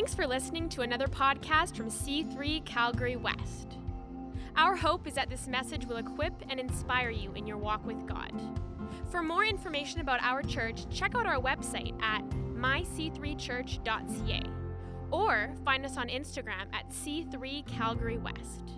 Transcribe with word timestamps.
Thanks 0.00 0.14
for 0.14 0.26
listening 0.26 0.70
to 0.70 0.80
another 0.80 1.08
podcast 1.08 1.76
from 1.76 1.90
C3 1.90 2.64
Calgary 2.64 3.16
West. 3.16 3.76
Our 4.56 4.74
hope 4.74 5.06
is 5.06 5.12
that 5.12 5.28
this 5.28 5.46
message 5.46 5.84
will 5.84 5.98
equip 5.98 6.32
and 6.48 6.58
inspire 6.58 7.10
you 7.10 7.34
in 7.34 7.46
your 7.46 7.58
walk 7.58 7.84
with 7.84 8.06
God. 8.06 8.32
For 9.10 9.22
more 9.22 9.44
information 9.44 10.00
about 10.00 10.22
our 10.22 10.42
church, 10.42 10.88
check 10.88 11.14
out 11.14 11.26
our 11.26 11.38
website 11.38 12.02
at 12.02 12.26
myc3church.ca 12.30 14.42
or 15.10 15.52
find 15.66 15.84
us 15.84 15.98
on 15.98 16.08
Instagram 16.08 16.72
at 16.72 16.88
C3 16.88 17.66
Calgary 17.66 18.16
West. 18.16 18.70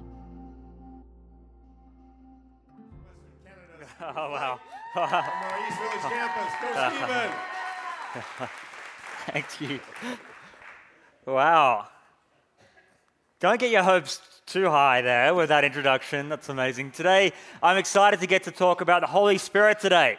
Oh, 4.01 4.31
wow. 4.33 4.59
From 4.93 5.05
our 5.05 5.69
East 5.69 5.79
Village 5.79 6.03
campus. 6.03 6.53
Go, 6.61 6.69
Stephen. 8.41 8.51
Thank 9.27 9.61
you. 9.61 9.79
Wow. 11.25 11.87
Don't 13.39 13.61
get 13.61 13.71
your 13.71 13.85
hopes 13.85 14.21
too 14.45 14.69
high 14.69 15.03
there 15.03 15.33
with 15.37 15.51
that 15.51 15.63
introduction. 15.63 16.29
That's 16.29 16.49
amazing. 16.49 16.91
Today, 16.91 17.33
I'm 17.63 17.77
excited 17.77 18.19
to 18.21 18.27
get 18.27 18.43
to 18.45 18.51
talk 18.51 18.81
about 18.81 19.03
the 19.03 19.07
Holy 19.07 19.39
Spirit 19.39 19.79
today. 19.79 20.19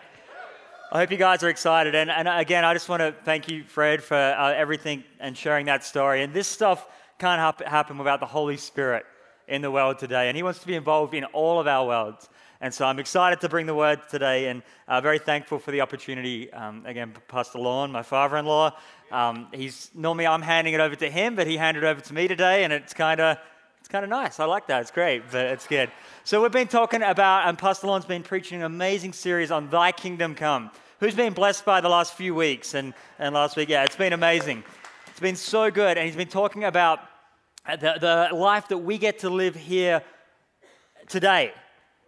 I 0.93 0.99
hope 0.99 1.11
you 1.11 1.17
guys 1.17 1.43
are 1.43 1.49
excited. 1.49 1.93
And, 1.93 2.09
and 2.09 2.29
again, 2.29 2.63
I 2.63 2.73
just 2.73 2.87
want 2.87 3.01
to 3.01 3.13
thank 3.25 3.49
you, 3.49 3.65
Fred, 3.65 4.01
for 4.01 4.15
uh, 4.15 4.53
everything 4.53 5.03
and 5.19 5.37
sharing 5.37 5.65
that 5.65 5.83
story. 5.83 6.23
And 6.23 6.33
this 6.33 6.47
stuff 6.47 6.87
can't 7.19 7.39
hap- 7.39 7.67
happen 7.67 7.97
without 7.97 8.21
the 8.21 8.25
Holy 8.25 8.55
Spirit 8.55 9.05
in 9.49 9.61
the 9.61 9.71
world 9.71 9.99
today. 9.99 10.29
And 10.29 10.37
He 10.37 10.43
wants 10.43 10.59
to 10.59 10.67
be 10.67 10.75
involved 10.75 11.13
in 11.13 11.25
all 11.25 11.59
of 11.59 11.67
our 11.67 11.85
worlds. 11.85 12.29
And 12.63 12.73
so 12.73 12.85
I'm 12.85 12.97
excited 12.97 13.41
to 13.41 13.49
bring 13.49 13.65
the 13.65 13.75
word 13.75 14.07
today 14.09 14.47
and 14.47 14.63
uh, 14.87 15.01
very 15.01 15.19
thankful 15.19 15.59
for 15.59 15.71
the 15.71 15.81
opportunity. 15.81 16.49
Um, 16.53 16.85
again, 16.85 17.13
Pastor 17.27 17.59
Lorne, 17.59 17.91
my 17.91 18.03
father 18.03 18.37
in 18.37 18.45
law, 18.45 18.77
um, 19.11 19.49
he's 19.51 19.91
normally 19.93 20.25
I'm 20.25 20.41
handing 20.41 20.73
it 20.73 20.79
over 20.79 20.95
to 20.95 21.11
him, 21.11 21.35
but 21.35 21.45
he 21.45 21.57
handed 21.57 21.83
it 21.83 21.87
over 21.87 21.99
to 21.99 22.13
me 22.13 22.29
today, 22.29 22.63
and 22.63 22.71
it's 22.71 22.93
kind 22.93 23.19
of 23.19 23.37
it's 23.81 23.89
kind 23.89 24.05
of 24.05 24.09
nice. 24.09 24.39
I 24.39 24.45
like 24.45 24.67
that. 24.67 24.79
It's 24.79 24.91
great, 24.91 25.23
but 25.29 25.47
it's 25.47 25.67
good. 25.67 25.91
So 26.23 26.41
we've 26.41 26.53
been 26.53 26.69
talking 26.69 27.03
about, 27.03 27.49
and 27.49 27.57
Pastor 27.57 27.87
Lorne's 27.87 28.05
been 28.05 28.23
preaching 28.23 28.59
an 28.59 28.63
amazing 28.63 29.11
series 29.11 29.51
on 29.51 29.69
Thy 29.69 29.91
Kingdom 29.91 30.33
Come. 30.33 30.71
Who's 31.01 31.15
been 31.15 31.33
blessed 31.33 31.65
by 31.65 31.81
the 31.81 31.89
last 31.89 32.13
few 32.13 32.33
weeks 32.33 32.75
and, 32.75 32.93
and 33.19 33.35
last 33.35 33.57
week? 33.57 33.67
Yeah, 33.67 33.83
it's 33.83 33.97
been 33.97 34.13
amazing. 34.13 34.63
It's 35.07 35.19
been 35.19 35.35
so 35.35 35.69
good, 35.69 35.97
and 35.97 36.07
he's 36.07 36.15
been 36.15 36.29
talking 36.29 36.63
about 36.63 37.01
the, 37.67 37.97
the 37.99 38.33
life 38.33 38.69
that 38.69 38.77
we 38.77 38.97
get 38.97 39.19
to 39.19 39.29
live 39.29 39.53
here 39.53 40.01
today 41.09 41.51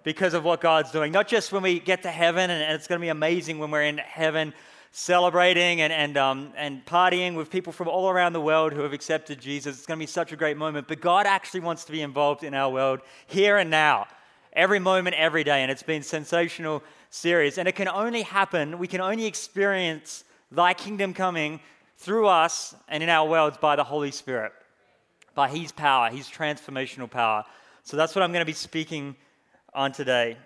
because 0.06 0.36
of 0.36 0.46
what 0.46 0.62
God's 0.62 0.92
doing. 0.92 1.12
Not 1.12 1.28
just 1.28 1.52
when 1.52 1.64
we 1.64 1.80
get 1.80 2.04
to 2.04 2.12
heaven, 2.12 2.50
and, 2.50 2.74
it's 2.74 2.88
going 2.88 3.02
to 3.02 3.04
be 3.04 3.10
amazing 3.10 3.60
when 3.60 3.72
we're 3.72 3.84
in 3.84 3.98
heaven 3.98 4.54
celebrating 4.92 5.82
and, 5.82 5.92
and, 5.92 6.16
um, 6.16 6.54
and 6.56 6.86
partying 6.86 7.36
with 7.36 7.50
people 7.50 7.74
from 7.74 7.90
all 7.90 8.08
around 8.08 8.32
the 8.32 8.40
world 8.40 8.72
who 8.72 8.82
have 8.82 8.94
accepted 8.94 9.42
Jesus. 9.42 9.76
It's 9.76 9.86
going 9.86 10.00
to 10.00 10.04
be 10.04 10.08
such 10.08 10.32
a 10.32 10.38
great 10.38 10.56
moment. 10.56 10.88
But 10.88 11.02
God 11.02 11.26
actually 11.26 11.62
wants 11.62 11.84
to 11.86 11.92
be 11.92 12.02
involved 12.02 12.44
in 12.44 12.54
our 12.54 12.72
world 12.72 13.02
here 13.28 13.58
and 13.58 13.70
now, 13.70 14.08
every 14.54 14.80
moment, 14.80 15.18
every 15.18 15.44
day. 15.44 15.64
And 15.64 15.72
it's 15.72 15.84
been 15.84 16.04
sensational 16.04 16.82
series. 17.10 17.58
And 17.58 17.68
it 17.68 17.76
can 17.76 17.90
only 17.90 18.22
happen, 18.22 18.78
we 18.78 18.88
can 18.88 19.02
only 19.02 19.26
experience 19.26 20.24
thy 20.52 20.74
kingdom 20.76 21.14
coming 21.14 21.60
through 21.98 22.28
us 22.28 22.76
and 22.88 23.02
in 23.02 23.10
our 23.10 23.28
worlds 23.28 23.58
by 23.58 23.76
the 23.76 23.84
Holy 23.84 24.12
Spirit, 24.12 24.54
by 25.34 25.50
his 25.50 25.72
power, 25.72 26.10
his 26.10 26.28
transformational 26.28 27.10
power. 27.10 27.44
So 27.84 27.98
that's 27.98 28.16
what 28.16 28.22
I'm 28.22 28.32
going 28.32 28.42
to 28.42 28.46
be 28.46 28.54
speaking 28.54 29.16
on 29.76 29.92
today. 29.92 30.38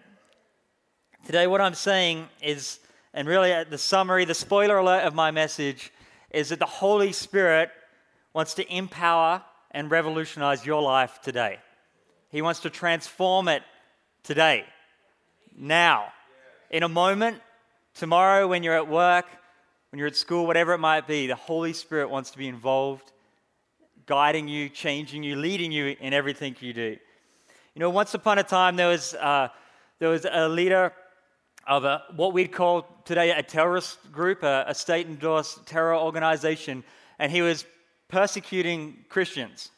Today, 1.26 1.46
what 1.46 1.62
I'm 1.62 1.76
saying 1.76 2.28
is, 2.42 2.80
and 3.14 3.28
really 3.28 3.54
uh, 3.54 3.64
the 3.70 3.78
summary, 3.78 4.26
the 4.26 4.34
spoiler 4.34 4.78
alert 4.78 5.04
of 5.04 5.14
my 5.14 5.30
message 5.30 5.94
is 6.32 6.50
that 6.50 6.60
the 6.60 6.66
Holy 6.66 7.12
Spirit 7.12 7.70
wants 8.34 8.56
to 8.56 8.76
empower 8.76 9.44
and 9.72 9.92
revolutionize 9.92 10.66
your 10.66 10.82
life 10.82 11.20
today. 11.22 11.60
He 12.30 12.42
wants 12.42 12.62
to 12.62 12.70
transform 12.70 13.48
it 13.48 13.62
today, 14.23 14.66
now, 15.56 16.08
in 16.72 16.84
a 16.84 16.89
moment, 16.89 17.39
tomorrow 17.94 18.48
when 18.48 18.64
you're 18.64 18.76
at 18.76 18.88
work, 18.88 19.26
when 19.92 20.00
you're 20.00 20.08
at 20.08 20.16
school, 20.16 20.48
whatever 20.48 20.73
it 20.73 20.80
might 20.80 21.08
be. 21.08 21.28
The 21.28 21.36
Holy 21.36 21.73
Spirit 21.73 22.10
wants 22.10 22.32
to 22.32 22.38
be 22.38 22.48
involved, 22.48 23.12
guiding 24.06 24.48
you, 24.48 24.70
changing 24.70 25.22
you, 25.22 25.36
leading 25.36 25.72
you 25.72 25.95
in 26.00 26.14
everything 26.14 26.56
you 26.60 26.73
do. 26.73 26.98
You 27.76 27.82
know, 27.82 27.90
once 27.92 28.16
upon 28.16 28.40
a 28.40 28.44
time, 28.44 28.76
there 28.76 28.88
was, 28.88 29.14
uh, 29.14 29.50
there 30.00 30.10
was 30.10 30.26
a 30.30 30.50
leader 30.50 30.92
of 31.68 31.86
a, 31.86 32.04
what 32.16 32.34
we'd 32.34 32.52
call 32.52 32.88
today 33.06 33.32
a 33.32 33.44
terrorist 33.44 34.12
group, 34.12 34.42
a, 34.42 34.66
a 34.68 34.74
state 34.74 35.06
endorsed 35.06 35.68
terror 35.68 35.96
organization, 35.96 36.84
and 37.20 37.32
he 37.32 37.44
was 37.44 37.66
persecuting 38.08 39.06
Christians. 39.08 39.70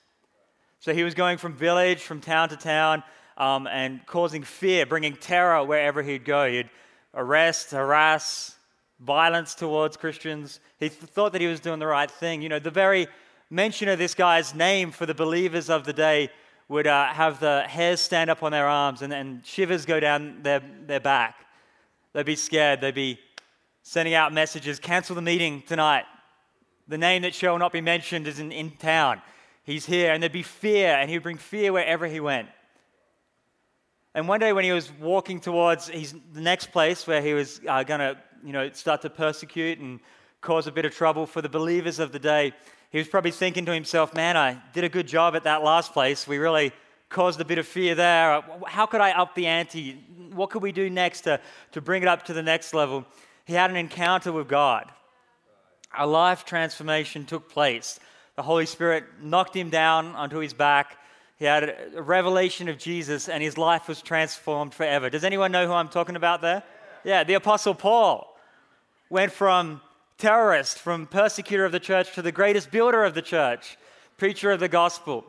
So 0.80 0.94
he 0.94 1.04
was 1.04 1.14
going 1.14 1.38
from 1.38 1.54
village, 1.54 2.00
from 2.00 2.22
town 2.22 2.50
to 2.50 2.56
town, 2.56 3.04
um, 3.38 3.68
and 3.68 4.06
causing 4.06 4.44
fear, 4.44 4.86
bringing 4.86 5.16
terror 5.16 5.64
wherever 5.66 6.02
he'd 6.02 6.24
go. 6.24 6.50
He'd 6.50 6.70
arrest, 7.14 7.72
harass, 7.72 8.56
violence 9.02 9.54
towards 9.54 9.98
Christians. 9.98 10.62
He 10.80 10.88
th- 10.88 11.12
thought 11.12 11.34
that 11.34 11.42
he 11.42 11.48
was 11.48 11.60
doing 11.60 11.80
the 11.80 11.88
right 11.88 12.10
thing. 12.10 12.42
You 12.42 12.50
know, 12.50 12.60
the 12.60 12.72
very 12.72 13.08
mention 13.50 13.90
of 13.90 14.00
this 14.00 14.16
guy's 14.16 14.56
name 14.56 14.92
for 14.92 15.06
the 15.06 15.14
believers 15.14 15.70
of 15.70 15.84
the 15.84 15.94
day 15.94 16.30
would 16.72 16.88
uh, 16.88 17.08
have 17.08 17.42
the 17.42 17.64
hairs 17.68 18.00
stand 18.00 18.30
up 18.30 18.44
on 18.44 18.54
their 18.54 18.66
arms 18.66 19.02
and, 19.02 19.12
and 19.12 19.46
shivers 19.46 19.86
go 19.86 20.00
down 20.00 20.42
their, 20.42 20.62
their 20.88 21.02
back. 21.02 21.36
They'd 22.14 22.26
be 22.26 22.38
scared. 22.38 22.80
They'd 22.80 22.96
be 22.96 23.20
sending 23.84 24.14
out 24.14 24.32
messages 24.32 24.80
cancel 24.80 25.14
the 25.14 25.22
meeting 25.22 25.64
tonight. 25.68 26.06
The 26.88 26.98
name 26.98 27.24
that 27.24 27.36
shall 27.36 27.58
not 27.58 27.74
be 27.74 27.82
mentioned 27.82 28.26
is 28.26 28.40
in, 28.40 28.54
in 28.54 28.72
town. 28.72 29.22
He's 29.66 29.86
here. 29.86 30.14
And 30.14 30.24
there'd 30.24 30.32
be 30.32 30.44
fear, 30.44 30.96
and 30.96 31.10
he'd 31.10 31.24
bring 31.24 31.36
fear 31.36 31.74
wherever 31.74 32.08
he 32.08 32.22
went. 32.22 32.48
And 34.16 34.30
one 34.30 34.40
day 34.40 34.54
when 34.54 34.64
he 34.64 34.72
was 34.72 34.90
walking 34.94 35.42
towards 35.42 35.90
his, 35.90 36.16
the 36.32 36.40
next 36.40 36.72
place 36.72 37.06
where 37.06 37.22
he 37.22 37.34
was 37.34 37.60
uh, 37.68 37.84
going 37.84 38.00
to 38.00 38.18
you 38.46 38.54
know, 38.54 38.72
start 38.72 39.02
to 39.02 39.10
persecute 39.10 39.80
and 39.80 40.00
cause 40.40 40.68
a 40.68 40.72
bit 40.72 40.86
of 40.86 40.96
trouble 40.96 41.26
for 41.26 41.42
the 41.42 41.50
believers 41.50 42.00
of 42.00 42.14
the 42.14 42.20
day, 42.20 42.54
he 42.92 42.98
was 42.98 43.08
probably 43.08 43.32
thinking 43.32 43.66
to 43.66 43.74
himself, 43.74 44.14
man, 44.14 44.36
I 44.36 44.62
did 44.74 44.84
a 44.84 44.90
good 44.90 45.08
job 45.08 45.36
at 45.36 45.46
that 45.46 45.64
last 45.64 45.94
place. 45.94 46.28
We 46.28 46.38
really 46.38 46.74
caused 47.08 47.40
a 47.40 47.46
bit 47.46 47.58
of 47.58 47.66
fear 47.66 47.96
there. 47.96 48.44
How 48.68 48.86
could 48.86 49.00
I 49.00 49.12
up 49.12 49.34
the 49.34 49.48
ante? 49.48 49.94
What 50.34 50.50
could 50.50 50.62
we 50.62 50.74
do 50.74 50.90
next 50.90 51.22
to, 51.22 51.40
to 51.72 51.82
bring 51.82 52.02
it 52.02 52.08
up 52.08 52.26
to 52.26 52.34
the 52.34 52.44
next 52.44 52.74
level? 52.74 53.06
He 53.46 53.54
had 53.54 53.70
an 53.70 53.78
encounter 53.78 54.32
with 54.32 54.50
God. 54.50 54.92
A 55.98 56.06
life 56.06 56.46
transformation 56.46 57.26
took 57.26 57.50
place. 57.50 58.00
The 58.36 58.44
Holy 58.44 58.66
Spirit 58.66 59.06
knocked 59.22 59.56
him 59.56 59.70
down 59.70 60.16
onto 60.16 60.38
his 60.38 60.54
back. 60.54 60.98
He 61.38 61.46
had 61.46 61.76
a 61.96 62.02
revelation 62.02 62.68
of 62.70 62.78
Jesus, 62.78 63.30
and 63.30 63.42
his 63.42 63.58
life 63.58 63.88
was 63.88 64.02
transformed 64.02 64.74
forever. 64.74 65.10
Does 65.10 65.24
anyone 65.24 65.52
know 65.52 65.66
who 65.66 65.74
I'm 65.74 65.90
talking 65.90 66.16
about 66.16 66.42
there? 66.42 66.64
Yeah, 67.04 67.24
the 67.24 67.34
Apostle 67.34 67.74
Paul 67.74 68.38
went 69.10 69.32
from 69.32 69.82
terrorist, 70.22 70.78
from 70.78 71.08
persecutor 71.08 71.66
of 71.66 71.72
the 71.72 71.80
church 71.80 72.14
to 72.14 72.22
the 72.22 72.32
greatest 72.32 72.70
builder 72.70 73.04
of 73.04 73.16
the 73.16 73.24
church, 73.24 73.76
preacher 74.18 74.52
of 74.52 74.60
the 74.60 74.68
gospel. 74.68 75.26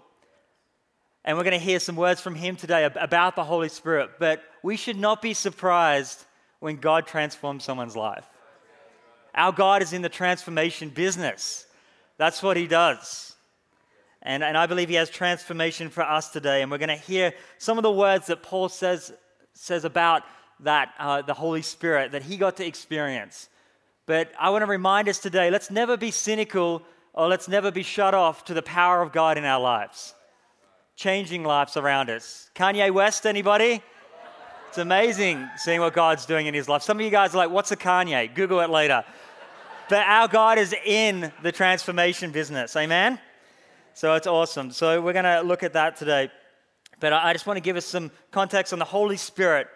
And 1.24 1.36
we're 1.36 1.44
going 1.44 1.58
to 1.58 1.64
hear 1.64 1.80
some 1.80 1.96
words 1.96 2.20
from 2.20 2.34
him 2.34 2.56
today 2.56 2.84
about 2.84 3.34
the 3.34 3.44
Holy 3.44 3.70
Spirit. 3.70 4.10
But 4.18 4.42
we 4.62 4.76
should 4.76 4.98
not 4.98 5.22
be 5.22 5.32
surprised 5.32 6.22
when 6.60 6.76
God 6.76 7.06
transforms 7.06 7.64
someone's 7.64 7.96
life. 7.96 8.26
Our 9.34 9.50
God 9.50 9.80
is 9.80 9.94
in 9.94 10.02
the 10.02 10.10
transformation 10.10 10.90
business. 10.90 11.66
That's 12.18 12.42
what 12.42 12.58
he 12.58 12.66
does. 12.66 13.34
And, 14.20 14.44
and 14.44 14.58
I 14.58 14.66
believe 14.66 14.90
he 14.90 14.96
has 14.96 15.08
transformation 15.08 15.88
for 15.88 16.02
us 16.02 16.28
today. 16.28 16.60
And 16.60 16.70
we're 16.70 16.76
going 16.76 16.90
to 16.90 16.96
hear 16.96 17.32
some 17.56 17.78
of 17.78 17.82
the 17.82 17.90
words 17.90 18.26
that 18.26 18.42
Paul 18.42 18.68
says, 18.68 19.10
says 19.54 19.86
about 19.86 20.22
that, 20.60 20.92
uh, 20.98 21.22
the 21.22 21.34
Holy 21.34 21.62
Spirit, 21.62 22.12
that 22.12 22.22
he 22.22 22.36
got 22.36 22.58
to 22.58 22.66
experience. 22.66 23.48
But 24.06 24.32
I 24.38 24.50
want 24.50 24.62
to 24.62 24.66
remind 24.66 25.08
us 25.08 25.18
today 25.18 25.50
let's 25.50 25.70
never 25.70 25.96
be 25.96 26.10
cynical 26.10 26.82
or 27.14 27.28
let's 27.28 27.48
never 27.48 27.70
be 27.70 27.82
shut 27.82 28.14
off 28.14 28.44
to 28.46 28.54
the 28.54 28.62
power 28.62 29.02
of 29.02 29.12
God 29.12 29.38
in 29.38 29.44
our 29.44 29.60
lives, 29.60 30.14
changing 30.96 31.44
lives 31.44 31.76
around 31.76 32.10
us. 32.10 32.50
Kanye 32.54 32.90
West, 32.90 33.26
anybody? 33.26 33.82
It's 34.68 34.78
amazing 34.78 35.48
seeing 35.56 35.80
what 35.80 35.92
God's 35.92 36.24
doing 36.24 36.46
in 36.46 36.54
his 36.54 36.68
life. 36.68 36.82
Some 36.82 36.96
of 36.96 37.04
you 37.04 37.10
guys 37.10 37.34
are 37.34 37.36
like, 37.36 37.50
what's 37.50 37.70
a 37.70 37.76
Kanye? 37.76 38.34
Google 38.34 38.60
it 38.60 38.70
later. 38.70 39.04
But 39.90 40.06
our 40.06 40.26
God 40.26 40.58
is 40.58 40.74
in 40.86 41.30
the 41.42 41.52
transformation 41.52 42.32
business. 42.32 42.74
Amen? 42.76 43.18
So 43.92 44.14
it's 44.14 44.26
awesome. 44.26 44.70
So 44.70 45.02
we're 45.02 45.12
going 45.12 45.26
to 45.26 45.42
look 45.42 45.62
at 45.62 45.74
that 45.74 45.96
today. 45.96 46.30
But 46.98 47.12
I 47.12 47.34
just 47.34 47.46
want 47.46 47.58
to 47.58 47.60
give 47.60 47.76
us 47.76 47.84
some 47.84 48.10
context 48.30 48.72
on 48.72 48.78
the 48.78 48.86
Holy 48.86 49.18
Spirit. 49.18 49.68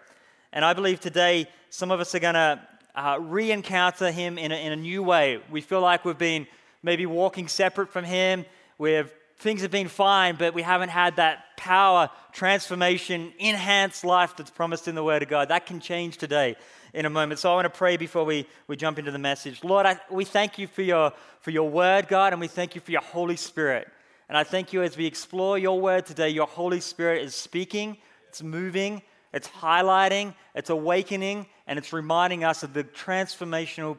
And 0.54 0.64
I 0.64 0.72
believe 0.72 1.00
today 1.00 1.48
some 1.68 1.90
of 1.90 2.00
us 2.00 2.14
are 2.14 2.20
going 2.20 2.34
to 2.34 2.60
uh, 2.96 3.18
re 3.20 3.52
encounter 3.52 4.10
Him 4.10 4.38
in 4.38 4.50
a, 4.50 4.56
in 4.56 4.72
a 4.72 4.76
new 4.76 5.02
way. 5.02 5.40
We 5.50 5.60
feel 5.60 5.80
like 5.80 6.04
we've 6.04 6.18
been 6.18 6.46
maybe 6.82 7.06
walking 7.06 7.46
separate 7.46 7.92
from 7.92 8.04
Him. 8.04 8.44
We've, 8.78 9.12
things 9.38 9.62
have 9.62 9.70
been 9.70 9.88
fine, 9.88 10.36
but 10.36 10.54
we 10.54 10.62
haven't 10.62 10.88
had 10.88 11.16
that 11.16 11.56
power, 11.56 12.10
transformation, 12.32 13.32
enhanced 13.38 14.04
life 14.04 14.34
that's 14.36 14.50
promised 14.50 14.88
in 14.88 14.94
the 14.94 15.04
Word 15.04 15.22
of 15.22 15.28
God. 15.28 15.48
That 15.48 15.66
can 15.66 15.80
change 15.80 16.16
today 16.16 16.56
in 16.94 17.04
a 17.04 17.10
moment. 17.10 17.38
So 17.38 17.52
I 17.52 17.54
want 17.54 17.66
to 17.66 17.78
pray 17.78 17.98
before 17.98 18.24
we, 18.24 18.46
we 18.66 18.76
jump 18.76 18.98
into 18.98 19.10
the 19.10 19.18
message. 19.18 19.62
Lord, 19.62 19.84
I, 19.84 20.00
we 20.10 20.24
thank 20.24 20.58
you 20.58 20.66
for 20.66 20.82
your, 20.82 21.12
for 21.40 21.50
your 21.50 21.68
word, 21.68 22.08
God, 22.08 22.32
and 22.32 22.40
we 22.40 22.48
thank 22.48 22.74
you 22.74 22.80
for 22.80 22.90
your 22.90 23.02
Holy 23.02 23.36
Spirit. 23.36 23.88
And 24.28 24.36
I 24.36 24.44
thank 24.44 24.72
you 24.72 24.82
as 24.82 24.96
we 24.96 25.04
explore 25.06 25.58
your 25.58 25.78
word 25.78 26.06
today, 26.06 26.30
your 26.30 26.46
Holy 26.46 26.80
Spirit 26.80 27.22
is 27.22 27.34
speaking, 27.34 27.98
it's 28.28 28.42
moving, 28.42 29.02
it's 29.32 29.46
highlighting, 29.46 30.34
it's 30.54 30.70
awakening, 30.70 31.46
and 31.66 31.78
it's 31.78 31.92
reminding 31.92 32.44
us 32.44 32.62
of 32.62 32.72
the 32.72 32.84
transformational 32.84 33.98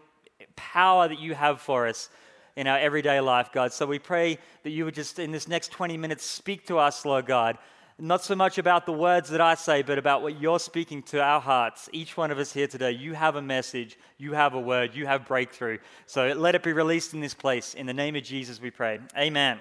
power 0.55 1.07
that 1.07 1.19
you 1.19 1.35
have 1.35 1.61
for 1.61 1.87
us 1.87 2.09
in 2.55 2.67
our 2.67 2.79
everyday 2.79 3.19
life, 3.19 3.51
God. 3.53 3.71
So 3.71 3.85
we 3.85 3.99
pray 3.99 4.39
that 4.63 4.71
you 4.71 4.85
would 4.85 4.95
just, 4.95 5.19
in 5.19 5.31
this 5.31 5.47
next 5.47 5.71
20 5.71 5.95
minutes, 5.97 6.25
speak 6.25 6.65
to 6.67 6.79
us, 6.79 7.05
Lord 7.05 7.25
God. 7.25 7.57
Not 7.99 8.23
so 8.23 8.35
much 8.35 8.57
about 8.57 8.85
the 8.85 8.93
words 8.93 9.29
that 9.29 9.41
I 9.41 9.55
say, 9.55 9.81
but 9.81 9.97
about 9.97 10.21
what 10.21 10.39
you're 10.39 10.59
speaking 10.59 11.01
to 11.03 11.21
our 11.21 11.41
hearts. 11.41 11.89
Each 11.91 12.15
one 12.15 12.29
of 12.29 12.37
us 12.37 12.53
here 12.53 12.67
today, 12.67 12.91
you 12.91 13.13
have 13.13 13.35
a 13.35 13.41
message, 13.41 13.97
you 14.17 14.33
have 14.33 14.53
a 14.53 14.59
word, 14.59 14.95
you 14.95 15.07
have 15.07 15.25
breakthrough. 15.25 15.79
So 16.05 16.31
let 16.33 16.53
it 16.53 16.61
be 16.61 16.73
released 16.73 17.13
in 17.13 17.21
this 17.21 17.33
place. 17.33 17.73
In 17.73 17.87
the 17.87 17.93
name 17.93 18.15
of 18.15 18.23
Jesus, 18.23 18.61
we 18.61 18.69
pray. 18.69 18.99
Amen. 19.17 19.59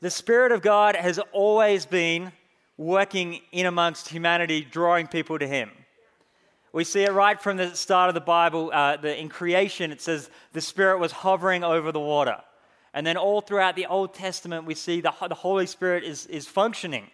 The 0.00 0.10
Spirit 0.10 0.50
of 0.50 0.62
God 0.62 0.96
has 0.96 1.18
always 1.32 1.84
been 1.84 2.32
working 2.78 3.40
in 3.52 3.66
amongst 3.66 4.08
humanity, 4.08 4.62
drawing 4.62 5.06
people 5.06 5.38
to 5.38 5.46
Him. 5.46 5.70
We 6.72 6.84
see 6.84 7.02
it 7.02 7.12
right 7.12 7.40
from 7.40 7.58
the 7.58 7.74
start 7.74 8.08
of 8.08 8.14
the 8.14 8.20
Bible. 8.20 8.70
Uh, 8.72 8.96
the, 8.96 9.18
in 9.18 9.28
creation, 9.28 9.92
it 9.92 10.00
says 10.00 10.30
the 10.52 10.60
Spirit 10.60 10.98
was 10.98 11.12
hovering 11.12 11.64
over 11.64 11.92
the 11.92 12.00
water. 12.00 12.36
And 12.94 13.06
then 13.06 13.16
all 13.16 13.40
throughout 13.42 13.76
the 13.76 13.86
Old 13.86 14.14
Testament, 14.14 14.64
we 14.64 14.74
see 14.74 15.00
the, 15.00 15.12
the 15.28 15.34
Holy 15.34 15.66
Spirit 15.66 16.04
is, 16.04 16.26
is 16.26 16.46
functioning. 16.46 17.10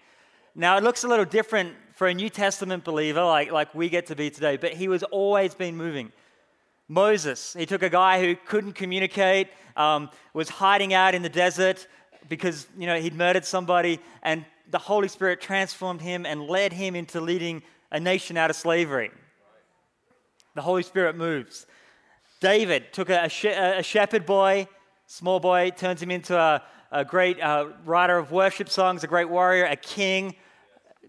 Now, 0.54 0.76
it 0.76 0.84
looks 0.84 1.04
a 1.04 1.08
little 1.08 1.24
different 1.24 1.74
for 1.94 2.06
a 2.06 2.14
New 2.14 2.28
Testament 2.28 2.84
believer 2.84 3.22
like, 3.22 3.50
like 3.50 3.74
we 3.74 3.88
get 3.88 4.06
to 4.06 4.16
be 4.16 4.30
today, 4.30 4.56
but 4.56 4.72
he 4.72 4.88
was 4.88 5.02
always 5.04 5.54
been 5.54 5.76
moving. 5.76 6.12
Moses, 6.88 7.54
he 7.58 7.66
took 7.66 7.82
a 7.82 7.90
guy 7.90 8.20
who 8.20 8.34
couldn't 8.46 8.72
communicate, 8.72 9.48
um, 9.76 10.08
was 10.32 10.48
hiding 10.48 10.94
out 10.94 11.14
in 11.14 11.22
the 11.22 11.28
desert 11.28 11.86
because 12.28 12.66
you 12.78 12.86
know 12.86 12.98
he'd 12.98 13.14
murdered 13.14 13.44
somebody, 13.44 14.00
and 14.22 14.44
the 14.70 14.78
Holy 14.78 15.08
Spirit 15.08 15.40
transformed 15.40 16.00
him 16.00 16.24
and 16.24 16.42
led 16.42 16.72
him 16.72 16.94
into 16.94 17.20
leading 17.20 17.62
a 17.90 18.00
nation 18.00 18.36
out 18.36 18.50
of 18.50 18.56
slavery. 18.56 19.10
The 20.58 20.62
Holy 20.62 20.82
Spirit 20.82 21.14
moves. 21.14 21.66
David 22.40 22.92
took 22.92 23.10
a, 23.10 23.26
a 23.26 23.82
shepherd 23.84 24.26
boy, 24.26 24.66
small 25.06 25.38
boy, 25.38 25.70
turns 25.70 26.02
him 26.02 26.10
into 26.10 26.36
a, 26.36 26.60
a 26.90 27.04
great 27.04 27.40
uh, 27.40 27.68
writer 27.84 28.18
of 28.18 28.32
worship 28.32 28.68
songs, 28.68 29.04
a 29.04 29.06
great 29.06 29.28
warrior, 29.28 29.66
a 29.66 29.76
king, 29.76 30.34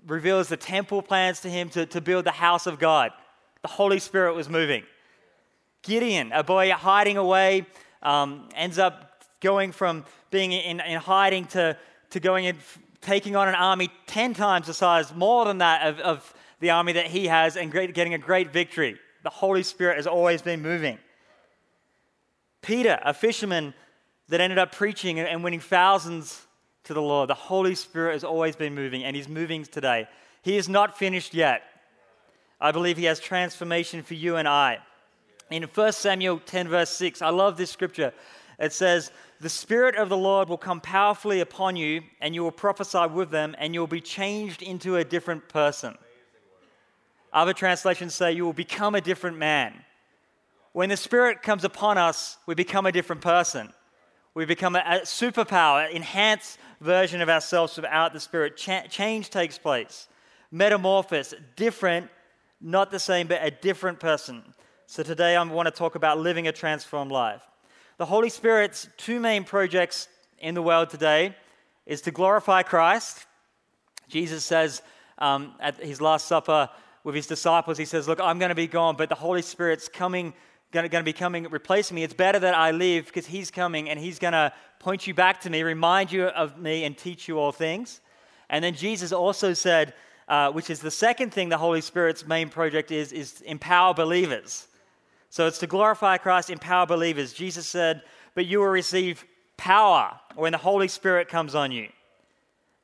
reveals 0.06 0.50
the 0.50 0.56
temple 0.56 1.02
plans 1.02 1.40
to 1.42 1.50
him 1.50 1.68
to, 1.70 1.88
to 1.88 2.00
build 2.00 2.26
the 2.26 2.32
house 2.32 2.68
of 2.68 2.78
God. 2.78 3.12
The 3.64 3.70
Holy 3.70 3.98
Spirit 3.98 4.36
was 4.36 4.48
moving. 4.48 4.84
Gideon, 5.82 6.32
a 6.32 6.44
boy 6.44 6.70
hiding 6.70 7.18
away, 7.18 7.66
um, 8.04 8.50
ends 8.54 8.78
up 8.78 9.24
going 9.42 9.72
from 9.72 10.06
being 10.30 10.52
in, 10.52 10.80
in 10.80 11.00
hiding 11.00 11.46
to, 11.46 11.76
to 12.12 12.20
going 12.20 12.46
and 12.46 12.60
taking 13.02 13.36
on 13.36 13.48
an 13.48 13.56
army 13.56 13.90
10 14.06 14.36
times 14.36 14.68
the 14.68 14.76
size, 14.76 15.12
more 15.16 15.46
than 15.46 15.58
that, 15.58 15.88
of, 15.88 16.00
of 16.02 16.34
the 16.60 16.70
army 16.70 16.94
that 16.94 17.08
he 17.08 17.26
has, 17.26 17.58
and 17.58 17.72
great, 17.72 17.96
getting 17.96 18.14
a 18.14 18.20
great 18.20 18.54
victory 18.54 19.00
the 19.24 19.30
Holy 19.30 19.64
Spirit 19.64 19.98
has 19.98 20.08
always 20.08 20.42
been 20.42 20.62
moving. 20.62 20.98
Peter, 22.62 23.00
a 23.04 23.14
fisherman 23.14 23.74
that 24.28 24.42
ended 24.42 24.60
up 24.60 24.72
preaching 24.72 25.20
and 25.20 25.44
winning 25.44 25.60
thousands 25.60 26.46
to 26.84 26.94
the 26.94 27.02
Lord, 27.02 27.30
the 27.30 27.36
Holy 27.36 27.76
Spirit 27.76 28.14
has 28.14 28.24
always 28.24 28.56
been 28.56 28.76
moving, 28.76 29.04
and 29.04 29.16
he's 29.16 29.30
moving 29.30 29.64
today. 29.64 30.08
He 30.42 30.58
is 30.58 30.70
not 30.70 30.98
finished 30.98 31.34
yet. 31.34 31.64
I 32.62 32.72
believe 32.72 32.98
he 32.98 33.06
has 33.06 33.20
transformation 33.20 34.04
for 34.04 34.14
you 34.14 34.36
and 34.36 34.48
I. 34.48 34.80
In 35.50 35.64
1 35.64 35.92
Samuel 35.94 36.42
10, 36.46 36.68
verse 36.68 36.90
6, 36.92 37.22
I 37.22 37.30
love 37.30 37.58
this 37.58 37.72
scripture. 37.72 38.14
It 38.60 38.74
says, 38.74 39.12
The 39.40 39.50
Spirit 39.50 39.96
of 39.96 40.10
the 40.10 40.18
Lord 40.18 40.50
will 40.50 40.58
come 40.58 40.82
powerfully 40.82 41.40
upon 41.40 41.76
you, 41.76 42.02
and 42.22 42.36
you 42.36 42.44
will 42.44 42.52
prophesy 42.52 43.08
with 43.08 43.32
them, 43.32 43.56
and 43.58 43.74
you 43.74 43.80
will 43.80 43.88
be 43.88 44.02
changed 44.02 44.62
into 44.62 44.98
a 44.98 45.04
different 45.04 45.48
person. 45.48 45.98
Other 47.32 47.54
translations 47.54 48.16
say 48.16 48.32
you 48.32 48.46
will 48.46 48.54
become 48.54 48.96
a 48.96 49.02
different 49.02 49.38
man. 49.38 49.74
When 50.74 50.90
the 50.90 50.98
Spirit 50.98 51.42
comes 51.42 51.64
upon 51.64 51.98
us, 51.98 52.38
we 52.46 52.56
become 52.56 52.86
a 52.86 52.92
different 52.92 53.22
person. 53.22 53.74
We 54.34 54.46
become 54.46 54.76
a, 54.76 55.02
superpower, 55.04 55.90
enhanced 55.92 56.60
version 56.80 57.22
of 57.22 57.30
ourselves 57.30 57.76
without 57.76 58.14
the 58.14 58.20
Spirit. 58.20 58.56
Ch- 58.56 58.90
change 58.90 59.30
takes 59.30 59.58
place. 59.58 60.08
Metamorphosis, 60.52 61.34
different, 61.56 62.10
not 62.62 62.92
the 62.92 63.00
same, 63.00 63.28
but 63.28 63.40
a 63.44 63.52
different 63.52 64.00
person. 64.00 64.44
So 64.86 65.04
today 65.04 65.36
I 65.36 65.44
want 65.44 65.68
to 65.68 65.72
talk 65.72 65.96
about 65.96 66.20
living 66.20 66.48
a 66.48 66.52
transformed 66.52 67.12
life. 67.12 67.42
The 67.98 68.06
Holy 68.06 68.30
Spirit's 68.30 68.88
two 68.98 69.20
main 69.20 69.44
projects 69.44 70.08
in 70.40 70.56
the 70.56 70.62
world 70.62 70.90
today 70.90 71.36
is 71.86 72.02
to 72.02 72.12
glorify 72.12 72.64
Christ. 72.64 73.26
Jesus 74.08 74.44
says 74.44 74.82
um, 75.18 75.54
at 75.60 75.78
his 75.78 76.00
Last 76.00 76.28
Supper, 76.28 76.70
with 77.04 77.16
his 77.16 77.28
disciples. 77.28 77.78
He 77.78 77.86
says, 77.86 78.08
Look, 78.08 78.20
I'm 78.20 78.40
going 78.40 78.50
to 78.50 78.56
be 78.56 78.68
gone, 78.68 78.96
but 78.96 79.10
the 79.10 79.16
Holy 79.16 79.42
Spirit's 79.42 79.88
coming, 79.88 80.34
going 80.72 80.90
to 80.90 81.04
be 81.04 81.14
coming, 81.14 81.44
replacing 81.50 81.96
me. 81.96 82.04
It's 82.04 82.14
better 82.14 82.40
that 82.40 82.56
I 82.56 82.72
leave 82.72 83.06
because 83.06 83.26
he's 83.26 83.52
coming 83.52 83.90
and 83.90 84.00
he's 84.00 84.20
going 84.20 84.34
to 84.34 84.54
point 84.80 85.08
you 85.08 85.14
back 85.14 85.42
to 85.42 85.50
me, 85.50 85.64
remind 85.64 86.12
you 86.12 86.26
of 86.26 86.58
me, 86.58 86.84
and 86.84 86.98
teach 86.98 87.28
you 87.28 87.40
all 87.40 87.52
things. 87.52 88.02
And 88.50 88.64
then 88.64 88.74
Jesus 88.74 89.12
also 89.12 89.54
said, 89.54 89.94
uh, 90.30 90.52
which 90.52 90.70
is 90.70 90.80
the 90.80 90.92
second 90.92 91.34
thing 91.34 91.50
the 91.50 91.58
Holy 91.58 91.82
Spirit's 91.82 92.26
main 92.26 92.50
project 92.50 92.92
is, 92.92 93.12
is 93.12 93.42
empower 93.42 93.94
believers. 93.94 94.68
So 95.32 95.48
it's 95.48 95.58
to 95.60 95.68
glorify 95.68 96.18
Christ, 96.18 96.50
empower 96.50 96.86
believers. 96.86 97.34
Jesus 97.34 97.68
said, 97.68 98.04
But 98.36 98.46
you 98.46 98.60
will 98.60 98.68
receive 98.68 99.26
power 99.58 100.20
when 100.36 100.52
the 100.52 100.58
Holy 100.58 100.88
Spirit 100.88 101.28
comes 101.28 101.56
on 101.56 101.72
you. 101.72 101.90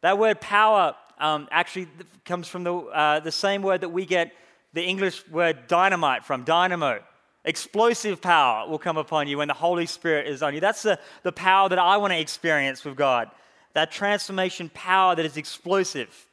That 0.01 0.17
word 0.17 0.41
power 0.41 0.95
um, 1.19 1.47
actually 1.51 1.87
comes 2.23 2.47
from 2.47 2.63
the, 2.63 2.75
uh, 2.75 3.19
the 3.19 3.31
same 3.31 3.61
word 3.61 3.81
that 3.81 3.89
we 3.89 4.05
get 4.05 4.33
the 4.73 4.83
English 4.83 5.27
word 5.29 5.67
dynamite 5.67 6.25
from, 6.25 6.43
dynamo. 6.43 7.01
Explosive 7.45 8.21
power 8.21 8.67
will 8.67 8.79
come 8.79 8.97
upon 8.97 9.27
you 9.27 9.37
when 9.37 9.47
the 9.47 9.53
Holy 9.53 9.85
Spirit 9.85 10.27
is 10.27 10.41
on 10.43 10.53
you. 10.53 10.59
That's 10.59 10.81
the, 10.81 10.99
the 11.23 11.31
power 11.31 11.69
that 11.69 11.79
I 11.79 11.97
want 11.97 12.11
to 12.11 12.19
experience 12.19 12.83
with 12.83 12.95
God. 12.95 13.29
That 13.73 13.91
transformation 13.91 14.69
power 14.73 15.15
that 15.15 15.25
is 15.25 15.37
explosive. 15.37 16.27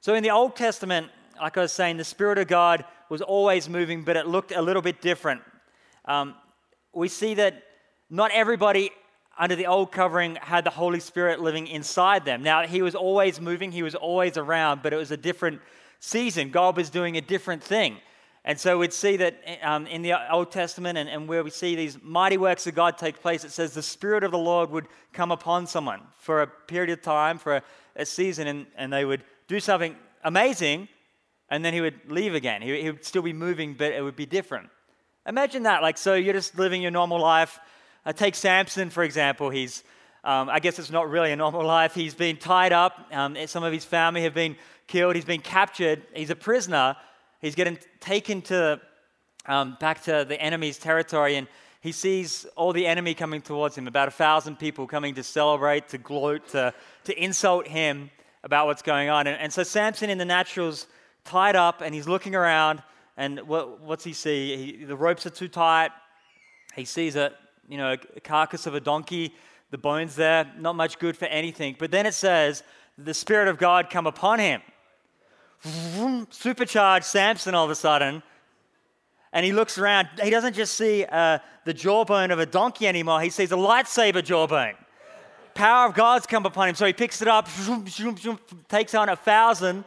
So 0.00 0.14
in 0.14 0.22
the 0.22 0.30
Old 0.30 0.54
Testament, 0.54 1.08
like 1.40 1.56
I 1.56 1.62
was 1.62 1.72
saying, 1.72 1.96
the 1.96 2.04
Spirit 2.04 2.38
of 2.38 2.46
God 2.46 2.84
was 3.08 3.22
always 3.22 3.68
moving, 3.68 4.02
but 4.02 4.16
it 4.16 4.26
looked 4.26 4.52
a 4.52 4.62
little 4.62 4.82
bit 4.82 5.00
different. 5.00 5.42
Um, 6.04 6.34
we 6.92 7.08
see 7.08 7.34
that 7.34 7.62
not 8.10 8.30
everybody 8.32 8.90
under 9.38 9.54
the 9.54 9.66
old 9.66 9.92
covering 9.92 10.36
had 10.36 10.64
the 10.64 10.70
Holy 10.70 11.00
Spirit 11.00 11.40
living 11.40 11.66
inside 11.66 12.24
them. 12.24 12.42
Now, 12.42 12.66
he 12.66 12.82
was 12.82 12.94
always 12.94 13.40
moving, 13.40 13.72
he 13.72 13.82
was 13.82 13.94
always 13.94 14.36
around, 14.36 14.82
but 14.82 14.92
it 14.92 14.96
was 14.96 15.10
a 15.10 15.16
different 15.16 15.60
season. 16.00 16.50
God 16.50 16.76
was 16.76 16.90
doing 16.90 17.16
a 17.16 17.20
different 17.20 17.62
thing. 17.62 17.98
And 18.44 18.58
so 18.58 18.78
we'd 18.78 18.92
see 18.92 19.16
that 19.16 19.42
um, 19.62 19.88
in 19.88 20.02
the 20.02 20.14
Old 20.32 20.52
Testament 20.52 20.96
and, 20.96 21.08
and, 21.08 21.28
where 21.28 21.42
we 21.42 21.50
see 21.50 21.74
these 21.74 21.98
mighty 22.00 22.36
works 22.36 22.64
of 22.68 22.76
God 22.76 22.96
take 22.96 23.20
place, 23.20 23.42
it 23.42 23.50
says 23.50 23.74
the 23.74 23.82
Spirit 23.82 24.22
of 24.22 24.30
the 24.30 24.38
Lord 24.38 24.70
would 24.70 24.86
come 25.12 25.32
upon 25.32 25.66
someone 25.66 26.00
for 26.16 26.42
a 26.42 26.46
period 26.46 26.90
of 26.90 27.02
time, 27.02 27.38
for 27.38 27.56
a, 27.56 27.62
a 27.96 28.06
season, 28.06 28.46
and, 28.46 28.66
and 28.76 28.92
they 28.92 29.04
would 29.04 29.24
do 29.48 29.58
something 29.58 29.96
amazing, 30.22 30.88
and 31.50 31.64
then 31.64 31.74
he 31.74 31.80
would 31.80 31.98
leave 32.08 32.36
again. 32.36 32.62
He, 32.62 32.82
he 32.82 32.90
would 32.90 33.04
still 33.04 33.22
be 33.22 33.32
moving, 33.32 33.74
but 33.74 33.92
it 33.92 34.02
would 34.02 34.16
be 34.16 34.26
different. 34.26 34.70
Imagine 35.26 35.64
that. 35.64 35.82
Like, 35.82 35.98
so 35.98 36.14
you're 36.14 36.32
just 36.32 36.56
living 36.56 36.80
your 36.80 36.92
normal 36.92 37.20
life 37.20 37.58
uh, 38.06 38.12
take 38.12 38.36
Samson, 38.36 38.88
for 38.88 39.02
example. 39.02 39.50
He's, 39.50 39.82
um, 40.22 40.48
I 40.48 40.60
guess 40.60 40.78
it's 40.78 40.90
not 40.90 41.10
really 41.10 41.32
a 41.32 41.36
normal 41.36 41.64
life. 41.76 41.94
He's 41.94 42.14
been 42.14 42.36
tied 42.36 42.72
up. 42.72 43.06
Um, 43.12 43.36
some 43.46 43.64
of 43.64 43.72
his 43.72 43.84
family 43.84 44.22
have 44.22 44.34
been 44.34 44.56
killed. 44.86 45.16
He's 45.16 45.24
been 45.24 45.40
captured. 45.40 46.02
He's 46.14 46.30
a 46.30 46.36
prisoner. 46.36 46.96
He's 47.40 47.56
getting 47.56 47.78
taken 48.00 48.42
to, 48.42 48.80
um, 49.46 49.76
back 49.80 50.04
to 50.04 50.24
the 50.26 50.40
enemy's 50.40 50.78
territory, 50.78 51.36
and 51.36 51.48
he 51.80 51.92
sees 51.92 52.46
all 52.56 52.72
the 52.72 52.86
enemy 52.86 53.12
coming 53.12 53.42
towards 53.42 53.76
him, 53.76 53.86
about 53.86 54.08
a 54.08 54.12
thousand 54.12 54.58
people 54.58 54.86
coming 54.86 55.14
to 55.16 55.22
celebrate, 55.22 55.88
to 55.88 55.98
gloat, 55.98 56.48
to, 56.48 56.72
to 57.04 57.22
insult 57.22 57.66
him 57.66 58.10
about 58.44 58.66
what's 58.66 58.82
going 58.82 59.08
on. 59.08 59.26
And, 59.26 59.38
and 59.38 59.52
so 59.52 59.62
Samson 59.62 60.10
in 60.10 60.18
the 60.18 60.24
natural's 60.24 60.86
tied 61.24 61.56
up, 61.56 61.82
and 61.82 61.94
he's 61.94 62.08
looking 62.08 62.34
around, 62.34 62.82
and 63.16 63.40
what, 63.40 63.80
what's 63.80 64.04
he 64.04 64.12
see? 64.12 64.56
He, 64.78 64.84
the 64.84 64.96
ropes 64.96 65.26
are 65.26 65.30
too 65.30 65.48
tight. 65.48 65.90
He 66.74 66.84
sees 66.84 67.16
a, 67.16 67.32
you 67.68 67.76
know, 67.76 67.96
a 68.14 68.20
carcass 68.20 68.66
of 68.66 68.74
a 68.74 68.80
donkey, 68.80 69.34
the 69.70 69.78
bones 69.78 70.14
there, 70.14 70.50
not 70.58 70.76
much 70.76 70.98
good 70.98 71.16
for 71.16 71.26
anything. 71.26 71.76
But 71.78 71.90
then 71.90 72.06
it 72.06 72.14
says, 72.14 72.62
the 72.98 73.14
Spirit 73.14 73.48
of 73.48 73.58
God 73.58 73.90
come 73.90 74.06
upon 74.06 74.38
him. 74.38 74.62
Supercharged 76.30 77.06
Samson 77.06 77.54
all 77.54 77.64
of 77.64 77.70
a 77.70 77.74
sudden. 77.74 78.22
And 79.32 79.44
he 79.44 79.52
looks 79.52 79.76
around. 79.76 80.08
He 80.22 80.30
doesn't 80.30 80.54
just 80.54 80.74
see 80.74 81.04
uh, 81.04 81.38
the 81.64 81.74
jawbone 81.74 82.30
of 82.30 82.38
a 82.38 82.46
donkey 82.46 82.86
anymore, 82.86 83.20
he 83.20 83.30
sees 83.30 83.52
a 83.52 83.56
lightsaber 83.56 84.24
jawbone. 84.24 84.74
Power 85.54 85.88
of 85.88 85.94
God's 85.94 86.26
come 86.26 86.46
upon 86.46 86.68
him. 86.68 86.74
So 86.74 86.86
he 86.86 86.92
picks 86.92 87.22
it 87.22 87.28
up, 87.28 87.48
takes 88.68 88.94
on 88.94 89.08
a 89.08 89.16
thousand 89.16 89.84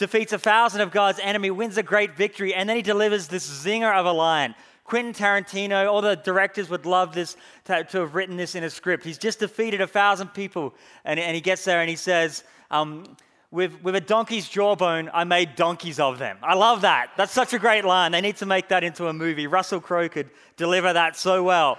defeats 0.00 0.32
a 0.32 0.38
thousand 0.38 0.80
of 0.80 0.90
God's 0.90 1.20
enemy, 1.22 1.50
wins 1.50 1.76
a 1.76 1.82
great 1.82 2.16
victory, 2.16 2.52
and 2.54 2.68
then 2.68 2.74
he 2.74 2.82
delivers 2.82 3.28
this 3.28 3.46
zinger 3.46 3.94
of 3.94 4.06
a 4.06 4.12
line. 4.12 4.54
Quentin 4.90 5.14
Tarantino, 5.14 5.88
all 5.88 6.00
the 6.00 6.16
directors 6.16 6.68
would 6.68 6.84
love 6.84 7.14
this 7.14 7.36
to, 7.66 7.84
to 7.84 8.00
have 8.00 8.16
written 8.16 8.36
this 8.36 8.56
in 8.56 8.64
a 8.64 8.70
script. 8.70 9.04
He's 9.04 9.18
just 9.18 9.38
defeated 9.38 9.80
a 9.80 9.86
thousand 9.86 10.34
people, 10.34 10.74
and, 11.04 11.20
and 11.20 11.36
he 11.36 11.40
gets 11.40 11.64
there 11.64 11.80
and 11.80 11.88
he 11.88 11.94
says, 11.94 12.42
um, 12.72 13.04
with, 13.52 13.80
with 13.84 13.94
a 13.94 14.00
donkey's 14.00 14.48
jawbone, 14.48 15.08
I 15.14 15.22
made 15.22 15.54
donkeys 15.54 16.00
of 16.00 16.18
them. 16.18 16.38
I 16.42 16.54
love 16.54 16.80
that. 16.80 17.12
That's 17.16 17.30
such 17.30 17.52
a 17.52 17.58
great 17.60 17.84
line. 17.84 18.10
They 18.10 18.20
need 18.20 18.38
to 18.38 18.46
make 18.46 18.66
that 18.70 18.82
into 18.82 19.06
a 19.06 19.12
movie. 19.12 19.46
Russell 19.46 19.80
Crowe 19.80 20.08
could 20.08 20.28
deliver 20.56 20.92
that 20.92 21.16
so 21.16 21.44
well. 21.44 21.78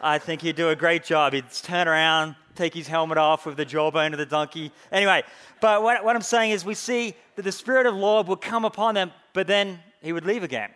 I 0.00 0.18
think 0.18 0.40
he'd 0.40 0.54
do 0.54 0.70
a 0.70 0.76
great 0.76 1.02
job. 1.02 1.32
He'd 1.32 1.50
turn 1.50 1.88
around, 1.88 2.36
take 2.54 2.72
his 2.72 2.86
helmet 2.86 3.18
off 3.18 3.46
with 3.46 3.56
the 3.56 3.64
jawbone 3.64 4.12
of 4.12 4.18
the 4.20 4.26
donkey. 4.26 4.70
Anyway, 4.92 5.24
but 5.60 5.82
what, 5.82 6.04
what 6.04 6.14
I'm 6.14 6.22
saying 6.22 6.52
is 6.52 6.64
we 6.64 6.74
see 6.74 7.16
that 7.34 7.42
the 7.42 7.50
Spirit 7.50 7.86
of 7.86 7.94
the 7.94 8.00
Lord 8.00 8.28
would 8.28 8.40
come 8.40 8.64
upon 8.64 8.94
them, 8.94 9.10
but 9.32 9.48
then 9.48 9.80
he 10.02 10.12
would 10.12 10.24
leave 10.24 10.44
again. 10.44 10.70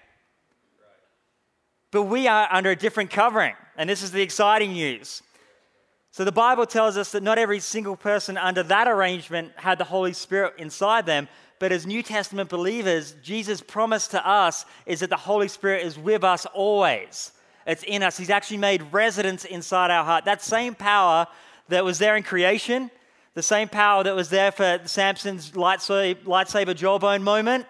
But 1.91 2.05
we 2.05 2.29
are 2.29 2.49
under 2.51 2.71
a 2.71 2.77
different 2.77 3.11
covering, 3.11 3.55
and 3.77 3.89
this 3.89 4.03
is 4.03 4.13
the 4.13 4.23
exciting 4.23 4.73
news. 4.73 5.23
So 6.11 6.25
the 6.25 6.33
Bible 6.33 6.67
tells 6.67 6.97
us 6.97 7.13
that 7.13 7.23
not 7.23 7.39
every 7.39 7.61
single 7.61 7.97
person 7.97 8.37
under 8.37 8.63
that 8.65 8.89
arrangement 8.89 9.53
had 9.57 9.79
the 9.79 9.85
Holy 9.85 10.13
Spirit 10.13 10.55
inside 10.59 11.07
them, 11.07 11.29
but 11.59 11.73
as 11.73 11.87
New 11.87 12.03
Testament 12.03 12.49
believers, 12.51 13.15
Jesus' 13.23 13.61
promise 13.61 14.07
to 14.09 14.29
us 14.29 14.65
is 14.87 15.01
that 15.01 15.11
the 15.11 15.17
Holy 15.17 15.49
Spirit 15.49 15.85
is 15.85 15.99
with 15.99 16.25
us 16.25 16.47
always. 16.47 17.33
It's 17.67 17.83
in 17.83 18.03
us. 18.03 18.17
He's 18.17 18.31
actually 18.31 18.59
made 18.59 18.83
residence 18.93 19.45
inside 19.45 19.91
our 19.91 20.05
heart. 20.05 20.25
That 20.25 20.43
same 20.43 20.75
power 20.75 21.27
that 21.69 21.85
was 21.85 21.99
there 21.99 22.17
in 22.17 22.23
creation, 22.23 22.91
the 23.35 23.43
same 23.43 23.69
power 23.69 24.03
that 24.05 24.15
was 24.15 24.31
there 24.31 24.51
for 24.51 24.81
Samson's 24.85 25.53
lightsaber 25.53 26.75
jawbone 26.75 27.23
moment, 27.23 27.67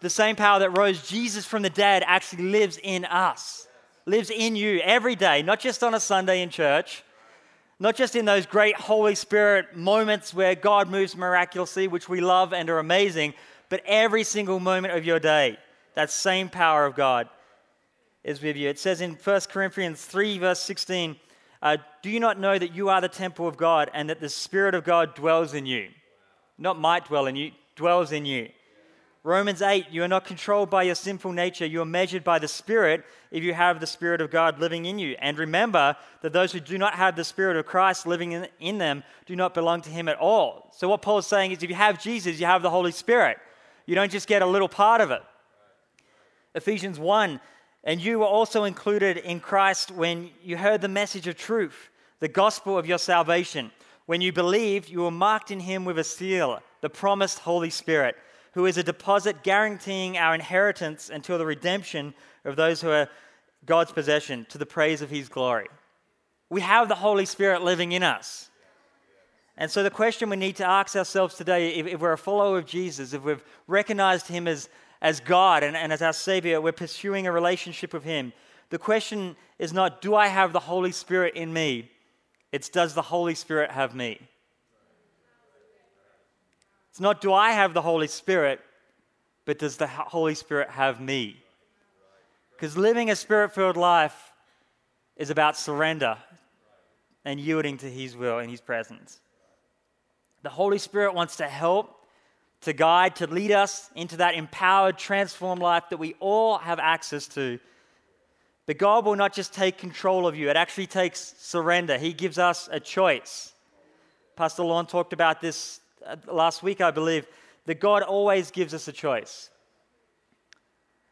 the 0.00 0.10
same 0.10 0.36
power 0.36 0.60
that 0.60 0.76
rose 0.76 1.08
Jesus 1.08 1.44
from 1.44 1.62
the 1.62 1.70
dead 1.70 2.04
actually 2.06 2.44
lives 2.44 2.78
in 2.82 3.04
us, 3.04 3.66
lives 4.06 4.30
in 4.30 4.54
you 4.56 4.80
every 4.80 5.16
day, 5.16 5.42
not 5.42 5.60
just 5.60 5.82
on 5.82 5.94
a 5.94 6.00
Sunday 6.00 6.42
in 6.42 6.50
church, 6.50 7.02
not 7.80 7.96
just 7.96 8.16
in 8.16 8.24
those 8.24 8.46
great 8.46 8.76
Holy 8.76 9.14
Spirit 9.14 9.76
moments 9.76 10.34
where 10.34 10.54
God 10.54 10.88
moves 10.88 11.16
miraculously, 11.16 11.88
which 11.88 12.08
we 12.08 12.20
love 12.20 12.52
and 12.52 12.68
are 12.70 12.78
amazing, 12.78 13.34
but 13.68 13.82
every 13.86 14.24
single 14.24 14.60
moment 14.60 14.94
of 14.94 15.04
your 15.04 15.20
day, 15.20 15.58
that 15.94 16.10
same 16.10 16.48
power 16.48 16.86
of 16.86 16.94
God 16.94 17.28
is 18.24 18.42
with 18.42 18.56
you. 18.56 18.68
It 18.68 18.78
says 18.78 19.00
in 19.00 19.14
1 19.14 19.40
Corinthians 19.48 20.04
3, 20.04 20.38
verse 20.38 20.60
16, 20.60 21.16
uh, 21.62 21.76
Do 22.02 22.10
you 22.10 22.20
not 22.20 22.38
know 22.38 22.58
that 22.58 22.74
you 22.74 22.88
are 22.88 23.00
the 23.00 23.08
temple 23.08 23.48
of 23.48 23.56
God 23.56 23.90
and 23.94 24.10
that 24.10 24.20
the 24.20 24.28
Spirit 24.28 24.74
of 24.74 24.84
God 24.84 25.14
dwells 25.14 25.54
in 25.54 25.66
you? 25.66 25.88
Not 26.56 26.78
might 26.78 27.06
dwell 27.06 27.26
in 27.26 27.36
you, 27.36 27.52
dwells 27.76 28.12
in 28.12 28.24
you. 28.24 28.48
Romans 29.28 29.60
8, 29.60 29.88
you 29.90 30.02
are 30.02 30.08
not 30.08 30.24
controlled 30.24 30.70
by 30.70 30.84
your 30.84 30.94
sinful 30.94 31.32
nature. 31.32 31.66
You 31.66 31.82
are 31.82 31.84
measured 31.84 32.24
by 32.24 32.38
the 32.38 32.48
Spirit 32.48 33.04
if 33.30 33.44
you 33.44 33.52
have 33.52 33.78
the 33.78 33.86
Spirit 33.86 34.22
of 34.22 34.30
God 34.30 34.58
living 34.58 34.86
in 34.86 34.98
you. 34.98 35.16
And 35.18 35.36
remember 35.36 35.96
that 36.22 36.32
those 36.32 36.50
who 36.50 36.60
do 36.60 36.78
not 36.78 36.94
have 36.94 37.14
the 37.14 37.24
Spirit 37.24 37.58
of 37.58 37.66
Christ 37.66 38.06
living 38.06 38.32
in, 38.32 38.48
in 38.58 38.78
them 38.78 39.04
do 39.26 39.36
not 39.36 39.52
belong 39.52 39.82
to 39.82 39.90
Him 39.90 40.08
at 40.08 40.16
all. 40.16 40.70
So, 40.72 40.88
what 40.88 41.02
Paul 41.02 41.18
is 41.18 41.26
saying 41.26 41.52
is 41.52 41.62
if 41.62 41.68
you 41.68 41.76
have 41.76 42.02
Jesus, 42.02 42.40
you 42.40 42.46
have 42.46 42.62
the 42.62 42.70
Holy 42.70 42.90
Spirit. 42.90 43.36
You 43.84 43.94
don't 43.94 44.10
just 44.10 44.28
get 44.28 44.40
a 44.40 44.46
little 44.46 44.66
part 44.66 45.02
of 45.02 45.10
it. 45.10 45.20
Ephesians 46.54 46.98
1, 46.98 47.38
and 47.84 48.00
you 48.00 48.20
were 48.20 48.24
also 48.24 48.64
included 48.64 49.18
in 49.18 49.40
Christ 49.40 49.90
when 49.90 50.30
you 50.42 50.56
heard 50.56 50.80
the 50.80 50.88
message 50.88 51.26
of 51.26 51.36
truth, 51.36 51.90
the 52.20 52.28
gospel 52.28 52.78
of 52.78 52.86
your 52.86 52.96
salvation. 52.96 53.72
When 54.06 54.22
you 54.22 54.32
believed, 54.32 54.88
you 54.88 55.00
were 55.00 55.10
marked 55.10 55.50
in 55.50 55.60
Him 55.60 55.84
with 55.84 55.98
a 55.98 56.04
seal, 56.04 56.60
the 56.80 56.88
promised 56.88 57.40
Holy 57.40 57.68
Spirit 57.68 58.16
who 58.52 58.66
is 58.66 58.76
a 58.76 58.82
deposit 58.82 59.42
guaranteeing 59.42 60.16
our 60.16 60.34
inheritance 60.34 61.10
until 61.10 61.38
the 61.38 61.46
redemption 61.46 62.14
of 62.44 62.56
those 62.56 62.80
who 62.80 62.90
are 62.90 63.08
God's 63.64 63.92
possession 63.92 64.46
to 64.50 64.58
the 64.58 64.66
praise 64.66 65.02
of 65.02 65.10
his 65.10 65.28
glory. 65.28 65.66
We 66.50 66.60
have 66.62 66.88
the 66.88 66.94
Holy 66.94 67.26
Spirit 67.26 67.62
living 67.62 67.92
in 67.92 68.02
us. 68.02 68.50
And 69.56 69.70
so, 69.70 69.82
the 69.82 69.90
question 69.90 70.30
we 70.30 70.36
need 70.36 70.56
to 70.56 70.64
ask 70.64 70.94
ourselves 70.94 71.34
today 71.34 71.74
if, 71.74 71.86
if 71.86 72.00
we're 72.00 72.12
a 72.12 72.18
follower 72.18 72.58
of 72.58 72.66
Jesus, 72.66 73.12
if 73.12 73.24
we've 73.24 73.42
recognized 73.66 74.28
him 74.28 74.46
as, 74.46 74.68
as 75.02 75.18
God 75.18 75.64
and, 75.64 75.76
and 75.76 75.92
as 75.92 76.00
our 76.00 76.12
Savior, 76.12 76.60
we're 76.60 76.72
pursuing 76.72 77.26
a 77.26 77.32
relationship 77.32 77.92
with 77.92 78.04
him, 78.04 78.32
the 78.70 78.78
question 78.78 79.36
is 79.58 79.72
not, 79.72 80.00
do 80.00 80.14
I 80.14 80.28
have 80.28 80.52
the 80.52 80.60
Holy 80.60 80.92
Spirit 80.92 81.34
in 81.34 81.52
me? 81.52 81.90
It's, 82.52 82.68
does 82.68 82.94
the 82.94 83.02
Holy 83.02 83.34
Spirit 83.34 83.72
have 83.72 83.94
me? 83.94 84.20
It's 86.98 87.00
not, 87.00 87.20
do 87.20 87.32
I 87.32 87.52
have 87.52 87.74
the 87.74 87.82
Holy 87.82 88.08
Spirit, 88.08 88.58
but 89.44 89.60
does 89.60 89.76
the 89.76 89.86
Holy 89.86 90.34
Spirit 90.34 90.68
have 90.68 91.00
me? 91.00 91.40
Because 92.50 92.76
living 92.76 93.08
a 93.08 93.14
spirit 93.14 93.54
filled 93.54 93.76
life 93.76 94.32
is 95.16 95.30
about 95.30 95.56
surrender 95.56 96.18
and 97.24 97.38
yielding 97.38 97.78
to 97.78 97.86
His 97.88 98.16
will 98.16 98.40
and 98.40 98.50
His 98.50 98.60
presence. 98.60 99.20
The 100.42 100.48
Holy 100.48 100.78
Spirit 100.78 101.14
wants 101.14 101.36
to 101.36 101.46
help, 101.46 102.04
to 102.62 102.72
guide, 102.72 103.14
to 103.14 103.28
lead 103.28 103.52
us 103.52 103.90
into 103.94 104.16
that 104.16 104.34
empowered, 104.34 104.98
transformed 104.98 105.62
life 105.62 105.84
that 105.90 105.98
we 105.98 106.16
all 106.18 106.58
have 106.58 106.80
access 106.80 107.28
to. 107.28 107.60
But 108.66 108.76
God 108.76 109.04
will 109.04 109.14
not 109.14 109.32
just 109.32 109.54
take 109.54 109.78
control 109.78 110.26
of 110.26 110.34
you, 110.34 110.50
it 110.50 110.56
actually 110.56 110.88
takes 110.88 111.36
surrender. 111.38 111.96
He 111.96 112.12
gives 112.12 112.38
us 112.38 112.68
a 112.72 112.80
choice. 112.80 113.52
Pastor 114.34 114.64
Lorne 114.64 114.86
talked 114.86 115.12
about 115.12 115.40
this 115.40 115.78
Uh, 116.06 116.16
last 116.32 116.62
week, 116.62 116.80
I 116.80 116.90
believe, 116.90 117.26
that 117.66 117.80
God 117.80 118.02
always 118.02 118.50
gives 118.50 118.74
us 118.74 118.88
a 118.88 118.92
choice. 118.92 119.50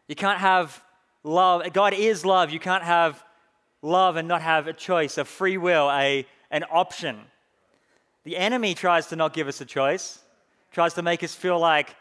You 0.08 0.14
can't 0.14 0.38
have 0.38 0.82
love. 1.22 1.72
God 1.72 1.92
is 1.92 2.24
love. 2.24 2.50
You 2.50 2.60
can't 2.60 2.84
have 2.84 3.22
love 3.82 4.16
and 4.16 4.28
not 4.28 4.42
have 4.42 4.66
a 4.66 4.72
choice, 4.72 5.18
a 5.18 5.24
free 5.24 5.58
will, 5.58 5.90
a, 5.90 6.26
an 6.50 6.64
option. 6.70 7.20
The 8.24 8.36
enemy 8.36 8.74
tries 8.74 9.06
to 9.08 9.16
not 9.16 9.32
give 9.32 9.48
us 9.48 9.60
a 9.60 9.64
choice, 9.64 10.20
tries 10.72 10.94
to 10.94 11.02
make 11.02 11.22
us 11.22 11.34
feel 11.34 11.58
like 11.58 11.94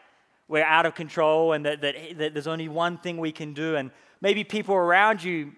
we're 0.48 0.64
out 0.64 0.86
of 0.86 0.94
control 0.94 1.52
and 1.52 1.64
that, 1.66 1.80
that, 1.80 1.94
that 2.18 2.34
there's 2.34 2.46
only 2.46 2.68
one 2.68 2.98
thing 2.98 3.18
we 3.18 3.32
can 3.32 3.52
do. 3.52 3.76
And 3.76 3.90
maybe 4.20 4.44
people 4.44 4.74
around 4.74 5.22
you 5.22 5.52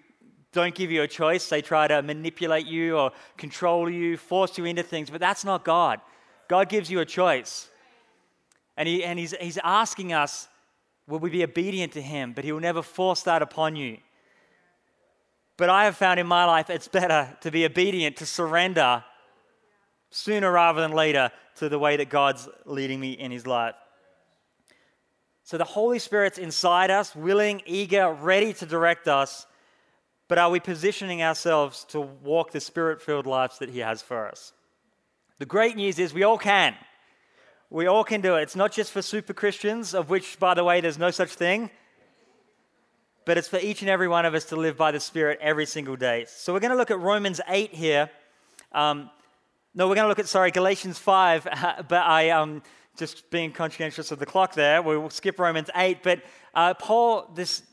don't 0.51 0.73
give 0.73 0.91
you 0.91 1.03
a 1.03 1.07
choice. 1.07 1.47
They 1.47 1.61
try 1.61 1.87
to 1.87 2.01
manipulate 2.01 2.65
you 2.65 2.97
or 2.97 3.11
control 3.37 3.89
you, 3.89 4.17
force 4.17 4.57
you 4.57 4.65
into 4.65 4.83
things, 4.83 5.09
but 5.09 5.19
that's 5.19 5.45
not 5.45 5.63
God. 5.63 6.01
God 6.49 6.67
gives 6.67 6.91
you 6.91 6.99
a 6.99 7.05
choice. 7.05 7.69
And, 8.75 8.89
he, 8.89 9.03
and 9.03 9.17
he's, 9.17 9.33
he's 9.39 9.59
asking 9.63 10.11
us, 10.11 10.49
will 11.07 11.19
we 11.19 11.29
be 11.29 11.43
obedient 11.43 11.93
to 11.93 12.01
Him? 12.01 12.33
But 12.33 12.43
He 12.43 12.51
will 12.51 12.59
never 12.59 12.81
force 12.81 13.21
that 13.23 13.41
upon 13.41 13.75
you. 13.75 13.97
But 15.57 15.69
I 15.69 15.85
have 15.85 15.95
found 15.95 16.19
in 16.19 16.27
my 16.27 16.45
life 16.45 16.69
it's 16.69 16.87
better 16.87 17.37
to 17.41 17.51
be 17.51 17.65
obedient, 17.65 18.17
to 18.17 18.25
surrender 18.25 19.03
sooner 20.09 20.51
rather 20.51 20.81
than 20.81 20.91
later 20.91 21.31
to 21.55 21.69
the 21.69 21.77
way 21.77 21.97
that 21.97 22.09
God's 22.09 22.49
leading 22.65 22.99
me 22.99 23.11
in 23.11 23.31
His 23.31 23.45
life. 23.45 23.75
So 25.43 25.57
the 25.57 25.65
Holy 25.65 25.99
Spirit's 25.99 26.37
inside 26.37 26.89
us, 26.91 27.15
willing, 27.15 27.61
eager, 27.65 28.11
ready 28.13 28.53
to 28.53 28.65
direct 28.65 29.07
us. 29.07 29.45
But 30.27 30.37
are 30.37 30.49
we 30.49 30.59
positioning 30.59 31.21
ourselves 31.21 31.85
to 31.89 31.99
walk 31.99 32.51
the 32.51 32.59
spirit 32.59 33.01
filled 33.01 33.25
lives 33.25 33.59
that 33.59 33.69
He 33.69 33.79
has 33.79 34.01
for 34.01 34.27
us? 34.27 34.53
The 35.39 35.45
great 35.45 35.77
news 35.77 35.99
is 35.99 36.13
we 36.13 36.23
all 36.23 36.37
can. 36.37 36.75
We 37.69 37.87
all 37.87 38.03
can 38.03 38.19
do 38.19 38.35
it. 38.35 38.41
It's 38.41 38.57
not 38.57 38.73
just 38.73 38.91
for 38.91 39.01
super 39.01 39.31
Christians, 39.33 39.93
of 39.93 40.09
which, 40.09 40.37
by 40.37 40.53
the 40.53 40.65
way, 40.65 40.81
there's 40.81 40.97
no 40.97 41.11
such 41.11 41.29
thing, 41.29 41.69
but 43.23 43.37
it's 43.37 43.47
for 43.47 43.57
each 43.57 43.79
and 43.81 43.89
every 43.89 44.09
one 44.09 44.25
of 44.25 44.33
us 44.33 44.43
to 44.45 44.57
live 44.57 44.75
by 44.75 44.91
the 44.91 44.99
Spirit 44.99 45.39
every 45.41 45.65
single 45.65 45.95
day. 45.95 46.25
So 46.27 46.51
we're 46.51 46.59
going 46.59 46.71
to 46.71 46.77
look 46.77 46.91
at 46.91 46.99
Romans 46.99 47.39
8 47.47 47.73
here. 47.73 48.09
Um, 48.73 49.09
no, 49.73 49.87
we're 49.87 49.95
going 49.95 50.03
to 50.03 50.09
look 50.09 50.19
at, 50.19 50.27
sorry, 50.27 50.51
Galatians 50.51 50.99
5, 50.99 51.43
but 51.87 51.93
I, 52.05 52.31
um, 52.31 52.61
just 52.97 53.29
being 53.29 53.53
conscientious 53.53 54.11
of 54.11 54.19
the 54.19 54.25
clock 54.25 54.55
there, 54.55 54.81
we'll 54.81 55.09
skip 55.09 55.39
Romans 55.39 55.69
8. 55.73 56.03
But 56.03 56.21
uh, 56.53 56.73
Paul, 56.73 57.31
this, 57.33 57.63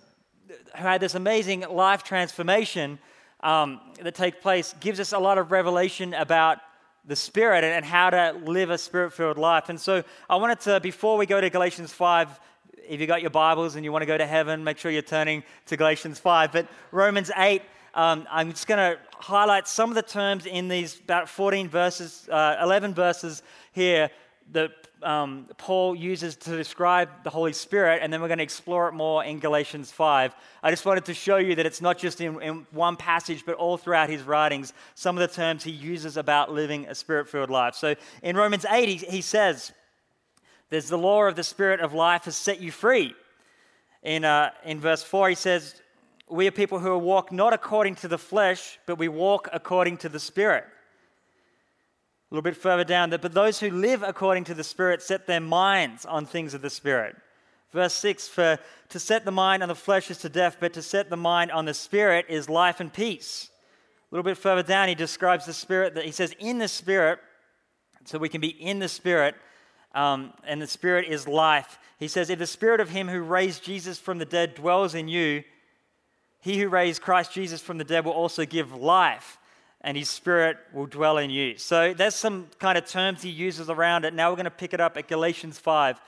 who 0.49 0.85
had 0.85 1.01
this 1.01 1.17
amazing 1.17 1.63
life 1.69 2.05
transformation 2.05 3.01
um, 3.41 3.81
that 4.01 4.15
takes 4.15 4.39
place, 4.41 4.73
gives 4.79 5.01
us 5.01 5.13
a 5.13 5.19
lot 5.19 5.37
of 5.37 5.51
revelation 5.51 6.15
about 6.15 6.59
the 7.07 7.17
Spirit 7.17 7.63
and 7.63 7.85
how 7.85 8.11
to 8.11 8.37
live 8.45 8.71
a 8.71 8.79
spirit 8.79 9.13
filled 9.13 9.39
life. 9.39 9.69
And 9.69 9.81
so 9.81 10.03
I 10.29 10.37
wanted 10.37 10.61
to, 10.61 10.81
before 10.81 11.17
we 11.17 11.27
go 11.27 11.41
to 11.41 11.49
Galatians 11.49 11.93
5, 11.93 12.41
if 12.89 13.01
you 13.01 13.07
got 13.07 13.21
your 13.21 13.31
Bibles 13.31 13.77
and 13.77 13.85
you 13.85 13.93
want 13.93 14.03
to 14.03 14.07
go 14.07 14.19
to 14.19 14.27
heaven, 14.27 14.65
make 14.65 14.79
sure 14.79 14.91
you're 14.91 15.03
turning 15.03 15.45
to 15.67 15.77
Galatians 15.77 16.19
5. 16.19 16.53
But 16.53 16.69
Romans 16.91 17.31
8, 17.37 17.63
um, 17.95 18.27
I'm 18.31 18.51
just 18.51 18.67
going 18.67 18.79
to 18.79 18.99
highlight 19.15 19.69
some 19.69 19.89
of 19.89 19.95
the 19.95 20.03
terms 20.03 20.47
in 20.47 20.69
these 20.69 20.99
about 21.01 21.29
14 21.29 21.69
verses, 21.69 22.29
uh, 22.31 22.57
11 22.61 22.95
verses 22.95 23.43
here 23.73 24.11
that 24.53 24.71
um, 25.03 25.49
Paul 25.59 25.95
uses 25.95 26.37
to 26.37 26.57
describe 26.57 27.09
the 27.25 27.31
Holy 27.31 27.53
Spirit, 27.53 28.00
and 28.03 28.12
then 28.12 28.21
we're 28.21 28.29
going 28.29 28.38
to 28.38 28.45
explore 28.45 28.88
it 28.88 28.93
more 28.93 29.25
in 29.25 29.38
Galatians 29.38 29.91
5. 29.91 30.35
I 30.62 30.71
just 30.71 30.85
wanted 30.85 31.05
to 31.07 31.15
show 31.15 31.37
you 31.37 31.55
that 31.57 31.67
it's 31.67 31.81
not 31.81 31.99
just 31.99 32.21
in, 32.21 32.41
in 32.41 32.67
one 32.71 32.97
passage, 32.97 33.45
but 33.45 33.57
all 33.57 33.76
throughout 33.76 34.09
his 34.09 34.23
writings, 34.23 34.73
some 34.95 35.17
of 35.17 35.29
the 35.29 35.35
terms 35.35 35.65
he 35.65 35.73
uses 35.73 36.17
about 36.17 36.53
living 36.53 36.87
a 36.87 36.95
spirit 36.95 37.29
filled 37.29 37.50
life. 37.50 37.75
So 37.75 37.95
in 38.23 38.37
Romans 38.37 38.65
8, 38.69 38.88
he, 38.88 38.95
he 38.97 39.21
says, 39.21 39.73
There's 40.71 40.88
the 40.88 40.99
law 40.99 41.25
of 41.25 41.37
the 41.37 41.45
Spirit 41.45 41.81
of 41.81 41.93
life 41.93 42.25
has 42.25 42.37
set 42.37 42.61
you 42.61 42.71
free. 42.71 43.15
In, 44.03 44.25
uh, 44.25 44.50
in 44.65 44.81
verse 44.81 45.03
4, 45.03 45.31
he 45.31 45.35
says, 45.35 45.83
We 46.29 46.47
are 46.47 46.53
people 46.53 46.79
who 46.79 46.97
walk 46.99 47.33
not 47.33 47.53
according 47.53 47.97
to 47.97 48.09
the 48.09 48.19
flesh, 48.19 48.79
but 48.87 48.99
we 48.99 49.09
walk 49.09 49.49
according 49.53 49.99
to 49.99 50.09
the 50.09 50.21
Spirit. 50.21 50.65
Little 52.37 52.50
bit 52.50 52.59
further 52.59 52.85
down, 52.85 53.09
that 53.11 53.23
but 53.23 53.33
those 53.33 53.61
who 53.61 53.71
live 53.71 54.02
according 54.02 54.45
to 54.45 54.52
the 54.52 54.62
Spirit 54.62 55.00
set 55.00 55.26
their 55.26 55.40
minds 55.40 56.05
on 56.05 56.26
things 56.26 56.52
of 56.52 56.61
the 56.61 56.69
Spirit. 56.69 57.16
Verse 57.73 57.95
6 57.95 58.28
For 58.28 58.59
to 58.90 59.00
set 59.00 59.25
the 59.25 59.31
mind 59.31 59.62
on 59.62 59.71
the 59.71 59.75
flesh 59.75 60.11
is 60.11 60.19
to 60.19 60.28
death, 60.28 60.59
but 60.61 60.75
to 60.75 60.83
set 60.83 61.09
the 61.09 61.16
mind 61.16 61.50
on 61.50 61.64
the 61.64 61.73
Spirit 61.73 62.26
is 62.28 62.50
life 62.50 62.78
and 62.78 62.93
peace. 62.93 63.49
A 64.12 64.14
little 64.14 64.23
bit 64.23 64.37
further 64.37 64.62
down, 64.62 64.88
he 64.88 64.95
describes 64.95 65.47
the 65.47 65.55
Spirit 65.55 65.95
that 65.95 66.05
he 66.05 66.11
says, 66.11 66.35
In 66.38 66.59
the 66.59 66.69
Spirit, 66.69 67.21
so 68.05 68.19
we 68.19 68.28
can 68.28 68.43
be 68.43 68.49
in 68.49 68.81
the 68.81 68.88
Spirit, 68.88 69.35
um, 69.95 70.35
and 70.45 70.61
the 70.61 70.66
Spirit 70.66 71.07
is 71.09 71.26
life. 71.26 71.78
He 71.99 72.07
says, 72.07 72.28
If 72.28 72.38
the 72.38 72.47
Spirit 72.47 72.81
of 72.81 72.90
Him 72.90 73.09
who 73.09 73.23
raised 73.23 73.64
Jesus 73.64 73.99
from 73.99 74.19
the 74.19 74.26
dead 74.26 74.55
dwells 74.55 74.95
in 74.95 75.09
you, 75.09 75.43
he 76.43 76.59
who 76.59 76.69
raised 76.69 77.00
Christ 77.00 77.33
Jesus 77.33 77.62
from 77.62 77.78
the 77.78 77.85
dead 77.85 78.05
will 78.05 78.12
also 78.12 78.45
give 78.45 78.75
life 78.75 79.38
and 79.87 79.97
his 79.97 80.11
spirit 80.11 80.59
will 80.73 80.87
dwell 80.87 81.16
in 81.16 81.31
you. 81.31 81.57
So 81.57 81.95
there's 81.95 82.16
some 82.16 82.49
kind 82.59 82.76
of 82.76 82.87
terms 82.87 83.23
he 83.23 83.31
uses 83.31 83.71
around 83.71 84.05
it. 84.05 84.12
Now 84.12 84.31
we're 84.31 84.37
going 84.37 84.45
to 84.45 84.50
pick 84.50 84.75
it 84.75 84.81
up 84.81 84.97
at 84.97 85.07
Galatians 85.07 85.61
5. 85.61 86.00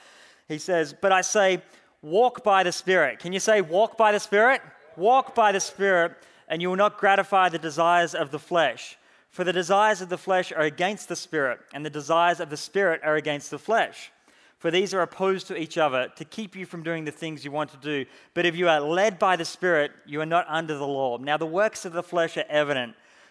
He 0.48 0.58
says, 0.58 0.92
But 1.00 1.12
I 1.12 1.20
say, 1.20 1.62
walk 2.02 2.42
by 2.42 2.64
the 2.64 2.72
Spirit. 2.72 3.20
Can 3.20 3.32
you 3.32 3.38
say, 3.38 3.60
walk 3.60 3.96
by 3.96 4.10
the 4.10 4.18
Spirit? 4.18 4.62
Walk 4.96 5.32
by 5.32 5.52
the 5.52 5.60
Spirit, 5.60 6.16
and 6.48 6.60
you 6.60 6.68
will 6.68 6.76
not 6.76 6.98
gratify 6.98 7.50
the 7.50 7.58
desires 7.58 8.16
of 8.16 8.32
the 8.32 8.38
flesh. 8.40 8.98
For 9.30 9.44
the 9.44 9.52
desires 9.52 10.00
of 10.00 10.08
the 10.08 10.18
flesh 10.18 10.50
are 10.50 10.62
against 10.62 11.08
the 11.08 11.14
Spirit, 11.14 11.60
and 11.72 11.86
the 11.86 11.90
desires 11.90 12.40
of 12.40 12.50
the 12.50 12.56
Spirit 12.56 13.00
are 13.04 13.14
against 13.14 13.52
the 13.52 13.60
flesh. 13.60 14.10
For 14.58 14.72
these 14.72 14.92
are 14.92 15.02
opposed 15.02 15.46
to 15.48 15.56
each 15.56 15.78
other 15.78 16.08
to 16.16 16.24
keep 16.24 16.56
you 16.56 16.66
from 16.66 16.82
doing 16.82 17.04
the 17.04 17.12
things 17.12 17.44
you 17.44 17.52
want 17.52 17.70
to 17.70 17.76
do. 17.76 18.10
But 18.34 18.44
if 18.44 18.56
you 18.56 18.68
are 18.68 18.80
led 18.80 19.20
by 19.20 19.36
the 19.36 19.44
Spirit, 19.44 19.92
you 20.04 20.20
are 20.20 20.26
not 20.26 20.46
under 20.48 20.76
the 20.76 20.86
law. 20.86 21.16
Now, 21.18 21.36
the 21.36 21.46
works 21.46 21.84
of 21.84 21.92
the 21.92 22.02
flesh 22.02 22.36
are 22.36 22.44
evident 22.48 22.96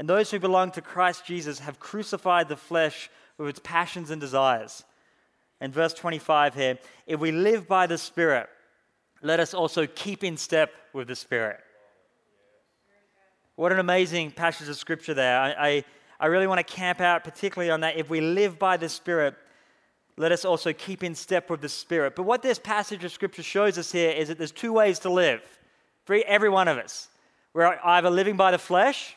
And 0.00 0.08
those 0.08 0.30
who 0.30 0.38
belong 0.38 0.70
to 0.70 0.80
Christ 0.80 1.26
Jesus 1.26 1.58
have 1.58 1.78
crucified 1.78 2.48
the 2.48 2.56
flesh 2.56 3.10
with 3.36 3.50
its 3.50 3.60
passions 3.62 4.10
and 4.10 4.18
desires. 4.18 4.82
And 5.60 5.74
verse 5.74 5.92
25 5.92 6.54
here 6.54 6.78
if 7.06 7.20
we 7.20 7.30
live 7.32 7.68
by 7.68 7.86
the 7.86 7.98
Spirit, 7.98 8.48
let 9.20 9.40
us 9.40 9.52
also 9.52 9.86
keep 9.86 10.24
in 10.24 10.38
step 10.38 10.72
with 10.94 11.06
the 11.06 11.14
Spirit. 11.14 11.60
What 13.56 13.72
an 13.72 13.78
amazing 13.78 14.30
passage 14.30 14.70
of 14.70 14.76
scripture 14.76 15.12
there. 15.12 15.38
I, 15.38 15.50
I, 15.68 15.84
I 16.18 16.26
really 16.28 16.46
want 16.46 16.66
to 16.66 16.74
camp 16.74 17.02
out 17.02 17.22
particularly 17.22 17.70
on 17.70 17.80
that. 17.80 17.98
If 17.98 18.08
we 18.08 18.22
live 18.22 18.58
by 18.58 18.78
the 18.78 18.88
Spirit, 18.88 19.34
let 20.16 20.32
us 20.32 20.46
also 20.46 20.72
keep 20.72 21.04
in 21.04 21.14
step 21.14 21.50
with 21.50 21.60
the 21.60 21.68
Spirit. 21.68 22.16
But 22.16 22.22
what 22.22 22.40
this 22.40 22.58
passage 22.58 23.04
of 23.04 23.12
scripture 23.12 23.42
shows 23.42 23.76
us 23.76 23.92
here 23.92 24.12
is 24.12 24.28
that 24.28 24.38
there's 24.38 24.50
two 24.50 24.72
ways 24.72 24.98
to 25.00 25.10
live 25.10 25.42
for 26.06 26.16
every 26.26 26.48
one 26.48 26.68
of 26.68 26.78
us. 26.78 27.08
We're 27.52 27.78
either 27.84 28.08
living 28.08 28.38
by 28.38 28.50
the 28.50 28.58
flesh 28.58 29.14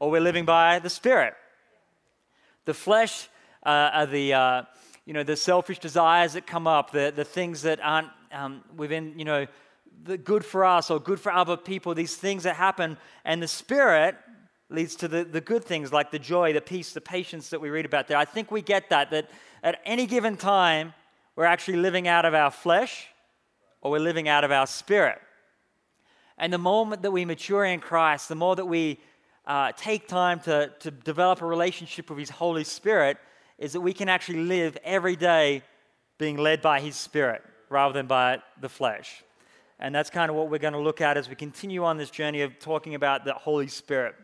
or 0.00 0.10
we're 0.10 0.20
living 0.20 0.44
by 0.44 0.78
the 0.78 0.90
Spirit. 0.90 1.34
The 2.64 2.74
flesh 2.74 3.28
uh, 3.64 3.90
are 3.92 4.06
the, 4.06 4.34
uh, 4.34 4.62
you 5.06 5.14
know, 5.14 5.22
the 5.22 5.36
selfish 5.36 5.78
desires 5.78 6.34
that 6.34 6.46
come 6.46 6.66
up, 6.66 6.92
the, 6.92 7.12
the 7.14 7.24
things 7.24 7.62
that 7.62 7.80
aren't 7.82 8.08
um, 8.32 8.62
within, 8.76 9.18
you 9.18 9.24
know, 9.24 9.46
the 10.04 10.18
good 10.18 10.44
for 10.44 10.64
us 10.64 10.90
or 10.90 11.00
good 11.00 11.20
for 11.20 11.32
other 11.32 11.56
people, 11.56 11.94
these 11.94 12.16
things 12.16 12.44
that 12.44 12.56
happen. 12.56 12.96
And 13.24 13.42
the 13.42 13.48
Spirit 13.48 14.16
leads 14.70 14.96
to 14.96 15.08
the, 15.08 15.24
the 15.24 15.40
good 15.40 15.64
things 15.64 15.92
like 15.92 16.10
the 16.10 16.18
joy, 16.18 16.52
the 16.52 16.60
peace, 16.60 16.92
the 16.92 17.00
patience 17.00 17.50
that 17.50 17.60
we 17.60 17.70
read 17.70 17.86
about 17.86 18.06
there. 18.06 18.18
I 18.18 18.24
think 18.24 18.50
we 18.50 18.62
get 18.62 18.90
that, 18.90 19.10
that 19.10 19.30
at 19.62 19.80
any 19.84 20.06
given 20.06 20.36
time, 20.36 20.94
we're 21.36 21.44
actually 21.44 21.78
living 21.78 22.06
out 22.06 22.24
of 22.24 22.34
our 22.34 22.50
flesh 22.50 23.06
or 23.80 23.90
we're 23.90 23.98
living 23.98 24.28
out 24.28 24.44
of 24.44 24.50
our 24.50 24.66
spirit. 24.66 25.18
And 26.36 26.52
the 26.52 26.58
moment 26.58 27.02
that 27.02 27.10
we 27.10 27.24
mature 27.24 27.64
in 27.64 27.80
Christ, 27.80 28.28
the 28.28 28.34
more 28.34 28.54
that 28.56 28.66
we 28.66 29.00
uh, 29.48 29.72
take 29.72 30.06
time 30.06 30.38
to, 30.40 30.70
to 30.78 30.90
develop 30.90 31.40
a 31.40 31.46
relationship 31.46 32.10
with 32.10 32.18
His 32.18 32.30
Holy 32.30 32.64
Spirit 32.64 33.16
is 33.58 33.72
that 33.72 33.80
we 33.80 33.94
can 33.94 34.08
actually 34.08 34.44
live 34.44 34.76
every 34.84 35.16
day 35.16 35.62
being 36.18 36.36
led 36.36 36.60
by 36.60 36.80
His 36.80 36.94
Spirit 36.94 37.42
rather 37.70 37.94
than 37.94 38.06
by 38.06 38.40
the 38.60 38.68
flesh. 38.68 39.24
And 39.80 39.94
that's 39.94 40.10
kind 40.10 40.30
of 40.30 40.36
what 40.36 40.50
we're 40.50 40.58
going 40.58 40.74
to 40.74 40.78
look 40.78 41.00
at 41.00 41.16
as 41.16 41.28
we 41.28 41.34
continue 41.34 41.84
on 41.84 41.96
this 41.96 42.10
journey 42.10 42.42
of 42.42 42.58
talking 42.58 42.94
about 42.94 43.24
the 43.24 43.32
Holy 43.32 43.68
Spirit. 43.68 44.14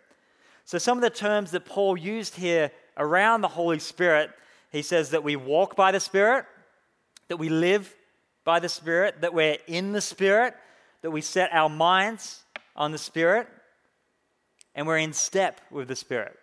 So, 0.67 0.79
some 0.79 0.99
of 0.99 1.03
the 1.03 1.11
terms 1.11 1.53
that 1.53 1.65
Paul 1.65 1.97
used 1.97 2.35
here 2.35 2.71
around 2.97 3.41
the 3.41 3.49
Holy 3.49 3.79
Spirit, 3.79 4.31
he 4.71 4.83
says 4.83 5.11
that 5.11 5.25
we 5.25 5.37
walk 5.37 5.75
by 5.75 5.93
the 5.93 6.01
Spirit, 6.01 6.45
that 7.29 7.37
we 7.39 7.49
live 7.49 7.95
by 8.45 8.61
the 8.61 8.69
Spirit, 8.69 9.21
that 9.23 9.33
we're 9.33 9.57
in 9.67 9.93
the 9.93 10.01
Spirit, 10.01 10.55
that 11.03 11.11
we 11.11 11.21
set 11.21 11.51
our 11.53 11.69
minds 11.69 12.43
on 12.77 12.93
the 12.93 12.99
Spirit, 12.99 13.47
and 14.75 14.87
we're 14.87 14.99
in 14.99 15.13
step 15.13 15.61
with 15.71 15.89
the 15.89 15.97
Spirit. 15.97 16.39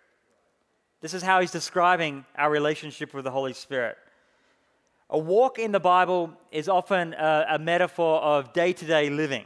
This 1.00 1.14
is 1.14 1.22
how 1.22 1.40
he's 1.40 1.50
describing 1.50 2.24
our 2.36 2.50
relationship 2.50 3.12
with 3.12 3.24
the 3.24 3.30
Holy 3.30 3.52
Spirit. 3.52 3.98
A 5.10 5.18
walk 5.18 5.58
in 5.58 5.72
the 5.72 5.80
Bible 5.80 6.32
is 6.50 6.68
often 6.68 7.12
a, 7.14 7.46
a 7.50 7.58
metaphor 7.58 8.20
of 8.22 8.52
day 8.52 8.72
to 8.72 8.84
day 8.86 9.10
living. 9.10 9.44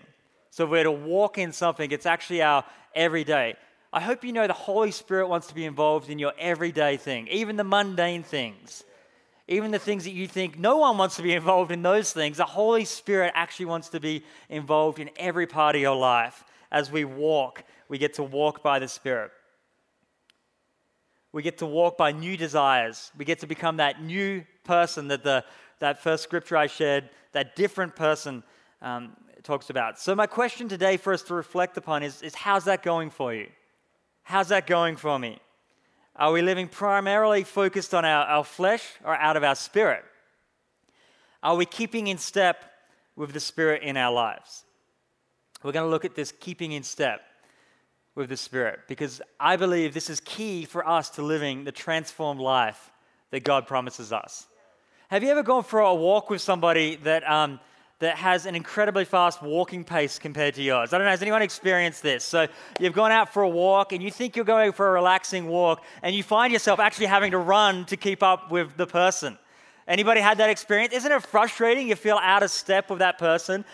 So 0.50 0.64
if 0.64 0.70
we're 0.70 0.84
to 0.84 0.92
walk 0.92 1.38
in 1.38 1.52
something, 1.52 1.90
it's 1.90 2.06
actually 2.06 2.42
our 2.42 2.64
everyday. 2.94 3.56
I 3.92 4.00
hope 4.00 4.24
you 4.24 4.32
know 4.32 4.46
the 4.46 4.52
Holy 4.52 4.90
Spirit 4.90 5.28
wants 5.28 5.46
to 5.48 5.54
be 5.54 5.64
involved 5.64 6.10
in 6.10 6.18
your 6.18 6.34
everyday 6.38 6.98
thing, 6.98 7.28
even 7.28 7.56
the 7.56 7.64
mundane 7.64 8.22
things, 8.22 8.84
even 9.48 9.70
the 9.70 9.78
things 9.78 10.04
that 10.04 10.12
you 10.12 10.28
think 10.28 10.58
no 10.58 10.76
one 10.76 10.98
wants 10.98 11.16
to 11.16 11.22
be 11.22 11.32
involved 11.40 11.72
in 11.72 11.82
those 11.82 12.12
things. 12.12 12.36
The 12.36 12.44
Holy 12.44 12.84
Spirit 12.84 13.32
actually 13.34 13.66
wants 13.66 13.88
to 13.90 14.00
be 14.00 14.22
involved 14.48 14.98
in 14.98 15.10
every 15.16 15.46
part 15.46 15.74
of 15.74 15.80
your 15.80 15.96
life 15.96 16.44
as 16.70 16.92
we 16.92 17.04
walk 17.04 17.64
we 17.88 17.98
get 17.98 18.14
to 18.14 18.22
walk 18.22 18.62
by 18.62 18.78
the 18.78 18.88
Spirit. 18.88 19.30
We 21.32 21.42
get 21.42 21.58
to 21.58 21.66
walk 21.66 21.98
by 21.98 22.12
new 22.12 22.36
desires. 22.36 23.10
We 23.16 23.24
get 23.24 23.40
to 23.40 23.46
become 23.46 23.76
that 23.76 24.02
new 24.02 24.44
person 24.64 25.08
that 25.08 25.22
the, 25.22 25.44
that 25.80 26.02
first 26.02 26.22
scripture 26.22 26.56
I 26.56 26.66
shared, 26.66 27.10
that 27.32 27.56
different 27.56 27.94
person 27.94 28.42
um, 28.80 29.16
talks 29.42 29.68
about. 29.70 29.98
So, 29.98 30.14
my 30.14 30.26
question 30.26 30.68
today 30.68 30.96
for 30.96 31.12
us 31.12 31.22
to 31.24 31.34
reflect 31.34 31.76
upon 31.76 32.02
is, 32.02 32.22
is 32.22 32.34
how's 32.34 32.64
that 32.64 32.82
going 32.82 33.10
for 33.10 33.34
you? 33.34 33.48
How's 34.22 34.48
that 34.48 34.66
going 34.66 34.96
for 34.96 35.18
me? 35.18 35.38
Are 36.16 36.32
we 36.32 36.40
living 36.40 36.68
primarily 36.68 37.44
focused 37.44 37.94
on 37.94 38.04
our, 38.04 38.24
our 38.24 38.44
flesh 38.44 38.82
or 39.04 39.14
out 39.14 39.36
of 39.36 39.44
our 39.44 39.54
spirit? 39.54 40.04
Are 41.42 41.54
we 41.54 41.66
keeping 41.66 42.06
in 42.06 42.18
step 42.18 42.64
with 43.14 43.32
the 43.32 43.40
Spirit 43.40 43.82
in 43.82 43.96
our 43.96 44.12
lives? 44.12 44.64
We're 45.62 45.72
going 45.72 45.86
to 45.86 45.90
look 45.90 46.04
at 46.04 46.14
this 46.14 46.32
keeping 46.32 46.72
in 46.72 46.82
step 46.82 47.20
with 48.16 48.30
the 48.30 48.36
Spirit 48.36 48.80
because 48.88 49.22
I 49.38 49.54
believe 49.56 49.94
this 49.94 50.10
is 50.10 50.18
key 50.20 50.64
for 50.64 50.86
us 50.88 51.10
to 51.10 51.22
living 51.22 51.62
the 51.62 51.70
transformed 51.70 52.40
life 52.40 52.90
that 53.30 53.44
God 53.44 53.66
promises 53.66 54.12
us. 54.12 54.48
Have 55.08 55.22
you 55.22 55.28
ever 55.28 55.44
gone 55.44 55.62
for 55.62 55.78
a 55.80 55.94
walk 55.94 56.30
with 56.30 56.40
somebody 56.40 56.96
that, 57.04 57.28
um, 57.30 57.60
that 58.00 58.16
has 58.16 58.46
an 58.46 58.56
incredibly 58.56 59.04
fast 59.04 59.42
walking 59.42 59.84
pace 59.84 60.18
compared 60.18 60.54
to 60.54 60.62
yours? 60.62 60.92
I 60.92 60.98
don't 60.98 61.04
know, 61.04 61.10
has 61.10 61.22
anyone 61.22 61.42
experienced 61.42 62.02
this? 62.02 62.24
So 62.24 62.48
you've 62.80 62.94
gone 62.94 63.12
out 63.12 63.32
for 63.32 63.42
a 63.42 63.48
walk 63.48 63.92
and 63.92 64.02
you 64.02 64.10
think 64.10 64.34
you're 64.34 64.44
going 64.44 64.72
for 64.72 64.88
a 64.88 64.90
relaxing 64.90 65.46
walk 65.46 65.84
and 66.02 66.16
you 66.16 66.22
find 66.22 66.52
yourself 66.52 66.80
actually 66.80 67.06
having 67.06 67.32
to 67.32 67.38
run 67.38 67.84
to 67.84 67.96
keep 67.96 68.22
up 68.22 68.50
with 68.50 68.76
the 68.76 68.86
person. 68.86 69.38
Anybody 69.86 70.20
had 70.20 70.38
that 70.38 70.50
experience? 70.50 70.92
Isn't 70.92 71.12
it 71.12 71.22
frustrating? 71.22 71.86
You 71.86 71.94
feel 71.94 72.18
out 72.20 72.42
of 72.42 72.50
step 72.50 72.90
with 72.90 72.98
that 73.00 73.18
person 73.18 73.64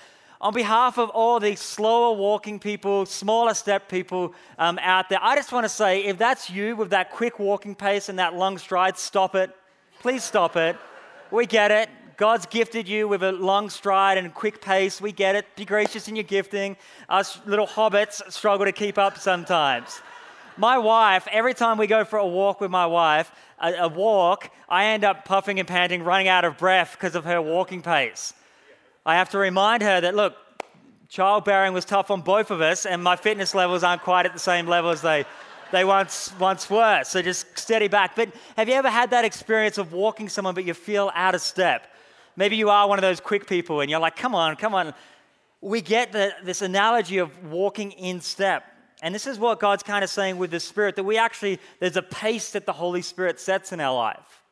on 0.43 0.53
behalf 0.53 0.99
of 0.99 1.09
all 1.11 1.39
the 1.39 1.55
slower 1.55 2.17
walking 2.17 2.59
people, 2.59 3.07
smaller 3.07 3.55
step 3.55 3.89
people 3.89 4.35
um, 4.59 4.77
out 4.83 5.09
there, 5.09 5.21
I 5.23 5.37
just 5.37 5.53
want 5.53 5.65
to 5.65 5.69
say 5.69 6.05
if 6.05 6.19
that's 6.19 6.51
you 6.51 6.75
with 6.75 6.91
that 6.91 7.13
quick 7.13 7.39
walking 7.39 7.77
pace 7.77 8.09
and 8.09 8.19
that 8.19 8.35
long 8.35 8.59
stride, 8.59 8.99
stop 8.99 9.37
it. 9.37 9.55
Please 10.01 10.25
stop 10.25 10.57
it. 10.57 10.77
We 11.31 11.47
get 11.47 11.71
it. 11.71 11.89
God's 12.17 12.47
gifted 12.47 12.89
you 12.89 13.07
with 13.07 13.23
a 13.23 13.31
long 13.31 13.71
stride 13.71 14.19
and 14.19 14.35
quick 14.35 14.61
pace. 14.61 15.01
We 15.01 15.13
get 15.13 15.37
it. 15.37 15.47
Be 15.55 15.65
gracious 15.65 16.09
in 16.09 16.17
your 16.17 16.25
gifting. 16.25 16.77
Us 17.09 17.41
little 17.47 17.67
hobbits 17.67 18.31
struggle 18.33 18.67
to 18.67 18.73
keep 18.73 18.99
up 18.99 19.19
sometimes. 19.19 20.01
My 20.57 20.77
wife, 20.77 21.27
every 21.31 21.55
time 21.55 21.79
we 21.79 21.87
go 21.87 22.05
for 22.05 22.19
a 22.19 22.27
walk 22.27 22.61
with 22.61 22.71
my 22.71 22.87
wife, 22.87 23.31
a, 23.61 23.73
a 23.75 23.89
walk, 23.89 24.51
I 24.69 24.87
end 24.87 25.05
up 25.05 25.25
puffing 25.25 25.61
and 25.61 25.69
panting, 25.69 26.03
running 26.03 26.29
out 26.29 26.45
of 26.45 26.59
breath 26.59 26.97
because 26.99 27.15
of 27.15 27.25
her 27.25 27.41
walking 27.41 27.81
pace. 27.81 28.35
I 29.05 29.17
have 29.17 29.31
to 29.31 29.39
remind 29.39 29.83
her 29.83 30.01
that, 30.01 30.15
look, 30.15 30.37
childbearing 31.09 31.73
was 31.73 31.85
tough 31.85 32.11
on 32.11 32.21
both 32.21 32.51
of 32.51 32.61
us, 32.61 32.87
and 32.87 33.03
my 33.03 33.17
fitness 33.17 33.55
levels 33.55 33.83
aren't 33.83 34.03
quite 34.03 34.27
at 34.27 34.33
the 34.33 34.39
same 34.39 34.67
level 34.67 34.91
as 34.91 35.03
they, 35.03 35.25
they 35.73 35.85
once, 35.85 36.33
once 36.39 36.71
were. 36.71 37.03
So 37.05 37.21
just 37.21 37.59
steady 37.59 37.89
back. 37.89 38.15
But 38.15 38.33
have 38.57 38.69
you 38.69 38.75
ever 38.75 38.91
had 38.91 39.11
that 39.11 39.25
experience 39.25 39.77
of 39.77 39.93
walking 39.93 40.29
someone, 40.29 40.55
but 40.55 40.65
you 40.65 40.73
feel 40.73 41.11
out 41.15 41.35
of 41.35 41.41
step? 41.41 41.89
Maybe 42.37 42.57
you 42.57 42.71
are 42.71 42.89
one 42.89 42.99
of 42.99 43.03
those 43.03 43.21
quick 43.21 43.47
people, 43.47 43.81
and 43.81 43.91
you're 43.91 44.01
like, 44.01 44.17
come 44.17 44.35
on, 44.35 44.57
come 44.57 44.75
on. 44.75 44.95
We 45.61 45.81
get 45.81 46.13
the, 46.13 46.33
this 46.45 46.63
analogy 46.63 47.19
of 47.19 47.45
walking 47.45 47.93
in 47.93 48.21
step. 48.21 48.65
And 49.03 49.13
this 49.13 49.27
is 49.27 49.39
what 49.39 49.59
God's 49.59 49.83
kind 49.83 50.05
of 50.05 50.11
saying 50.11 50.39
with 50.39 50.53
the 50.53 50.61
Spirit 50.61 50.95
that 50.95 51.05
we 51.05 51.19
actually, 51.19 51.59
there's 51.81 51.97
a 51.97 52.03
pace 52.03 52.53
that 52.53 52.67
the 52.67 52.73
Holy 52.73 53.03
Spirit 53.03 53.41
sets 53.41 53.73
in 53.73 53.81
our 53.81 53.95
life. 53.95 54.43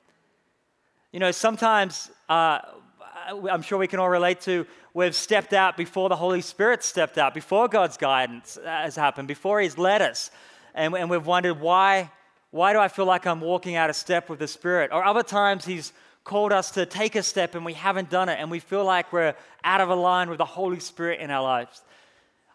You 1.13 1.21
know, 1.21 1.31
sometimes 1.31 2.11
uh, 2.29 2.59
I'm 3.31 3.63
sure 3.63 3.79
we 3.79 3.87
can 3.87 4.01
all 4.01 4.09
relate 4.09 4.41
to 4.43 4.67
we've 4.93 5.15
stepped 5.15 5.53
out 5.53 5.77
before 5.77 6.09
the 6.09 6.17
Holy 6.17 6.41
Spirit 6.41 6.83
stepped 6.83 7.17
out, 7.17 7.33
before 7.33 7.69
God's 7.69 7.97
guidance 7.97 8.57
uh, 8.57 8.67
has 8.67 8.97
happened, 8.97 9.29
before 9.29 9.61
He's 9.61 9.79
led 9.79 10.03
us. 10.03 10.31
And, 10.75 10.95
and 10.95 11.09
we've 11.09 11.27
wondered, 11.27 11.61
why, 11.61 12.11
why 12.51 12.73
do 12.73 12.79
I 12.79 12.89
feel 12.89 13.07
like 13.07 13.27
I'm 13.27 13.41
walking 13.41 13.77
out 13.77 13.91
of 13.91 13.97
step 13.97 14.29
with 14.29 14.41
the 14.41 14.49
Spirit? 14.49 14.91
Or 14.93 15.05
other 15.05 15.23
times 15.23 15.65
He's 15.65 15.93
called 16.25 16.53
us 16.53 16.73
to 16.73 16.87
take 16.87 17.15
a 17.15 17.23
step 17.23 17.55
and 17.55 17.65
we 17.65 17.75
haven't 17.75 18.11
done 18.11 18.29
it, 18.29 18.39
and 18.41 18.51
we 18.51 18.59
feel 18.59 18.85
like 18.85 19.13
we're 19.13 19.35
out 19.65 19.81
of 19.81 19.97
line 19.97 20.29
with 20.29 20.39
the 20.39 20.45
Holy 20.45 20.81
Spirit 20.81 21.21
in 21.21 21.31
our 21.31 21.43
lives. 21.43 21.83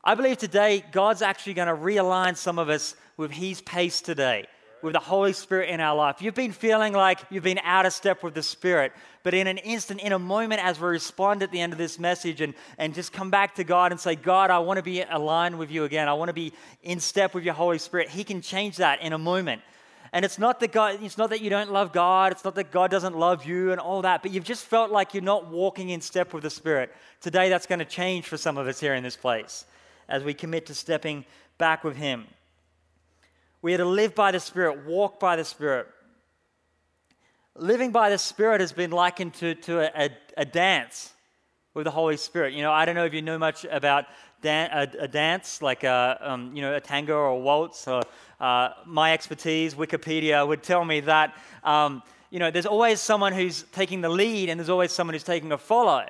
I 0.03 0.15
believe 0.15 0.37
today 0.37 0.83
God's 0.91 1.21
actually 1.21 1.55
going 1.55 1.67
to 1.67 1.75
realign 1.75 2.35
some 2.37 2.59
of 2.59 2.69
us 2.69 2.95
with 3.17 3.31
His 3.31 3.61
pace 3.61 4.01
today, 4.01 4.47
with 4.81 4.93
the 4.93 4.99
Holy 4.99 5.33
Spirit 5.33 5.69
in 5.69 5.79
our 5.79 5.95
life. 5.95 6.21
You've 6.21 6.35
been 6.35 6.51
feeling 6.51 6.93
like 6.93 7.19
you've 7.29 7.43
been 7.43 7.59
out 7.63 7.85
of 7.85 7.93
step 7.93 8.23
with 8.23 8.33
the 8.33 8.43
Spirit, 8.43 8.91
but 9.23 9.33
in 9.33 9.47
an 9.47 9.57
instant, 9.57 10.01
in 10.01 10.11
a 10.11 10.19
moment, 10.19 10.63
as 10.63 10.79
we 10.79 10.87
respond 10.87 11.41
at 11.43 11.51
the 11.51 11.59
end 11.59 11.73
of 11.73 11.79
this 11.79 11.97
message 11.97 12.41
and, 12.41 12.53
and 12.77 12.93
just 12.93 13.11
come 13.11 13.29
back 13.29 13.55
to 13.55 13.63
God 13.63 13.91
and 13.91 13.99
say, 13.99 14.15
God, 14.15 14.51
I 14.51 14.59
want 14.59 14.77
to 14.77 14.83
be 14.83 15.01
aligned 15.01 15.57
with 15.57 15.71
you 15.71 15.83
again. 15.83 16.07
I 16.07 16.13
want 16.13 16.29
to 16.29 16.33
be 16.33 16.53
in 16.83 16.99
step 16.99 17.33
with 17.33 17.43
your 17.43 17.53
Holy 17.53 17.79
Spirit. 17.79 18.09
He 18.09 18.23
can 18.23 18.41
change 18.41 18.77
that 18.77 19.01
in 19.01 19.13
a 19.13 19.17
moment. 19.17 19.61
And 20.13 20.23
it's 20.23 20.39
not 20.39 20.59
that 20.61 20.71
God, 20.71 20.99
it's 21.01 21.17
not 21.17 21.29
that 21.31 21.41
you 21.41 21.49
don't 21.49 21.71
love 21.71 21.91
God, 21.91 22.31
it's 22.31 22.45
not 22.45 22.55
that 22.55 22.71
God 22.71 22.89
doesn't 22.89 23.17
love 23.17 23.45
you 23.45 23.71
and 23.71 23.81
all 23.81 24.01
that, 24.03 24.21
but 24.21 24.31
you've 24.31 24.45
just 24.45 24.65
felt 24.65 24.91
like 24.91 25.13
you're 25.13 25.23
not 25.23 25.47
walking 25.47 25.89
in 25.89 25.99
step 25.99 26.33
with 26.33 26.43
the 26.43 26.49
Spirit. 26.49 26.93
Today 27.19 27.49
that's 27.49 27.65
going 27.65 27.79
to 27.79 27.85
change 27.85 28.25
for 28.27 28.37
some 28.37 28.57
of 28.57 28.67
us 28.67 28.79
here 28.79 28.93
in 28.93 29.03
this 29.03 29.17
place 29.17 29.65
as 30.07 30.23
we 30.23 30.33
commit 30.33 30.67
to 30.67 30.73
stepping 30.73 31.25
back 31.57 31.83
with 31.83 31.97
Him. 31.97 32.27
We 33.61 33.73
are 33.73 33.77
to 33.77 33.85
live 33.85 34.13
by 34.13 34.31
the 34.31 34.39
Spirit, 34.39 34.85
walk 34.85 35.19
by 35.19 35.35
the 35.35 35.45
Spirit. 35.45 35.87
Living 37.55 37.91
by 37.91 38.09
the 38.09 38.17
Spirit 38.17 38.61
has 38.61 38.73
been 38.73 38.91
likened 38.91 39.33
to, 39.35 39.55
to 39.55 39.79
a, 39.79 40.05
a, 40.05 40.09
a 40.37 40.45
dance 40.45 41.13
with 41.73 41.85
the 41.85 41.91
Holy 41.91 42.17
Spirit. 42.17 42.53
You 42.53 42.61
know, 42.61 42.71
I 42.71 42.85
don't 42.85 42.95
know 42.95 43.05
if 43.05 43.13
you 43.13 43.21
know 43.21 43.37
much 43.37 43.65
about 43.65 44.05
dan- 44.41 44.69
a, 44.71 45.03
a, 45.03 45.07
dance, 45.07 45.61
like 45.61 45.83
a, 45.83 46.17
um, 46.21 46.55
you 46.55 46.61
know, 46.61 46.75
a 46.75 46.79
tango 46.79 47.15
or 47.15 47.27
a 47.27 47.37
waltz. 47.37 47.87
Or, 47.87 48.01
uh, 48.39 48.69
my 48.85 49.13
expertise, 49.13 49.73
Wikipedia, 49.73 50.47
would 50.47 50.63
tell 50.63 50.85
me 50.85 50.99
that, 51.01 51.35
um, 51.63 52.03
you 52.29 52.39
know, 52.39 52.51
there's 52.51 52.65
always 52.65 52.99
someone 52.99 53.33
who's 53.33 53.63
taking 53.71 54.01
the 54.01 54.09
lead 54.09 54.49
and 54.49 54.59
there's 54.59 54.69
always 54.69 54.91
someone 54.91 55.13
who's 55.13 55.23
taking 55.23 55.51
a 55.51 55.57
follow 55.57 56.05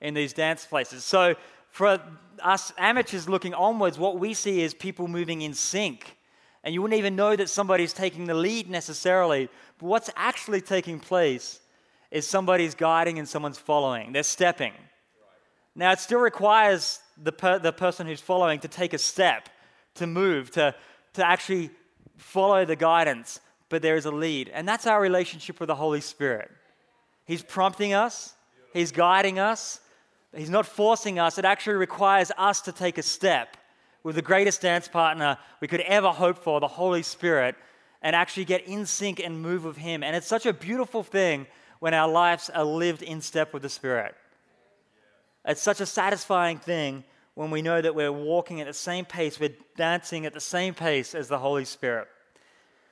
in 0.00 0.14
these 0.14 0.32
dance 0.32 0.64
places. 0.64 1.04
So 1.04 1.34
for 1.70 2.00
us 2.42 2.72
amateurs 2.78 3.28
looking 3.28 3.54
onwards, 3.54 3.98
what 3.98 4.18
we 4.18 4.34
see 4.34 4.62
is 4.62 4.74
people 4.74 5.08
moving 5.08 5.42
in 5.42 5.54
sync. 5.54 6.16
And 6.62 6.74
you 6.74 6.82
wouldn't 6.82 6.98
even 6.98 7.16
know 7.16 7.34
that 7.36 7.48
somebody's 7.48 7.92
taking 7.92 8.26
the 8.26 8.34
lead 8.34 8.68
necessarily. 8.68 9.48
But 9.78 9.86
what's 9.86 10.10
actually 10.14 10.60
taking 10.60 11.00
place 11.00 11.60
is 12.10 12.26
somebody's 12.26 12.74
guiding 12.74 13.18
and 13.18 13.28
someone's 13.28 13.58
following. 13.58 14.12
They're 14.12 14.22
stepping. 14.22 14.72
Now, 15.74 15.92
it 15.92 16.00
still 16.00 16.20
requires 16.20 17.00
the, 17.22 17.32
per- 17.32 17.58
the 17.58 17.72
person 17.72 18.06
who's 18.06 18.20
following 18.20 18.58
to 18.60 18.68
take 18.68 18.92
a 18.92 18.98
step, 18.98 19.48
to 19.94 20.06
move, 20.06 20.50
to, 20.52 20.74
to 21.14 21.26
actually 21.26 21.70
follow 22.16 22.64
the 22.64 22.76
guidance, 22.76 23.40
but 23.68 23.80
there 23.80 23.96
is 23.96 24.04
a 24.04 24.10
lead. 24.10 24.50
And 24.52 24.68
that's 24.68 24.86
our 24.86 25.00
relationship 25.00 25.60
with 25.60 25.68
the 25.68 25.74
Holy 25.74 26.00
Spirit. 26.00 26.50
He's 27.24 27.42
prompting 27.42 27.92
us, 27.92 28.34
He's 28.72 28.92
guiding 28.92 29.38
us, 29.38 29.80
He's 30.36 30.50
not 30.50 30.66
forcing 30.66 31.18
us, 31.18 31.38
it 31.38 31.44
actually 31.44 31.76
requires 31.76 32.32
us 32.36 32.60
to 32.62 32.72
take 32.72 32.98
a 32.98 33.02
step 33.02 33.56
with 34.02 34.16
the 34.16 34.22
greatest 34.22 34.60
dance 34.60 34.88
partner 34.88 35.38
we 35.60 35.68
could 35.68 35.80
ever 35.80 36.08
hope 36.08 36.38
for, 36.38 36.60
the 36.60 36.68
Holy 36.68 37.02
Spirit, 37.02 37.54
and 38.02 38.16
actually 38.16 38.44
get 38.44 38.66
in 38.66 38.86
sync 38.86 39.20
and 39.20 39.40
move 39.40 39.64
with 39.64 39.76
Him. 39.76 40.02
And 40.02 40.16
it's 40.16 40.26
such 40.26 40.46
a 40.46 40.52
beautiful 40.52 41.02
thing 41.02 41.46
when 41.80 41.94
our 41.94 42.08
lives 42.08 42.50
are 42.50 42.64
lived 42.64 43.02
in 43.02 43.20
step 43.20 43.52
with 43.52 43.62
the 43.62 43.68
Spirit. 43.68 44.14
It's 45.44 45.62
such 45.62 45.80
a 45.80 45.86
satisfying 45.86 46.58
thing 46.58 47.04
when 47.34 47.50
we 47.50 47.62
know 47.62 47.80
that 47.80 47.94
we're 47.94 48.12
walking 48.12 48.60
at 48.60 48.66
the 48.66 48.72
same 48.74 49.04
pace, 49.04 49.40
we're 49.40 49.56
dancing 49.76 50.26
at 50.26 50.34
the 50.34 50.40
same 50.40 50.74
pace 50.74 51.14
as 51.14 51.28
the 51.28 51.38
Holy 51.38 51.64
Spirit. 51.64 52.08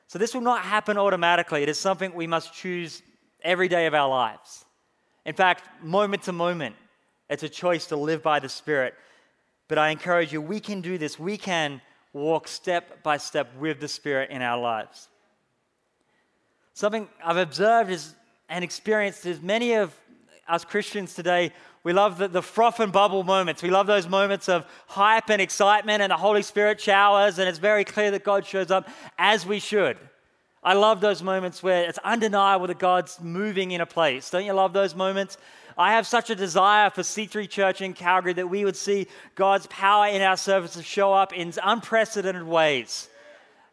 So, 0.07 0.19
this 0.19 0.33
will 0.33 0.41
not 0.41 0.63
happen 0.63 0.97
automatically. 0.97 1.63
It 1.63 1.69
is 1.69 1.79
something 1.79 2.15
we 2.15 2.27
must 2.27 2.55
choose 2.55 3.03
every 3.43 3.69
day 3.69 3.87
of 3.87 3.95
our 3.95 4.09
lives. 4.09 4.65
In 5.27 5.35
fact, 5.35 5.65
moment 5.83 6.23
to 6.23 6.33
moment, 6.33 6.77
it's 7.29 7.43
a 7.43 7.49
choice 7.49 7.87
to 7.89 7.97
live 7.97 8.23
by 8.23 8.41
the 8.41 8.49
Spirit. 8.49 8.95
But 9.69 9.79
I 9.79 9.91
encourage 9.91 10.33
you, 10.33 10.41
we 10.41 10.61
can 10.61 10.81
do 10.81 10.99
this. 10.99 11.19
We 11.19 11.37
can 11.37 11.81
walk 12.13 12.49
step 12.49 13.03
by 13.03 13.19
step 13.19 13.55
with 13.57 13.81
the 13.81 13.89
Spirit 13.89 14.31
in 14.31 14.43
our 14.43 14.59
lives. 14.59 15.09
Something 16.75 17.09
I've 17.25 17.37
observed 17.37 17.91
is 17.91 18.15
and 18.49 18.65
experienced 18.65 19.27
is 19.27 19.41
many 19.41 19.75
of 19.75 19.95
us 20.49 20.65
Christians 20.65 21.15
today, 21.15 21.53
we 21.85 21.93
love 21.93 22.19
the, 22.19 22.29
the 22.29 22.43
froth 22.43 22.81
and 22.81 22.93
bubble 22.93 23.23
moments. 23.23 23.63
We 23.63 23.71
love 23.71 23.87
those 23.87 24.09
moments 24.09 24.49
of 24.49 24.67
hype 24.87 25.31
and 25.31 25.41
excitement, 25.41 26.03
and 26.03 26.11
the 26.11 26.17
Holy 26.17 26.43
Spirit 26.43 26.81
showers, 26.81 27.39
and 27.39 27.49
it's 27.49 27.59
very 27.59 27.85
clear 27.85 28.11
that 28.11 28.25
God 28.25 28.47
shows 28.47 28.71
up 28.71 28.89
as 29.19 29.47
we 29.47 29.59
should. 29.61 29.99
I 30.63 30.75
love 30.75 31.01
those 31.01 31.23
moments 31.23 31.63
where 31.63 31.89
it's 31.89 31.99
undeniable 31.99 32.67
that 32.67 32.79
God's 32.79 33.21
moving 33.21 33.71
in 33.71 33.81
a 33.81 33.87
place. 33.87 34.29
Don't 34.31 34.45
you 34.45 34.53
love 34.53 34.73
those 34.73 34.95
moments? 34.95 35.39
I 35.79 35.93
have 35.93 36.09
such 36.09 36.29
a 36.29 36.35
desire 36.35 36.91
for 36.91 37.03
C3 37.03 37.49
Church 37.49 37.81
in 37.81 37.93
Calgary 37.95 38.33
that 38.33 38.51
we 38.51 38.65
would 38.65 38.75
see 38.75 39.07
God's 39.37 39.69
power 39.69 40.09
in 40.09 40.21
our 40.23 40.37
services 40.37 40.85
show 40.85 41.13
up 41.13 41.33
in 41.33 41.53
unprecedented 41.63 42.43
ways 42.43 43.09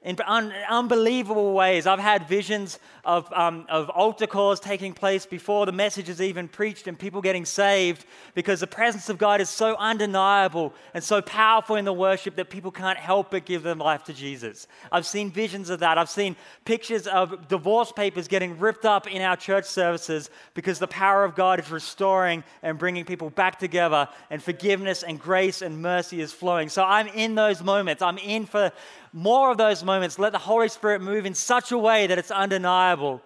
in 0.06 0.16
un- 0.28 0.54
unbelievable 0.70 1.54
ways. 1.54 1.88
I've 1.88 2.00
had 2.00 2.28
visions 2.28 2.78
of, 3.04 3.32
um, 3.34 3.66
of 3.70 3.90
altar 3.90 4.28
calls 4.28 4.60
taking 4.60 4.94
place 4.94 5.26
before 5.26 5.66
the 5.66 5.72
message 5.72 6.10
is 6.10 6.22
even 6.22 6.48
preached 6.48 6.88
and 6.88 6.98
people 6.98 7.22
getting 7.22 7.44
saved 7.44 8.06
because 8.36 8.60
the 8.60 8.68
presence 8.68 9.10
of 9.10 9.18
God 9.18 9.42
is 9.42 9.50
so 9.50 9.76
undeniable 9.78 10.74
and 10.94 11.04
so 11.04 11.24
powerful 11.24 11.76
in 11.76 11.86
the 11.86 11.94
worship 11.94 12.36
that 12.36 12.52
people 12.52 12.70
can't 12.70 13.00
help 13.00 13.32
but 13.32 13.46
give 13.46 13.64
their 13.64 13.74
life 13.74 14.04
to 14.04 14.14
Jesus. 14.14 14.68
I've 14.92 15.08
seen 15.08 15.32
visions 15.32 15.72
of 15.72 15.80
that. 15.80 15.98
I've 15.98 16.10
seen 16.10 16.36
pictures 16.66 17.08
of 17.08 17.48
divorce 17.48 17.92
papers 17.92 18.28
getting 18.28 18.60
ripped 18.60 18.86
up 18.86 19.08
in 19.08 19.24
our 19.24 19.36
church 19.36 19.66
services 19.66 20.30
because 20.54 20.78
the 20.78 20.88
power 20.88 21.24
of 21.24 21.34
God 21.34 21.60
is 21.60 21.72
restoring 21.72 22.44
and 22.62 22.78
bringing 22.78 23.06
people 23.06 23.32
back 23.32 23.58
together 23.58 24.08
and 24.30 24.42
forgiveness 24.42 25.02
and 25.02 25.20
grace 25.20 25.64
and 25.64 25.82
mercy 25.82 26.22
is 26.22 26.32
flowing. 26.32 26.70
So 26.70 26.84
I'm 26.84 27.08
in 27.08 27.34
those 27.34 27.64
moments. 27.64 28.04
I'm 28.04 28.20
in 28.20 28.46
for 28.46 28.72
more 29.16 29.50
of 29.50 29.58
those 29.58 29.82
moments. 29.82 30.20
Let 30.20 30.34
the 30.34 30.38
Holy 30.38 30.68
Spirit 30.68 31.02
move 31.02 31.26
in 31.26 31.34
such 31.34 31.72
a 31.72 31.78
way 31.78 32.06
that 32.06 32.20
it's 32.20 32.32
undeniable. 32.32 33.22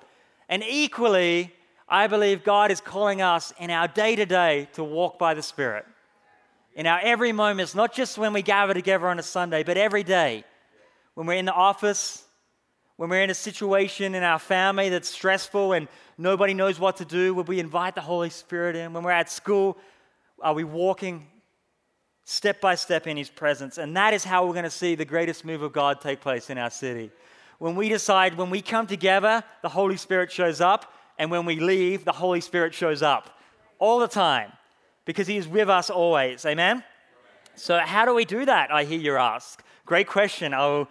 And 0.48 0.64
equally, 0.64 1.52
I 1.88 2.06
believe 2.06 2.44
God 2.44 2.70
is 2.70 2.80
calling 2.80 3.24
us 3.24 3.52
in 3.58 3.72
our 3.72 3.88
day 3.88 4.16
to 4.16 4.28
day 4.28 4.70
to 4.74 4.84
walk 4.84 5.18
by 5.18 5.34
the 5.34 5.42
Spirit. 5.42 5.88
In 6.76 6.86
our 6.86 7.00
every 7.02 7.32
moments, 7.32 7.74
not 7.74 7.92
just 7.92 8.20
when 8.20 8.34
we 8.34 8.44
gather 8.44 8.76
together 8.76 9.08
on 9.08 9.18
a 9.18 9.24
Sunday, 9.24 9.64
but 9.64 9.78
every 9.78 10.04
day. 10.04 10.44
When 11.16 11.26
we're 11.26 11.34
in 11.34 11.46
the 11.46 11.54
office, 11.54 12.24
when 12.98 13.10
we're 13.10 13.24
in 13.24 13.32
a 13.32 13.36
situation 13.36 14.14
in 14.14 14.22
our 14.22 14.38
family 14.38 14.90
that's 14.90 15.10
stressful 15.10 15.74
and 15.74 15.88
nobody 16.20 16.54
knows 16.54 16.80
what 16.80 16.98
to 16.98 17.06
do, 17.06 17.34
will 17.34 17.46
we 17.46 17.60
invite 17.60 17.96
the 17.96 18.02
Holy 18.02 18.30
Spirit 18.30 18.76
in? 18.76 18.94
When 18.94 19.04
we're 19.04 19.10
at 19.10 19.32
school, 19.32 19.76
are 20.40 20.54
we 20.54 20.64
walking 20.64 21.26
step 22.30 22.62
by 22.62 22.76
step 22.76 23.08
in 23.08 23.18
His 23.18 23.28
presence. 23.28 23.80
And 23.80 23.98
that 23.98 24.14
is 24.14 24.24
how 24.24 24.46
we're 24.46 24.54
going 24.54 24.64
to 24.64 24.70
see 24.70 24.94
the 24.94 25.04
greatest 25.04 25.44
move 25.44 25.64
of 25.64 25.74
God 25.74 26.00
take 26.00 26.22
place 26.22 26.52
in 26.52 26.60
our 26.60 26.70
city. 26.70 27.10
When 27.58 27.76
we 27.76 27.90
decide, 27.90 28.38
when 28.38 28.52
we 28.52 28.62
come 28.62 28.86
together, 28.86 29.44
the 29.64 29.70
Holy 29.70 29.98
Spirit 29.98 30.32
shows 30.32 30.62
up, 30.62 30.94
and 31.18 31.32
when 31.32 31.44
we 31.44 31.60
leave, 31.60 32.06
the 32.06 32.12
Holy 32.12 32.40
Spirit 32.40 32.76
shows 32.76 33.02
up 33.02 33.36
all 33.80 33.98
the 33.98 34.08
time 34.08 34.52
because 35.06 35.26
He 35.26 35.38
is 35.38 35.48
with 35.48 35.70
us 35.70 35.90
always. 35.90 36.46
Amen? 36.46 36.84
So, 37.56 37.80
how 37.80 38.06
do 38.06 38.14
we 38.14 38.26
do 38.26 38.46
that? 38.46 38.72
I 38.72 38.84
hear 38.84 39.00
you 39.00 39.16
ask. 39.16 39.64
Great 39.88 40.06
question. 40.06 40.54
I'll 40.54 40.88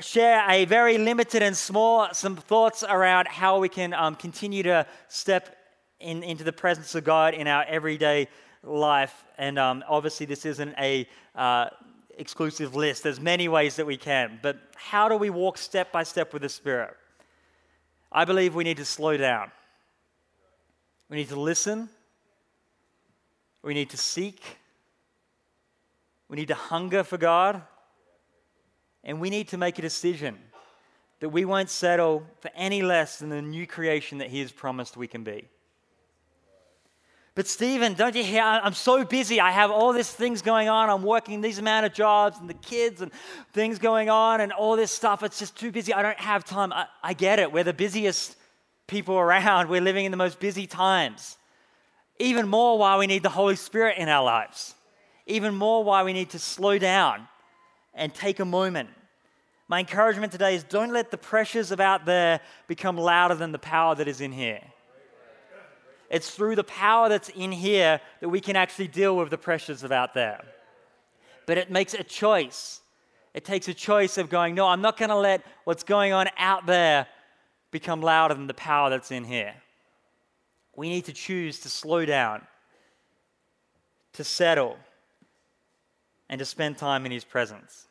share 0.00 0.44
a 0.50 0.64
very 0.64 0.98
limited 0.98 1.40
and 1.40 1.56
small 1.56 2.12
some 2.12 2.34
thoughts 2.34 2.82
around 2.82 3.28
how 3.28 3.60
we 3.60 3.68
can 3.68 3.94
um, 3.94 4.16
continue 4.16 4.64
to 4.64 4.88
step 5.06 5.56
in, 6.00 6.24
into 6.24 6.42
the 6.42 6.52
presence 6.52 6.96
of 6.96 7.04
God 7.04 7.34
in 7.34 7.46
our 7.46 7.64
everyday 7.68 8.26
life. 8.64 9.24
And 9.38 9.58
um, 9.58 9.84
obviously, 9.88 10.26
this 10.26 10.44
isn't 10.44 10.74
a 10.78 11.08
uh, 11.34 11.66
exclusive 12.18 12.74
list. 12.74 13.02
There's 13.02 13.20
many 13.20 13.48
ways 13.48 13.76
that 13.76 13.86
we 13.86 13.96
can. 13.96 14.38
But 14.42 14.58
how 14.76 15.08
do 15.08 15.16
we 15.16 15.30
walk 15.30 15.58
step 15.58 15.92
by 15.92 16.02
step 16.02 16.32
with 16.32 16.42
the 16.42 16.48
Spirit? 16.48 16.96
I 18.10 18.24
believe 18.24 18.54
we 18.54 18.64
need 18.64 18.76
to 18.76 18.84
slow 18.84 19.16
down. 19.16 19.50
We 21.08 21.16
need 21.16 21.28
to 21.28 21.40
listen, 21.40 21.88
We 23.62 23.74
need 23.74 23.90
to 23.90 23.96
seek. 23.96 24.42
We 26.28 26.36
need 26.36 26.48
to 26.48 26.54
hunger 26.54 27.04
for 27.04 27.18
God. 27.18 27.62
And 29.02 29.20
we 29.20 29.30
need 29.30 29.48
to 29.48 29.58
make 29.58 29.78
a 29.78 29.82
decision 29.82 30.38
that 31.20 31.28
we 31.28 31.44
won't 31.44 31.70
settle 31.70 32.24
for 32.40 32.50
any 32.54 32.82
less 32.82 33.18
than 33.18 33.28
the 33.30 33.42
new 33.42 33.66
creation 33.66 34.18
that 34.18 34.28
He 34.28 34.40
has 34.40 34.52
promised 34.52 34.96
we 34.96 35.06
can 35.06 35.24
be. 35.24 35.48
But 37.34 37.48
Stephen, 37.48 37.94
don't 37.94 38.14
you 38.14 38.22
hear? 38.22 38.42
I'm 38.42 38.74
so 38.74 39.04
busy. 39.04 39.40
I 39.40 39.50
have 39.50 39.72
all 39.72 39.92
these 39.92 40.10
things 40.10 40.40
going 40.40 40.68
on. 40.68 40.88
I'm 40.88 41.02
working 41.02 41.40
these 41.40 41.58
amount 41.58 41.84
of 41.84 41.92
jobs 41.92 42.38
and 42.38 42.48
the 42.48 42.54
kids 42.54 43.00
and 43.00 43.10
things 43.52 43.80
going 43.80 44.08
on 44.08 44.40
and 44.40 44.52
all 44.52 44.76
this 44.76 44.92
stuff. 44.92 45.24
It's 45.24 45.40
just 45.40 45.56
too 45.56 45.72
busy. 45.72 45.92
I 45.92 46.02
don't 46.02 46.18
have 46.18 46.44
time. 46.44 46.72
I, 46.72 46.86
I 47.02 47.12
get 47.12 47.40
it. 47.40 47.50
We're 47.50 47.64
the 47.64 47.72
busiest 47.72 48.36
people 48.86 49.16
around. 49.16 49.68
We're 49.68 49.80
living 49.80 50.04
in 50.04 50.12
the 50.12 50.16
most 50.16 50.38
busy 50.38 50.68
times. 50.68 51.36
Even 52.20 52.46
more 52.46 52.78
why 52.78 52.96
we 52.98 53.08
need 53.08 53.24
the 53.24 53.30
Holy 53.30 53.56
Spirit 53.56 53.98
in 53.98 54.08
our 54.08 54.22
lives. 54.22 54.76
Even 55.26 55.56
more 55.56 55.82
why 55.82 56.04
we 56.04 56.12
need 56.12 56.30
to 56.30 56.38
slow 56.38 56.78
down 56.78 57.26
and 57.94 58.14
take 58.14 58.38
a 58.38 58.44
moment. 58.44 58.90
My 59.66 59.80
encouragement 59.80 60.30
today 60.30 60.54
is 60.54 60.62
don't 60.62 60.92
let 60.92 61.10
the 61.10 61.18
pressures 61.18 61.72
of 61.72 61.80
out 61.80 62.04
there 62.04 62.40
become 62.68 62.96
louder 62.96 63.34
than 63.34 63.50
the 63.50 63.58
power 63.58 63.96
that 63.96 64.06
is 64.06 64.20
in 64.20 64.30
here. 64.30 64.60
It's 66.14 66.30
through 66.30 66.54
the 66.54 66.62
power 66.62 67.08
that's 67.08 67.28
in 67.30 67.50
here 67.50 68.00
that 68.20 68.28
we 68.28 68.40
can 68.40 68.54
actually 68.54 68.86
deal 68.86 69.16
with 69.16 69.30
the 69.30 69.36
pressures 69.36 69.82
of 69.82 69.90
out 69.90 70.14
there. 70.14 70.44
But 71.44 71.58
it 71.58 71.72
makes 71.72 71.92
a 71.92 72.04
choice. 72.04 72.82
It 73.34 73.44
takes 73.44 73.66
a 73.66 73.74
choice 73.74 74.16
of 74.16 74.30
going, 74.30 74.54
no, 74.54 74.68
I'm 74.68 74.80
not 74.80 74.96
going 74.96 75.08
to 75.08 75.16
let 75.16 75.44
what's 75.64 75.82
going 75.82 76.12
on 76.12 76.28
out 76.38 76.66
there 76.66 77.08
become 77.72 78.00
louder 78.00 78.34
than 78.34 78.46
the 78.46 78.54
power 78.54 78.90
that's 78.90 79.10
in 79.10 79.24
here. 79.24 79.54
We 80.76 80.88
need 80.88 81.04
to 81.06 81.12
choose 81.12 81.58
to 81.60 81.68
slow 81.68 82.06
down, 82.06 82.42
to 84.12 84.22
settle, 84.22 84.76
and 86.28 86.38
to 86.38 86.44
spend 86.44 86.78
time 86.78 87.06
in 87.06 87.10
His 87.10 87.24
presence. 87.24 87.88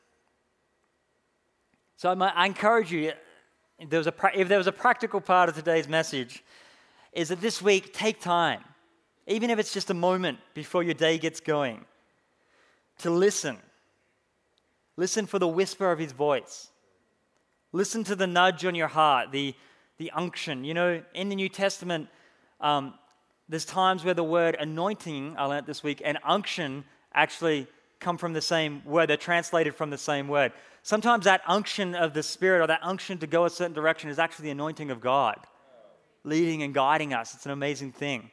So 1.98 2.10
I 2.10 2.46
encourage 2.46 2.90
you, 2.90 3.12
if 3.80 3.90
there, 3.90 4.00
was 4.00 4.08
a, 4.08 4.14
if 4.34 4.48
there 4.48 4.60
was 4.60 4.68
a 4.68 4.72
practical 4.72 5.20
part 5.20 5.50
of 5.50 5.56
today's 5.56 5.90
message, 5.90 6.42
is 7.14 7.30
that 7.30 7.42
this 7.42 7.62
week, 7.62 7.94
take 7.94 8.20
time, 8.20 8.64
even 9.28 9.50
if 9.50 9.60
it's 9.60 9.74
just 9.74 9.90
a 9.90 9.94
moment 9.94 10.40
before 10.54 10.84
your 10.84 10.94
day 10.94 11.18
gets 11.18 11.40
going, 11.40 11.86
to 13.00 13.10
listen. 13.10 13.58
Listen 14.98 15.26
for 15.26 15.40
the 15.40 15.48
whisper 15.48 15.92
of 15.92 16.00
his 16.00 16.12
voice. 16.12 16.70
Listen 17.72 18.04
to 18.04 18.16
the 18.16 18.28
nudge 18.28 18.66
on 18.66 18.76
your 18.76 18.88
heart, 18.88 19.32
the, 19.32 19.56
the 19.98 20.12
unction. 20.12 20.64
You 20.64 20.74
know, 20.74 21.02
in 21.14 21.30
the 21.30 21.36
New 21.36 21.50
Testament, 21.50 22.10
um, 22.62 22.94
there's 23.50 23.66
times 23.66 24.04
where 24.04 24.14
the 24.14 24.24
word 24.24 24.56
anointing, 24.60 25.36
I 25.38 25.46
learned 25.46 25.66
this 25.66 25.84
week, 25.84 26.02
and 26.04 26.18
unction 26.24 26.86
actually 27.14 27.68
come 28.00 28.18
from 28.18 28.34
the 28.34 28.42
same 28.42 28.84
word. 28.86 29.10
They're 29.10 29.18
translated 29.18 29.76
from 29.76 29.90
the 29.90 29.98
same 29.98 30.28
word. 30.28 30.52
Sometimes 30.84 31.26
that 31.26 31.42
unction 31.48 31.96
of 31.96 32.14
the 32.14 32.24
Spirit 32.24 32.62
or 32.62 32.68
that 32.68 32.82
unction 32.84 33.18
to 33.20 33.28
go 33.28 33.46
a 33.46 33.50
certain 33.50 33.74
direction 33.74 34.10
is 34.10 34.20
actually 34.20 34.46
the 34.46 34.52
anointing 34.52 34.92
of 34.92 35.00
God 35.00 35.38
leading 36.24 36.64
and 36.64 36.74
guiding 36.74 37.14
us. 37.14 37.34
It's 37.34 37.46
an 37.46 37.52
amazing 37.52 37.92
thing. 37.92 38.30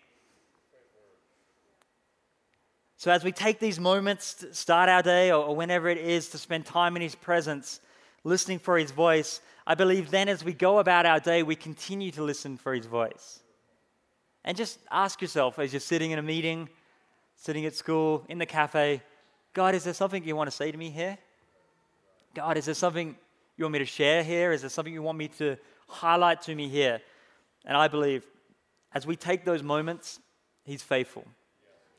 So, 2.96 3.10
as 3.10 3.24
we 3.24 3.32
take 3.32 3.58
these 3.58 3.80
moments 3.80 4.34
to 4.34 4.52
start 4.52 4.90
our 4.90 5.02
day 5.02 5.32
or, 5.32 5.56
whenever 5.56 5.88
it 5.88 5.96
is 5.96 6.28
to 6.28 6.38
spend 6.38 6.66
time 6.66 6.96
in 6.96 7.02
His 7.02 7.14
presence, 7.14 7.80
listening 8.24 8.58
for 8.58 8.76
His 8.76 8.90
voice, 8.90 9.40
I 9.66 9.74
believe 9.74 10.10
then 10.10 10.28
as 10.28 10.44
we 10.44 10.52
go 10.52 10.78
about 10.78 11.06
our 11.06 11.18
day, 11.18 11.42
we 11.42 11.56
continue 11.56 12.10
to 12.10 12.22
listen 12.22 12.58
for 12.58 12.74
His 12.74 12.84
voice. 12.84 13.40
And 14.44 14.56
just 14.56 14.78
ask 14.90 15.22
yourself 15.22 15.58
as 15.58 15.72
you're 15.72 15.80
sitting 15.80 16.10
in 16.10 16.18
a 16.18 16.22
meeting, 16.22 16.68
sitting 17.36 17.64
at 17.64 17.74
school, 17.74 18.24
in 18.28 18.36
the 18.36 18.46
cafe, 18.46 19.02
God, 19.54 19.74
is 19.74 19.84
there 19.84 19.94
something 19.94 20.22
you 20.22 20.36
want 20.36 20.50
to 20.50 20.56
say 20.56 20.70
to 20.70 20.76
me 20.76 20.90
here? 20.90 21.16
God, 22.34 22.56
is 22.56 22.66
there 22.66 22.74
something 22.74 23.16
you 23.56 23.64
want 23.64 23.72
me 23.72 23.78
to 23.80 23.86
share 23.86 24.22
here? 24.22 24.52
Is 24.52 24.60
there 24.60 24.70
something 24.70 24.92
you 24.92 25.02
want 25.02 25.18
me 25.18 25.28
to 25.38 25.56
highlight 25.88 26.42
to 26.42 26.54
me 26.54 26.68
here? 26.68 27.00
And 27.64 27.76
I 27.76 27.88
believe 27.88 28.24
as 28.92 29.06
we 29.06 29.16
take 29.16 29.44
those 29.44 29.62
moments, 29.62 30.20
He's 30.64 30.82
faithful. 30.82 31.24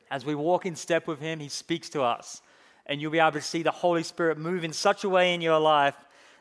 As 0.10 0.26
we 0.26 0.36
walk 0.36 0.65
in 0.65 0.76
step 0.76 1.08
with 1.08 1.19
Him, 1.19 1.39
He 1.39 1.50
speaks 1.50 1.89
to 1.89 2.02
us. 2.02 2.41
And 2.86 3.02
you'll 3.02 3.12
be 3.12 3.19
able 3.19 3.32
to 3.34 3.41
see 3.41 3.63
the 3.63 3.71
Holy 3.71 4.04
Spirit 4.04 4.38
move 4.38 4.63
in 4.63 4.74
such 4.74 5.04
a 5.04 5.10
way 5.10 5.34
in 5.34 5.41
your 5.41 5.60
life 5.60 5.95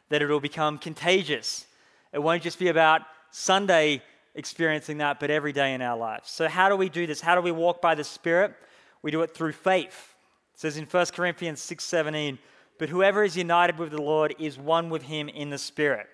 that 0.09 0.23
it'll 0.23 0.41
become 0.41 0.79
contagious. 0.79 1.67
It 2.13 2.19
won't 2.19 2.43
just 2.43 2.59
be 2.59 2.69
about 2.69 3.03
Sunday 3.31 4.03
experiencing 4.35 4.99
that, 4.99 5.21
but 5.21 5.31
every 5.31 5.53
day 5.53 5.75
in 5.75 5.83
our 5.83 5.97
lives. 5.97 6.31
So, 6.31 6.49
how 6.49 6.69
do 6.69 6.77
we 6.77 6.89
do 6.89 7.07
this? 7.07 7.21
How 7.21 7.35
do 7.35 7.41
we 7.41 7.53
walk 7.53 7.81
by 7.81 7.95
the 7.95 8.05
Spirit? 8.05 8.55
We 9.03 9.11
do 9.11 9.23
it 9.23 9.35
through 9.35 9.53
faith. 9.53 10.15
It 10.55 10.61
says 10.61 10.77
in 10.77 10.87
1 10.87 11.07
Corinthians 11.15 11.61
6 11.61 11.85
17, 11.85 12.39
but 12.79 12.89
whoever 12.89 13.23
is 13.23 13.37
united 13.37 13.79
with 13.79 13.91
the 13.91 14.03
Lord 14.03 14.35
is 14.39 14.59
one 14.59 14.91
with 14.91 15.03
him 15.03 15.29
in 15.29 15.51
the 15.51 15.59
Spirit. 15.59 16.07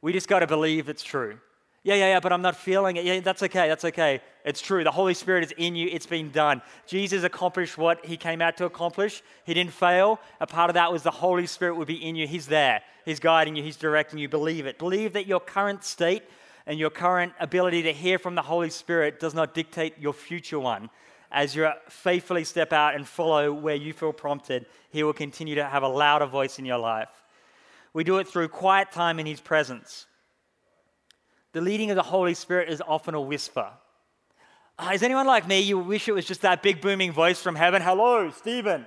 We 0.00 0.12
just 0.12 0.28
got 0.28 0.40
to 0.40 0.46
believe 0.46 0.88
it's 0.88 1.02
true. 1.02 1.38
Yeah, 1.86 1.94
yeah, 1.94 2.08
yeah, 2.08 2.20
but 2.20 2.32
I'm 2.32 2.42
not 2.42 2.56
feeling 2.56 2.96
it. 2.96 3.04
Yeah, 3.04 3.20
that's 3.20 3.44
okay. 3.44 3.68
That's 3.68 3.84
okay. 3.84 4.20
It's 4.44 4.60
true. 4.60 4.82
The 4.82 4.90
Holy 4.90 5.14
Spirit 5.14 5.44
is 5.44 5.52
in 5.56 5.76
you. 5.76 5.88
It's 5.92 6.04
been 6.04 6.32
done. 6.32 6.60
Jesus 6.84 7.22
accomplished 7.22 7.78
what 7.78 8.04
he 8.04 8.16
came 8.16 8.42
out 8.42 8.56
to 8.56 8.64
accomplish. 8.64 9.22
He 9.44 9.54
didn't 9.54 9.72
fail. 9.72 10.18
A 10.40 10.48
part 10.48 10.68
of 10.68 10.74
that 10.74 10.90
was 10.90 11.04
the 11.04 11.12
Holy 11.12 11.46
Spirit 11.46 11.76
would 11.76 11.86
be 11.86 12.04
in 12.04 12.16
you. 12.16 12.26
He's 12.26 12.48
there. 12.48 12.82
He's 13.04 13.20
guiding 13.20 13.54
you. 13.54 13.62
He's 13.62 13.76
directing 13.76 14.18
you. 14.18 14.28
Believe 14.28 14.66
it. 14.66 14.80
Believe 14.80 15.12
that 15.12 15.28
your 15.28 15.38
current 15.38 15.84
state 15.84 16.24
and 16.66 16.76
your 16.76 16.90
current 16.90 17.32
ability 17.38 17.82
to 17.82 17.92
hear 17.92 18.18
from 18.18 18.34
the 18.34 18.42
Holy 18.42 18.70
Spirit 18.70 19.20
does 19.20 19.32
not 19.32 19.54
dictate 19.54 19.96
your 19.96 20.12
future 20.12 20.58
one. 20.58 20.90
As 21.30 21.54
you 21.54 21.70
faithfully 21.88 22.42
step 22.42 22.72
out 22.72 22.96
and 22.96 23.06
follow 23.06 23.52
where 23.52 23.76
you 23.76 23.92
feel 23.92 24.12
prompted, 24.12 24.66
He 24.90 25.04
will 25.04 25.12
continue 25.12 25.54
to 25.54 25.64
have 25.64 25.84
a 25.84 25.88
louder 25.88 26.26
voice 26.26 26.58
in 26.58 26.64
your 26.64 26.78
life. 26.78 27.22
We 27.92 28.02
do 28.02 28.18
it 28.18 28.26
through 28.26 28.48
quiet 28.48 28.90
time 28.90 29.20
in 29.20 29.26
His 29.26 29.40
presence. 29.40 30.06
The 31.52 31.60
leading 31.60 31.90
of 31.90 31.96
the 31.96 32.02
Holy 32.02 32.34
Spirit 32.34 32.68
is 32.68 32.82
often 32.86 33.14
a 33.14 33.20
whisper. 33.20 33.70
Uh, 34.78 34.90
is 34.92 35.02
anyone 35.02 35.26
like 35.26 35.48
me? 35.48 35.60
You 35.60 35.78
wish 35.78 36.06
it 36.06 36.12
was 36.12 36.26
just 36.26 36.42
that 36.42 36.62
big 36.62 36.80
booming 36.80 37.12
voice 37.12 37.40
from 37.40 37.54
heaven. 37.54 37.80
Hello, 37.80 38.30
Stephen. 38.30 38.84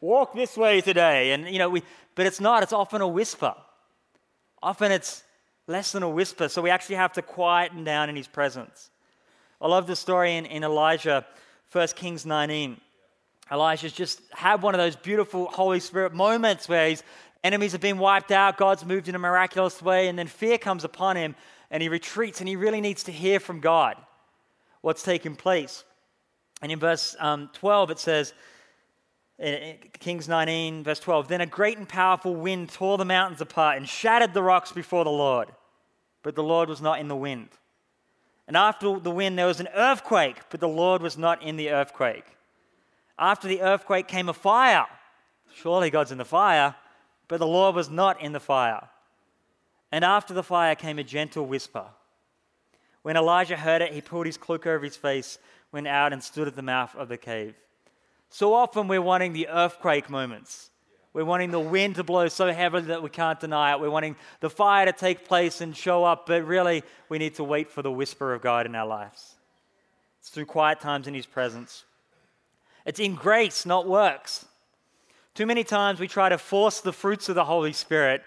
Walk 0.00 0.34
this 0.34 0.56
way 0.56 0.80
today. 0.80 1.32
And 1.32 1.48
you 1.48 1.58
know, 1.58 1.68
we, 1.68 1.82
but 2.14 2.26
it's 2.26 2.40
not. 2.40 2.62
It's 2.62 2.72
often 2.72 3.00
a 3.00 3.08
whisper. 3.08 3.54
Often 4.62 4.92
it's 4.92 5.24
less 5.66 5.92
than 5.92 6.02
a 6.02 6.08
whisper. 6.08 6.48
So 6.48 6.62
we 6.62 6.70
actually 6.70 6.96
have 6.96 7.12
to 7.14 7.22
quieten 7.22 7.84
down 7.84 8.08
in 8.08 8.16
His 8.16 8.28
presence. 8.28 8.90
I 9.60 9.68
love 9.68 9.86
the 9.86 9.96
story 9.96 10.36
in, 10.36 10.46
in 10.46 10.64
Elijah, 10.64 11.24
1 11.70 11.88
Kings 11.94 12.26
19. 12.26 12.80
Elijah's 13.50 13.92
just 13.92 14.20
had 14.32 14.62
one 14.62 14.74
of 14.74 14.78
those 14.78 14.96
beautiful 14.96 15.46
Holy 15.46 15.78
Spirit 15.78 16.12
moments 16.14 16.68
where 16.68 16.88
his 16.88 17.02
enemies 17.44 17.72
have 17.72 17.80
been 17.80 17.98
wiped 17.98 18.32
out, 18.32 18.56
God's 18.56 18.84
moved 18.84 19.08
in 19.08 19.14
a 19.14 19.18
miraculous 19.18 19.82
way, 19.82 20.08
and 20.08 20.18
then 20.18 20.26
fear 20.26 20.58
comes 20.58 20.84
upon 20.84 21.16
him, 21.16 21.34
and 21.72 21.82
he 21.82 21.88
retreats 21.88 22.40
and 22.40 22.48
he 22.48 22.54
really 22.54 22.80
needs 22.80 23.02
to 23.04 23.10
hear 23.10 23.40
from 23.40 23.58
God 23.58 23.96
what's 24.82 25.02
taking 25.02 25.34
place. 25.34 25.82
And 26.60 26.70
in 26.70 26.78
verse 26.78 27.16
um, 27.18 27.50
12, 27.54 27.90
it 27.90 27.98
says, 27.98 28.34
in 29.38 29.78
Kings 29.98 30.28
19, 30.28 30.84
verse 30.84 31.00
12, 31.00 31.26
then 31.26 31.40
a 31.40 31.46
great 31.46 31.78
and 31.78 31.88
powerful 31.88 32.36
wind 32.36 32.68
tore 32.68 32.98
the 32.98 33.04
mountains 33.04 33.40
apart 33.40 33.78
and 33.78 33.88
shattered 33.88 34.34
the 34.34 34.42
rocks 34.42 34.70
before 34.70 35.02
the 35.02 35.10
Lord. 35.10 35.48
But 36.22 36.36
the 36.36 36.42
Lord 36.42 36.68
was 36.68 36.80
not 36.80 37.00
in 37.00 37.08
the 37.08 37.16
wind. 37.16 37.48
And 38.46 38.56
after 38.56 39.00
the 39.00 39.10
wind, 39.10 39.38
there 39.38 39.46
was 39.46 39.58
an 39.58 39.68
earthquake, 39.74 40.42
but 40.50 40.60
the 40.60 40.68
Lord 40.68 41.00
was 41.00 41.16
not 41.16 41.42
in 41.42 41.56
the 41.56 41.70
earthquake. 41.70 42.26
After 43.18 43.48
the 43.48 43.62
earthquake 43.62 44.08
came 44.08 44.28
a 44.28 44.34
fire. 44.34 44.86
Surely 45.54 45.90
God's 45.90 46.12
in 46.12 46.18
the 46.18 46.24
fire, 46.24 46.74
but 47.28 47.38
the 47.38 47.46
Lord 47.46 47.74
was 47.74 47.88
not 47.88 48.20
in 48.20 48.32
the 48.32 48.40
fire. 48.40 48.88
And 49.92 50.04
after 50.04 50.32
the 50.32 50.42
fire 50.42 50.74
came 50.74 50.98
a 50.98 51.04
gentle 51.04 51.46
whisper. 51.46 51.84
When 53.02 53.16
Elijah 53.16 53.56
heard 53.56 53.82
it, 53.82 53.92
he 53.92 54.00
pulled 54.00 54.26
his 54.26 54.38
cloak 54.38 54.66
over 54.66 54.84
his 54.84 54.96
face, 54.96 55.38
went 55.70 55.86
out, 55.86 56.12
and 56.12 56.22
stood 56.22 56.48
at 56.48 56.56
the 56.56 56.62
mouth 56.62 56.96
of 56.96 57.08
the 57.08 57.18
cave. 57.18 57.54
So 58.30 58.54
often 58.54 58.88
we're 58.88 59.02
wanting 59.02 59.34
the 59.34 59.48
earthquake 59.48 60.08
moments. 60.08 60.70
We're 61.12 61.26
wanting 61.26 61.50
the 61.50 61.60
wind 61.60 61.96
to 61.96 62.04
blow 62.04 62.28
so 62.28 62.50
heavily 62.50 62.84
that 62.84 63.02
we 63.02 63.10
can't 63.10 63.38
deny 63.38 63.72
it. 63.72 63.80
We're 63.80 63.90
wanting 63.90 64.16
the 64.40 64.48
fire 64.48 64.86
to 64.86 64.92
take 64.92 65.26
place 65.28 65.60
and 65.60 65.76
show 65.76 66.04
up, 66.04 66.26
but 66.26 66.46
really, 66.46 66.84
we 67.10 67.18
need 67.18 67.34
to 67.34 67.44
wait 67.44 67.70
for 67.70 67.82
the 67.82 67.92
whisper 67.92 68.32
of 68.32 68.40
God 68.40 68.64
in 68.64 68.74
our 68.74 68.86
lives. 68.86 69.34
It's 70.20 70.30
through 70.30 70.46
quiet 70.46 70.80
times 70.80 71.06
in 71.06 71.12
His 71.12 71.26
presence. 71.26 71.84
It's 72.86 72.98
in 72.98 73.14
grace, 73.14 73.66
not 73.66 73.86
works. 73.86 74.46
Too 75.34 75.44
many 75.44 75.64
times 75.64 76.00
we 76.00 76.08
try 76.08 76.30
to 76.30 76.38
force 76.38 76.80
the 76.80 76.92
fruits 76.92 77.28
of 77.28 77.34
the 77.34 77.44
Holy 77.44 77.74
Spirit 77.74 78.22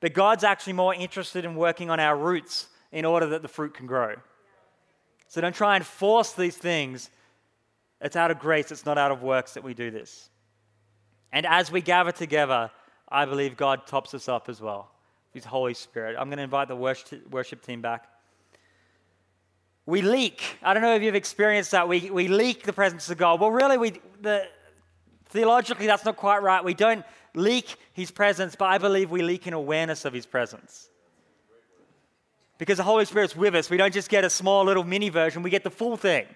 but 0.00 0.12
God's 0.12 0.44
actually 0.44 0.74
more 0.74 0.94
interested 0.94 1.44
in 1.44 1.54
working 1.54 1.90
on 1.90 2.00
our 2.00 2.16
roots 2.16 2.68
in 2.92 3.04
order 3.04 3.26
that 3.26 3.42
the 3.42 3.48
fruit 3.48 3.74
can 3.74 3.86
grow. 3.86 4.14
So 5.26 5.40
don't 5.40 5.54
try 5.54 5.76
and 5.76 5.84
force 5.84 6.32
these 6.32 6.56
things. 6.56 7.10
It's 8.00 8.16
out 8.16 8.30
of 8.30 8.38
grace, 8.38 8.70
it's 8.70 8.86
not 8.86 8.96
out 8.96 9.10
of 9.10 9.22
works 9.22 9.54
that 9.54 9.64
we 9.64 9.74
do 9.74 9.90
this. 9.90 10.30
And 11.32 11.44
as 11.44 11.70
we 11.70 11.80
gather 11.80 12.12
together, 12.12 12.70
I 13.08 13.24
believe 13.24 13.56
God 13.56 13.86
tops 13.86 14.14
us 14.14 14.28
up 14.28 14.48
as 14.48 14.60
well. 14.60 14.90
His 15.32 15.44
Holy 15.44 15.74
Spirit. 15.74 16.16
I'm 16.18 16.28
going 16.28 16.38
to 16.38 16.44
invite 16.44 16.68
the 16.68 16.76
worship 16.76 17.62
team 17.62 17.82
back. 17.82 18.08
we 19.84 20.00
leak. 20.00 20.42
I 20.62 20.72
don't 20.72 20.82
know 20.82 20.94
if 20.94 21.02
you've 21.02 21.14
experienced 21.14 21.72
that. 21.72 21.86
We, 21.88 22.10
we 22.10 22.28
leak 22.28 22.62
the 22.62 22.72
presence 22.72 23.10
of 23.10 23.18
God. 23.18 23.40
Well, 23.40 23.50
really, 23.50 23.76
we, 23.76 24.00
the, 24.22 24.46
theologically, 25.28 25.86
that's 25.86 26.04
not 26.04 26.16
quite 26.16 26.42
right. 26.42 26.64
We 26.64 26.74
don't 26.74 27.04
leak 27.34 27.76
his 27.92 28.10
presence, 28.10 28.56
but 28.56 28.66
I 28.66 28.78
believe 28.78 29.10
we 29.10 29.22
leak 29.22 29.46
in 29.46 29.54
awareness 29.54 30.04
of 30.04 30.12
his 30.12 30.26
presence. 30.26 30.88
Because 32.58 32.78
the 32.78 32.84
Holy 32.84 33.04
Spirit's 33.04 33.36
with 33.36 33.54
us. 33.54 33.70
We 33.70 33.76
don't 33.76 33.94
just 33.94 34.08
get 34.08 34.24
a 34.24 34.30
small 34.30 34.64
little 34.64 34.84
mini 34.84 35.08
version, 35.08 35.42
we 35.42 35.50
get 35.50 35.64
the 35.64 35.70
full 35.70 35.96
thing. 35.96 36.26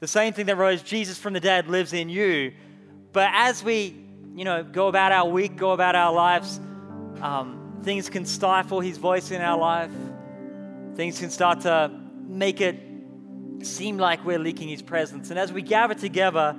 The 0.00 0.08
same 0.08 0.32
thing 0.32 0.46
that 0.46 0.56
rose 0.56 0.82
Jesus 0.82 1.18
from 1.18 1.34
the 1.34 1.40
dead 1.40 1.68
lives 1.68 1.92
in 1.92 2.08
you. 2.08 2.54
But 3.12 3.28
as 3.34 3.62
we, 3.62 4.02
you 4.34 4.44
know, 4.44 4.62
go 4.62 4.88
about 4.88 5.12
our 5.12 5.28
week, 5.28 5.56
go 5.56 5.72
about 5.72 5.94
our 5.94 6.12
lives, 6.12 6.58
um, 7.20 7.80
things 7.82 8.08
can 8.08 8.24
stifle 8.24 8.80
his 8.80 8.96
voice 8.96 9.30
in 9.30 9.42
our 9.42 9.58
life. 9.58 9.92
Things 10.94 11.18
can 11.18 11.30
start 11.30 11.60
to 11.62 11.90
make 12.26 12.62
it 12.62 12.76
seem 13.62 13.98
like 13.98 14.24
we're 14.24 14.38
leaking 14.38 14.68
His 14.68 14.82
presence. 14.82 15.30
And 15.30 15.38
as 15.38 15.52
we 15.52 15.62
gather 15.62 15.94
together, 15.94 16.56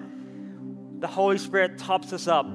the 0.99 1.07
Holy 1.07 1.37
Spirit 1.37 1.77
tops 1.77 2.13
us 2.13 2.27
up. 2.27 2.45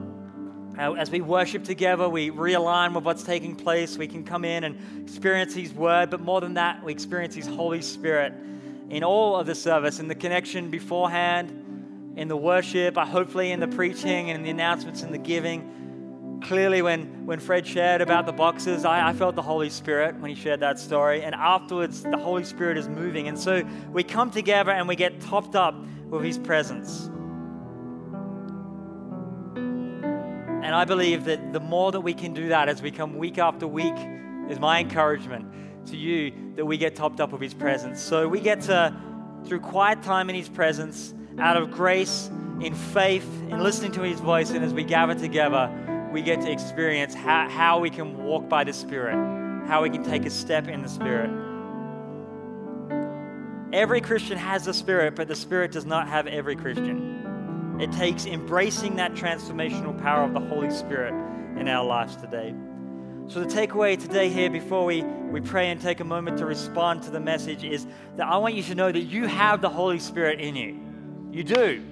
As 0.79 1.11
we 1.11 1.21
worship 1.23 1.65
together, 1.65 2.09
we 2.09 2.31
realign 2.31 2.95
with 2.95 3.05
what's 3.05 3.23
taking 3.23 3.57
place. 3.57 3.97
We 3.97 4.07
can 4.07 4.25
come 4.25 4.45
in 4.45 4.65
and 4.65 5.09
experience 5.09 5.55
His 5.55 5.73
Word, 5.73 6.11
but 6.11 6.21
more 6.21 6.41
than 6.41 6.55
that, 6.55 6.85
we 6.85 6.93
experience 6.93 7.35
His 7.35 7.47
Holy 7.47 7.81
Spirit 7.81 8.35
in 8.91 9.03
all 9.03 9.37
of 9.37 9.47
the 9.47 9.55
service, 9.55 9.99
in 9.99 10.09
the 10.09 10.15
connection 10.15 10.71
beforehand, 10.71 12.15
in 12.17 12.29
the 12.29 12.37
worship, 12.37 12.99
uh, 12.99 13.05
hopefully 13.05 13.53
in 13.53 13.61
the 13.61 13.69
preaching 13.69 14.31
and 14.31 14.39
in 14.39 14.43
the 14.43 14.51
announcements 14.51 15.03
and 15.03 15.13
the 15.13 15.19
giving 15.19 15.73
clearly 16.43 16.83
when, 16.83 17.27
when 17.27 17.41
Fred 17.41 17.67
shared 17.67 18.01
about 18.01 18.27
the 18.27 18.33
boxes, 18.33 18.85
I, 18.85 19.09
I, 19.09 19.13
felt 19.13 19.35
the 19.37 19.43
Holy 19.43 19.71
Spirit 19.71 20.17
when 20.17 20.31
he 20.31 20.37
shared 20.37 20.61
that 20.61 20.79
story. 20.79 21.23
And 21.23 21.35
afterwards, 21.35 22.03
the 22.03 22.19
Holy 22.19 22.45
Spirit 22.45 22.77
is 22.79 22.89
moving. 22.89 23.29
And 23.29 23.39
so 23.39 23.63
we 23.91 24.03
come 24.03 24.31
together 24.31 24.71
and 24.71 24.87
we 24.87 24.97
get 24.97 25.21
topped 25.21 25.57
up 25.57 25.75
with 26.09 26.23
his 26.23 26.39
presence. 26.39 27.11
And 30.67 30.75
I 30.75 30.85
believe 30.85 31.27
that 31.27 31.53
the 31.53 31.61
more 31.61 31.93
that 31.93 32.01
we 32.01 32.13
can 32.13 32.35
do 32.35 32.49
that 32.49 32.69
as 32.69 32.83
we 32.83 32.91
come 32.91 33.19
week 33.19 33.39
after 33.39 33.69
week, 33.69 33.95
is 34.51 34.59
my 34.59 34.81
encouragement 34.81 35.47
to 35.87 35.97
you 35.97 36.33
that 36.57 36.67
we 36.67 36.77
get 36.77 36.97
topped 36.97 37.21
up 37.21 37.31
with 37.31 37.41
his 37.41 37.55
presence. 37.55 38.03
So 38.03 38.27
we 38.27 38.41
get 38.41 38.63
to, 38.63 38.93
through 39.45 39.61
quiet 39.61 40.03
time 40.03 40.29
in 40.29 40.35
his 40.35 40.49
presence, 40.49 41.15
out 41.39 41.57
of 41.57 41.71
grace, 41.71 42.29
in 42.61 42.75
faith, 42.75 43.29
in 43.49 43.61
listening 43.61 43.93
to 43.93 44.01
his 44.03 44.19
voice, 44.19 44.51
and 44.51 44.65
as 44.65 44.75
we 44.75 44.83
gather 44.83 45.15
together, 45.15 45.71
we 46.13 46.21
get 46.21 46.41
to 46.41 46.51
experience 46.51 47.15
how, 47.15 47.49
how 47.49 47.79
we 47.79 47.89
can 47.89 48.25
walk 48.25 48.49
by 48.49 48.65
the 48.65 48.73
Spirit, 48.73 49.15
how 49.69 49.85
we 49.85 49.89
can 49.89 50.03
take 50.03 50.27
a 50.27 50.31
step 50.31 50.67
in 50.67 50.83
the 50.83 50.89
Spirit. 50.89 51.31
Every 53.73 54.01
Christian 54.01 54.37
has 54.37 54.65
the 54.65 54.75
Spirit, 54.75 55.15
but 55.15 55.29
the 55.29 55.37
Spirit 55.37 55.71
does 55.71 55.87
not 55.87 56.09
have 56.09 56.27
every 56.27 56.57
Christian. 56.57 57.16
It 57.81 57.93
takes 57.93 58.27
embracing 58.27 58.97
that 58.97 59.13
transformational 59.15 60.01
power 60.03 60.25
of 60.25 60.33
the 60.33 60.41
Holy 60.41 60.71
Spirit 60.71 61.13
in 61.59 61.69
our 61.69 61.85
lives 61.85 62.17
today. 62.17 62.55
So, 63.29 63.41
the 63.41 63.47
takeaway 63.47 64.01
today, 64.01 64.29
here, 64.29 64.49
before 64.49 64.85
we, 64.85 65.03
we 65.03 65.41
pray 65.41 65.71
and 65.71 65.81
take 65.81 66.01
a 66.01 66.05
moment 66.05 66.39
to 66.39 66.47
respond 66.47 67.03
to 67.03 67.11
the 67.11 67.19
message, 67.19 67.65
is 67.65 67.87
that 68.17 68.27
I 68.29 68.37
want 68.37 68.55
you 68.55 68.63
to 68.65 68.75
know 68.75 68.93
that 68.93 69.01
you 69.01 69.27
have 69.27 69.61
the 69.61 69.69
Holy 69.69 69.99
Spirit 69.99 70.41
in 70.41 70.55
you. 70.55 70.81
You 71.33 71.43
do. 71.43 71.83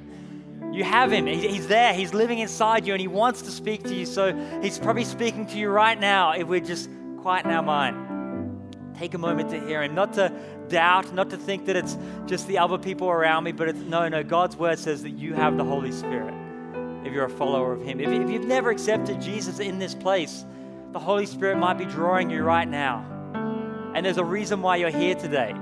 You 0.72 0.84
have 0.84 1.12
him. 1.12 1.26
He's 1.26 1.66
there. 1.66 1.92
He's 1.92 2.14
living 2.14 2.38
inside 2.38 2.86
you 2.86 2.94
and 2.94 3.00
he 3.00 3.08
wants 3.08 3.42
to 3.42 3.50
speak 3.50 3.82
to 3.84 3.94
you. 3.94 4.06
So 4.06 4.34
he's 4.62 4.78
probably 4.78 5.04
speaking 5.04 5.46
to 5.46 5.58
you 5.58 5.68
right 5.68 5.98
now 5.98 6.32
if 6.32 6.48
we're 6.48 6.60
just 6.60 6.88
quiet 7.20 7.44
in 7.44 7.52
our 7.52 7.62
mind. 7.62 8.94
Take 8.96 9.14
a 9.14 9.18
moment 9.18 9.50
to 9.50 9.60
hear 9.60 9.82
him, 9.82 9.94
not 9.94 10.14
to 10.14 10.32
doubt, 10.68 11.12
not 11.12 11.30
to 11.30 11.36
think 11.36 11.66
that 11.66 11.76
it's 11.76 11.96
just 12.26 12.46
the 12.46 12.58
other 12.58 12.78
people 12.78 13.08
around 13.08 13.44
me, 13.44 13.52
but 13.52 13.68
it's 13.68 13.80
no, 13.80 14.08
no. 14.08 14.22
God's 14.22 14.56
word 14.56 14.78
says 14.78 15.02
that 15.02 15.10
you 15.10 15.34
have 15.34 15.56
the 15.56 15.64
Holy 15.64 15.92
Spirit 15.92 16.34
if 17.04 17.12
you're 17.12 17.26
a 17.26 17.30
follower 17.30 17.72
of 17.72 17.82
him. 17.82 18.00
If, 18.00 18.10
if 18.10 18.30
you've 18.30 18.46
never 18.46 18.70
accepted 18.70 19.20
Jesus 19.20 19.58
in 19.58 19.78
this 19.78 19.94
place, 19.94 20.44
the 20.92 20.98
Holy 20.98 21.26
Spirit 21.26 21.58
might 21.58 21.74
be 21.74 21.84
drawing 21.84 22.30
you 22.30 22.42
right 22.42 22.68
now. 22.68 23.04
And 23.94 24.04
there's 24.04 24.16
a 24.16 24.24
reason 24.24 24.62
why 24.62 24.76
you're 24.76 24.90
here 24.90 25.14
today. 25.14 25.54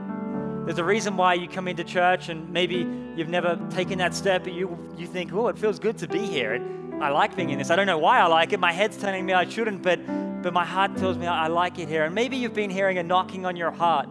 There's 0.65 0.79
a 0.79 0.85
reason 0.85 1.17
why 1.17 1.35
you 1.35 1.49
come 1.49 1.67
into 1.67 1.85
church 1.85 2.29
and 2.29 2.51
maybe 2.51 2.87
you've 3.17 3.29
never 3.29 3.59
taken 3.71 3.99
that 3.99 4.15
step, 4.15 4.45
but 4.45 4.53
you, 4.53 4.79
you 4.97 5.07
think, 5.07 5.33
oh, 5.33 5.49
it 5.49 5.59
feels 5.59 5.79
good 5.79 5.99
to 5.99 6.09
be 6.09 6.21
here. 6.21 6.55
It, 6.55 6.63
I 7.01 7.09
like 7.09 7.35
being 7.35 7.51
in 7.51 7.59
this. 7.59 7.71
I 7.71 7.77
don't 7.77 7.87
know 7.87 7.99
why 7.99 8.21
I 8.21 8.27
like 8.27 8.53
it. 8.53 8.61
My 8.61 8.73
head's 8.73 8.97
telling 8.97 9.27
me 9.27 9.33
I 9.33 9.49
shouldn't, 9.49 9.83
but, 9.83 9.99
but 10.43 10.53
my 10.53 10.65
heart 10.65 10.97
tells 10.97 11.19
me 11.19 11.27
I, 11.27 11.47
I 11.47 11.49
like 11.49 11.81
it 11.81 11.89
here. 11.89 12.05
And 12.05 12.15
maybe 12.15 12.37
you've 12.37 12.55
been 12.55 12.71
hearing 12.71 12.99
a 12.99 13.03
knocking 13.03 13.45
on 13.45 13.57
your 13.57 13.73
heart. 13.73 14.09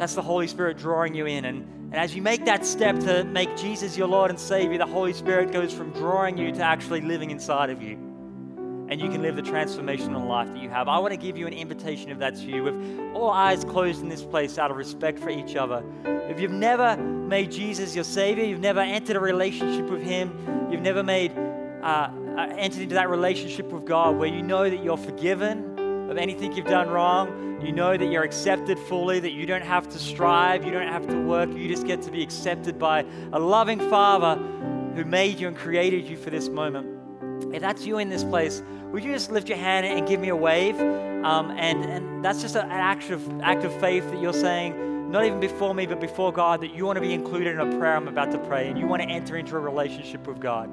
That's 0.00 0.14
the 0.14 0.22
Holy 0.22 0.46
Spirit 0.46 0.78
drawing 0.78 1.14
you 1.14 1.26
in. 1.26 1.44
And, 1.44 1.58
and 1.92 1.94
as 1.94 2.14
you 2.14 2.22
make 2.22 2.46
that 2.46 2.64
step 2.64 2.98
to 3.00 3.22
make 3.22 3.54
Jesus 3.58 3.98
your 3.98 4.08
Lord 4.08 4.30
and 4.30 4.40
Savior, 4.40 4.78
the 4.78 4.86
Holy 4.86 5.12
Spirit 5.12 5.52
goes 5.52 5.74
from 5.74 5.90
drawing 5.90 6.38
you 6.38 6.52
to 6.52 6.62
actually 6.62 7.02
living 7.02 7.30
inside 7.30 7.68
of 7.68 7.82
you 7.82 7.98
and 8.88 8.98
you 8.98 9.10
can 9.10 9.20
live 9.20 9.36
the 9.36 9.42
transformational 9.42 10.26
life 10.26 10.48
that 10.54 10.62
you 10.62 10.70
have. 10.70 10.88
I 10.88 10.98
want 10.98 11.12
to 11.12 11.18
give 11.18 11.36
you 11.36 11.46
an 11.46 11.52
invitation 11.52 12.10
if 12.10 12.18
that's 12.18 12.40
you, 12.40 12.64
with 12.64 12.74
all 13.14 13.30
eyes 13.30 13.62
closed 13.62 14.00
in 14.00 14.08
this 14.08 14.24
place 14.24 14.56
out 14.56 14.70
of 14.70 14.78
respect 14.78 15.18
for 15.18 15.28
each 15.28 15.54
other. 15.54 15.84
If 16.30 16.40
you've 16.40 16.50
never 16.50 16.96
made 16.96 17.52
Jesus 17.52 17.94
your 17.94 18.04
Savior, 18.04 18.42
you've 18.42 18.58
never 18.58 18.80
entered 18.80 19.16
a 19.16 19.20
relationship 19.20 19.88
with 19.90 20.02
Him, 20.02 20.68
you've 20.72 20.80
never 20.80 21.02
made 21.02 21.30
uh, 21.82 22.10
uh, 22.36 22.46
entered 22.56 22.82
into 22.82 22.94
that 22.94 23.10
relationship 23.10 23.70
with 23.70 23.84
God 23.84 24.16
where 24.16 24.28
you 24.28 24.42
know 24.42 24.68
that 24.68 24.82
you're 24.82 24.96
forgiven 24.96 25.69
of 26.10 26.18
anything 26.18 26.52
you've 26.52 26.66
done 26.66 26.90
wrong, 26.90 27.60
you 27.64 27.70
know 27.72 27.96
that 27.96 28.06
you're 28.06 28.24
accepted 28.24 28.78
fully, 28.78 29.20
that 29.20 29.32
you 29.32 29.46
don't 29.46 29.62
have 29.62 29.88
to 29.88 29.98
strive, 29.98 30.64
you 30.64 30.72
don't 30.72 30.88
have 30.88 31.06
to 31.06 31.16
work, 31.22 31.48
you 31.50 31.68
just 31.68 31.86
get 31.86 32.02
to 32.02 32.10
be 32.10 32.20
accepted 32.22 32.78
by 32.78 33.04
a 33.32 33.38
loving 33.38 33.78
Father 33.88 34.34
who 34.94 35.04
made 35.04 35.38
you 35.38 35.46
and 35.46 35.56
created 35.56 36.08
you 36.08 36.16
for 36.16 36.30
this 36.30 36.48
moment. 36.48 37.54
If 37.54 37.60
that's 37.60 37.86
you 37.86 37.98
in 37.98 38.08
this 38.08 38.24
place, 38.24 38.62
would 38.90 39.04
you 39.04 39.12
just 39.12 39.30
lift 39.30 39.48
your 39.48 39.58
hand 39.58 39.86
and 39.86 40.06
give 40.06 40.18
me 40.20 40.30
a 40.30 40.36
wave? 40.36 40.80
Um, 40.80 41.52
and, 41.52 41.84
and 41.84 42.24
that's 42.24 42.40
just 42.40 42.56
an 42.56 42.68
act 42.70 43.10
of, 43.10 43.40
act 43.40 43.62
of 43.64 43.72
faith 43.80 44.04
that 44.10 44.20
you're 44.20 44.32
saying, 44.32 45.10
not 45.12 45.24
even 45.24 45.38
before 45.38 45.74
me, 45.74 45.86
but 45.86 46.00
before 46.00 46.32
God, 46.32 46.60
that 46.62 46.74
you 46.74 46.86
want 46.86 46.96
to 46.96 47.00
be 47.00 47.12
included 47.12 47.54
in 47.54 47.60
a 47.60 47.78
prayer 47.78 47.94
I'm 47.94 48.08
about 48.08 48.32
to 48.32 48.38
pray 48.38 48.68
and 48.68 48.76
you 48.76 48.86
want 48.86 49.02
to 49.02 49.08
enter 49.08 49.36
into 49.36 49.54
a 49.56 49.60
relationship 49.60 50.26
with 50.26 50.40
God. 50.40 50.70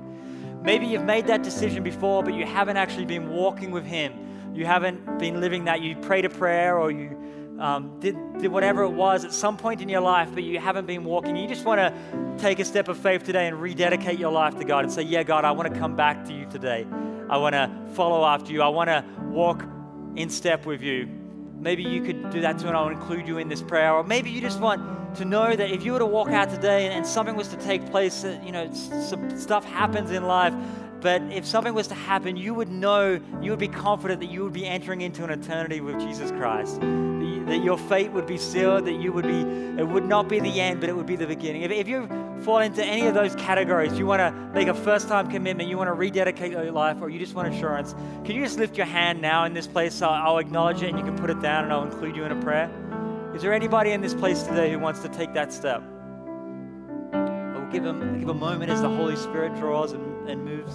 Maybe 0.63 0.87
you've 0.87 1.05
made 1.05 1.27
that 1.27 1.43
decision 1.43 1.83
before, 1.83 2.23
but 2.23 2.33
you 2.33 2.45
haven't 2.45 2.77
actually 2.77 3.05
been 3.05 3.29
walking 3.29 3.69
with 3.69 3.85
Him. 3.85 4.26
You 4.57 4.65
haven't 4.65 5.19
been 5.19 5.39
living 5.39 5.65
that. 5.65 5.81
You 5.81 5.95
prayed 5.97 6.25
a 6.25 6.29
prayer 6.29 6.79
or 6.79 6.89
you 6.89 7.15
um, 7.59 7.99
did, 7.99 8.15
did 8.39 8.51
whatever 8.51 8.81
it 8.81 8.89
was 8.89 9.23
at 9.23 9.31
some 9.31 9.55
point 9.55 9.81
in 9.81 9.87
your 9.87 10.01
life, 10.01 10.29
but 10.33 10.41
you 10.41 10.59
haven't 10.59 10.87
been 10.87 11.03
walking. 11.03 11.35
You 11.35 11.47
just 11.47 11.63
want 11.63 11.79
to 11.79 11.93
take 12.39 12.57
a 12.57 12.65
step 12.65 12.87
of 12.87 12.97
faith 12.97 13.23
today 13.23 13.47
and 13.47 13.61
rededicate 13.61 14.17
your 14.17 14.31
life 14.31 14.57
to 14.57 14.65
God 14.65 14.83
and 14.83 14.91
say, 14.91 15.03
Yeah, 15.03 15.21
God, 15.21 15.45
I 15.45 15.51
want 15.51 15.71
to 15.71 15.79
come 15.79 15.95
back 15.95 16.25
to 16.25 16.33
you 16.33 16.47
today. 16.47 16.87
I 17.29 17.37
want 17.37 17.53
to 17.53 17.71
follow 17.93 18.25
after 18.25 18.51
you. 18.51 18.63
I 18.63 18.67
want 18.69 18.89
to 18.89 19.05
walk 19.25 19.63
in 20.15 20.27
step 20.27 20.65
with 20.65 20.81
you. 20.81 21.07
Maybe 21.59 21.83
you 21.83 22.01
could 22.01 22.31
do 22.31 22.41
that 22.41 22.57
too, 22.57 22.67
and 22.67 22.75
I'll 22.75 22.89
include 22.89 23.27
you 23.27 23.37
in 23.37 23.49
this 23.49 23.61
prayer. 23.61 23.93
Or 23.93 24.03
maybe 24.03 24.31
you 24.31 24.41
just 24.41 24.59
want 24.59 25.15
to 25.17 25.25
know 25.25 25.55
that 25.55 25.71
if 25.71 25.83
you 25.83 25.93
were 25.93 25.99
to 25.99 26.05
walk 26.05 26.29
out 26.29 26.49
today 26.49 26.87
and, 26.87 27.05
something 27.05 27.35
was 27.35 27.47
to 27.49 27.57
take 27.57 27.89
place, 27.91 28.21
that, 28.21 28.43
you 28.43 28.51
know, 28.51 28.71
some 28.73 29.37
stuff 29.37 29.65
happens 29.65 30.11
in 30.11 30.25
life, 30.25 30.53
but 31.01 31.21
if 31.31 31.45
something 31.45 31.73
was 31.73 31.87
to 31.87 31.95
happen, 31.95 32.35
you 32.37 32.53
would 32.53 32.69
know, 32.69 33.19
you 33.41 33.51
would 33.51 33.59
be 33.59 33.67
confident 33.67 34.19
that 34.21 34.31
you 34.31 34.43
would 34.43 34.53
be 34.53 34.65
entering 34.65 35.01
into 35.01 35.23
an 35.23 35.29
eternity 35.29 35.79
with 35.79 35.99
Jesus 35.99 36.31
Christ. 36.31 36.81
That 36.81 37.61
your 37.63 37.77
fate 37.77 38.11
would 38.11 38.25
be 38.25 38.37
sealed, 38.37 38.85
that 38.85 38.95
you 38.95 39.13
would 39.13 39.25
be, 39.25 39.41
it 39.79 39.87
would 39.87 40.05
not 40.05 40.27
be 40.27 40.39
the 40.39 40.59
end, 40.59 40.81
but 40.81 40.89
it 40.89 40.95
would 40.95 41.05
be 41.05 41.15
the 41.15 41.27
beginning. 41.27 41.61
If, 41.61 41.71
if 41.71 41.87
you 41.87 42.07
fall 42.43 42.59
into 42.59 42.83
any 42.83 43.05
of 43.07 43.13
those 43.13 43.35
categories, 43.35 43.97
you 43.97 44.05
want 44.05 44.19
to 44.19 44.31
make 44.53 44.67
a 44.67 44.73
first 44.73 45.07
time 45.07 45.29
commitment, 45.29 45.69
you 45.69 45.77
want 45.77 45.87
to 45.87 45.93
rededicate 45.93 46.51
your 46.51 46.71
life, 46.71 46.97
or 46.99 47.09
you 47.09 47.19
just 47.19 47.35
want 47.35 47.53
assurance, 47.53 47.93
can 48.25 48.35
you 48.35 48.43
just 48.43 48.57
lift 48.57 48.75
your 48.75 48.87
hand 48.87 49.21
now 49.21 49.45
in 49.45 49.53
this 49.53 49.67
place? 49.67 49.93
So 49.93 50.09
I'll 50.09 50.39
acknowledge 50.39 50.81
it 50.81 50.89
and 50.89 50.97
you 50.97 51.05
can 51.05 51.15
put 51.17 51.29
it 51.29 51.39
down 51.41 51.63
and 51.63 51.71
I'll 51.71 51.83
include 51.83 52.15
you 52.15 52.25
in 52.25 52.31
a 52.31 52.41
prayer. 52.41 52.69
Is 53.35 53.43
there 53.43 53.53
anybody 53.53 53.91
in 53.91 54.01
this 54.01 54.15
place 54.15 54.43
today 54.43 54.71
who 54.71 54.79
wants 54.79 55.01
to 55.01 55.09
take 55.09 55.33
that 55.35 55.53
step? 55.53 55.83
I'll 57.13 57.71
give, 57.71 57.83
them, 57.83 58.19
give 58.19 58.29
a 58.29 58.33
moment 58.33 58.71
as 58.71 58.81
the 58.81 58.89
Holy 58.89 59.15
Spirit 59.15 59.55
draws 59.55 59.91
and 59.91 60.16
and 60.29 60.43
moves. 60.43 60.73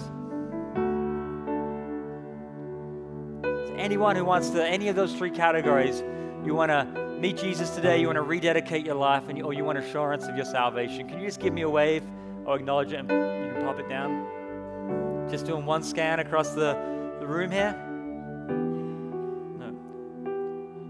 So 3.67 3.75
Anyone 3.75 4.15
who 4.15 4.25
wants 4.25 4.49
to, 4.51 4.65
any 4.65 4.87
of 4.87 4.95
those 4.95 5.13
three 5.13 5.31
categories, 5.31 6.03
you 6.45 6.53
want 6.53 6.71
to 6.71 6.85
meet 7.19 7.37
Jesus 7.37 7.69
today, 7.69 7.99
you 7.99 8.07
want 8.07 8.17
to 8.17 8.21
rededicate 8.21 8.85
your 8.85 8.95
life, 8.95 9.29
and 9.29 9.37
you, 9.37 9.45
or 9.45 9.53
you 9.53 9.63
want 9.63 9.77
assurance 9.77 10.27
of 10.27 10.35
your 10.35 10.45
salvation, 10.45 11.07
can 11.07 11.19
you 11.19 11.27
just 11.27 11.39
give 11.39 11.53
me 11.53 11.61
a 11.61 11.69
wave 11.69 12.03
or 12.45 12.55
acknowledge 12.55 12.91
it 12.91 12.99
and 12.99 13.09
you 13.09 13.53
can 13.53 13.63
pop 13.63 13.79
it 13.79 13.87
down? 13.87 15.27
Just 15.29 15.45
doing 15.45 15.65
one 15.65 15.83
scan 15.83 16.19
across 16.19 16.51
the, 16.51 16.73
the 17.19 17.25
room 17.25 17.49
here? 17.49 17.73
No. 19.59 19.73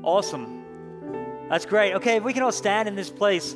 Awesome. 0.04 0.64
That's 1.50 1.66
great. 1.66 1.94
Okay, 1.94 2.18
if 2.18 2.24
we 2.24 2.34
can 2.34 2.42
all 2.42 2.52
stand 2.52 2.88
in 2.88 2.96
this 2.96 3.10
place. 3.10 3.56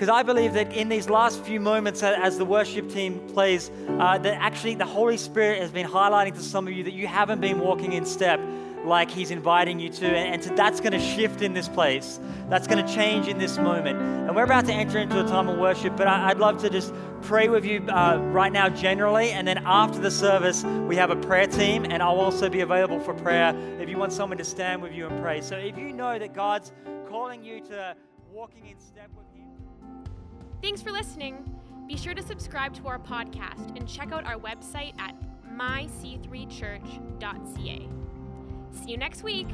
Because 0.00 0.14
I 0.14 0.22
believe 0.22 0.54
that 0.54 0.72
in 0.72 0.88
these 0.88 1.10
last 1.10 1.44
few 1.44 1.60
moments, 1.60 2.02
as 2.02 2.38
the 2.38 2.44
worship 2.46 2.90
team 2.90 3.20
plays, 3.34 3.70
uh, 3.86 4.16
that 4.16 4.32
actually 4.40 4.74
the 4.74 4.86
Holy 4.86 5.18
Spirit 5.18 5.60
has 5.60 5.70
been 5.70 5.86
highlighting 5.86 6.34
to 6.36 6.42
some 6.42 6.66
of 6.66 6.72
you 6.72 6.82
that 6.84 6.94
you 6.94 7.06
haven't 7.06 7.42
been 7.42 7.58
walking 7.58 7.92
in 7.92 8.06
step. 8.06 8.40
like 8.82 9.10
He's 9.10 9.30
inviting 9.30 9.78
you 9.78 9.90
to. 9.90 10.06
And, 10.06 10.36
and 10.36 10.42
so 10.42 10.54
that's 10.54 10.80
going 10.80 10.94
to 10.94 10.98
shift 10.98 11.42
in 11.42 11.52
this 11.52 11.68
place. 11.68 12.18
That's 12.48 12.66
going 12.66 12.82
to 12.82 12.94
change 12.94 13.28
in 13.28 13.36
this 13.36 13.58
moment. 13.58 14.00
And 14.00 14.34
we're 14.34 14.44
about 14.44 14.64
to 14.68 14.72
enter 14.72 14.96
into 14.96 15.22
a 15.22 15.28
time 15.28 15.50
of 15.50 15.58
worship, 15.58 15.98
but 15.98 16.06
I, 16.06 16.28
would 16.28 16.38
love 16.38 16.62
to 16.62 16.70
just 16.70 16.94
pray 17.20 17.50
with 17.50 17.66
you 17.66 17.84
uh, 17.90 18.16
right 18.32 18.50
now, 18.50 18.70
generally. 18.70 19.32
And 19.32 19.46
then 19.46 19.58
after 19.66 19.98
the 19.98 20.10
service, 20.10 20.64
we 20.64 20.96
have 20.96 21.10
a 21.10 21.16
prayer 21.16 21.46
team, 21.46 21.84
and 21.84 22.02
I'll 22.02 22.20
also 22.20 22.48
be 22.48 22.62
available 22.62 23.00
for 23.00 23.12
prayer 23.12 23.54
if 23.78 23.90
you 23.90 23.98
want 23.98 24.14
someone 24.14 24.38
to 24.38 24.44
stand 24.44 24.80
with 24.80 24.94
you 24.94 25.08
and 25.08 25.20
pray. 25.20 25.42
So 25.42 25.58
if 25.58 25.76
you 25.76 25.92
know 25.92 26.18
that 26.18 26.32
God's 26.32 26.72
calling 27.06 27.44
you 27.44 27.60
to 27.64 27.94
walking 28.32 28.66
in 28.66 28.80
step 28.80 29.10
with. 29.14 29.29
Thanks 30.62 30.82
for 30.82 30.92
listening. 30.92 31.56
Be 31.86 31.96
sure 31.96 32.14
to 32.14 32.22
subscribe 32.22 32.74
to 32.74 32.86
our 32.86 32.98
podcast 32.98 33.76
and 33.76 33.88
check 33.88 34.12
out 34.12 34.24
our 34.24 34.36
website 34.36 34.92
at 35.00 35.14
myc3church.ca. 35.56 37.88
See 38.72 38.90
you 38.90 38.96
next 38.96 39.22
week. 39.22 39.48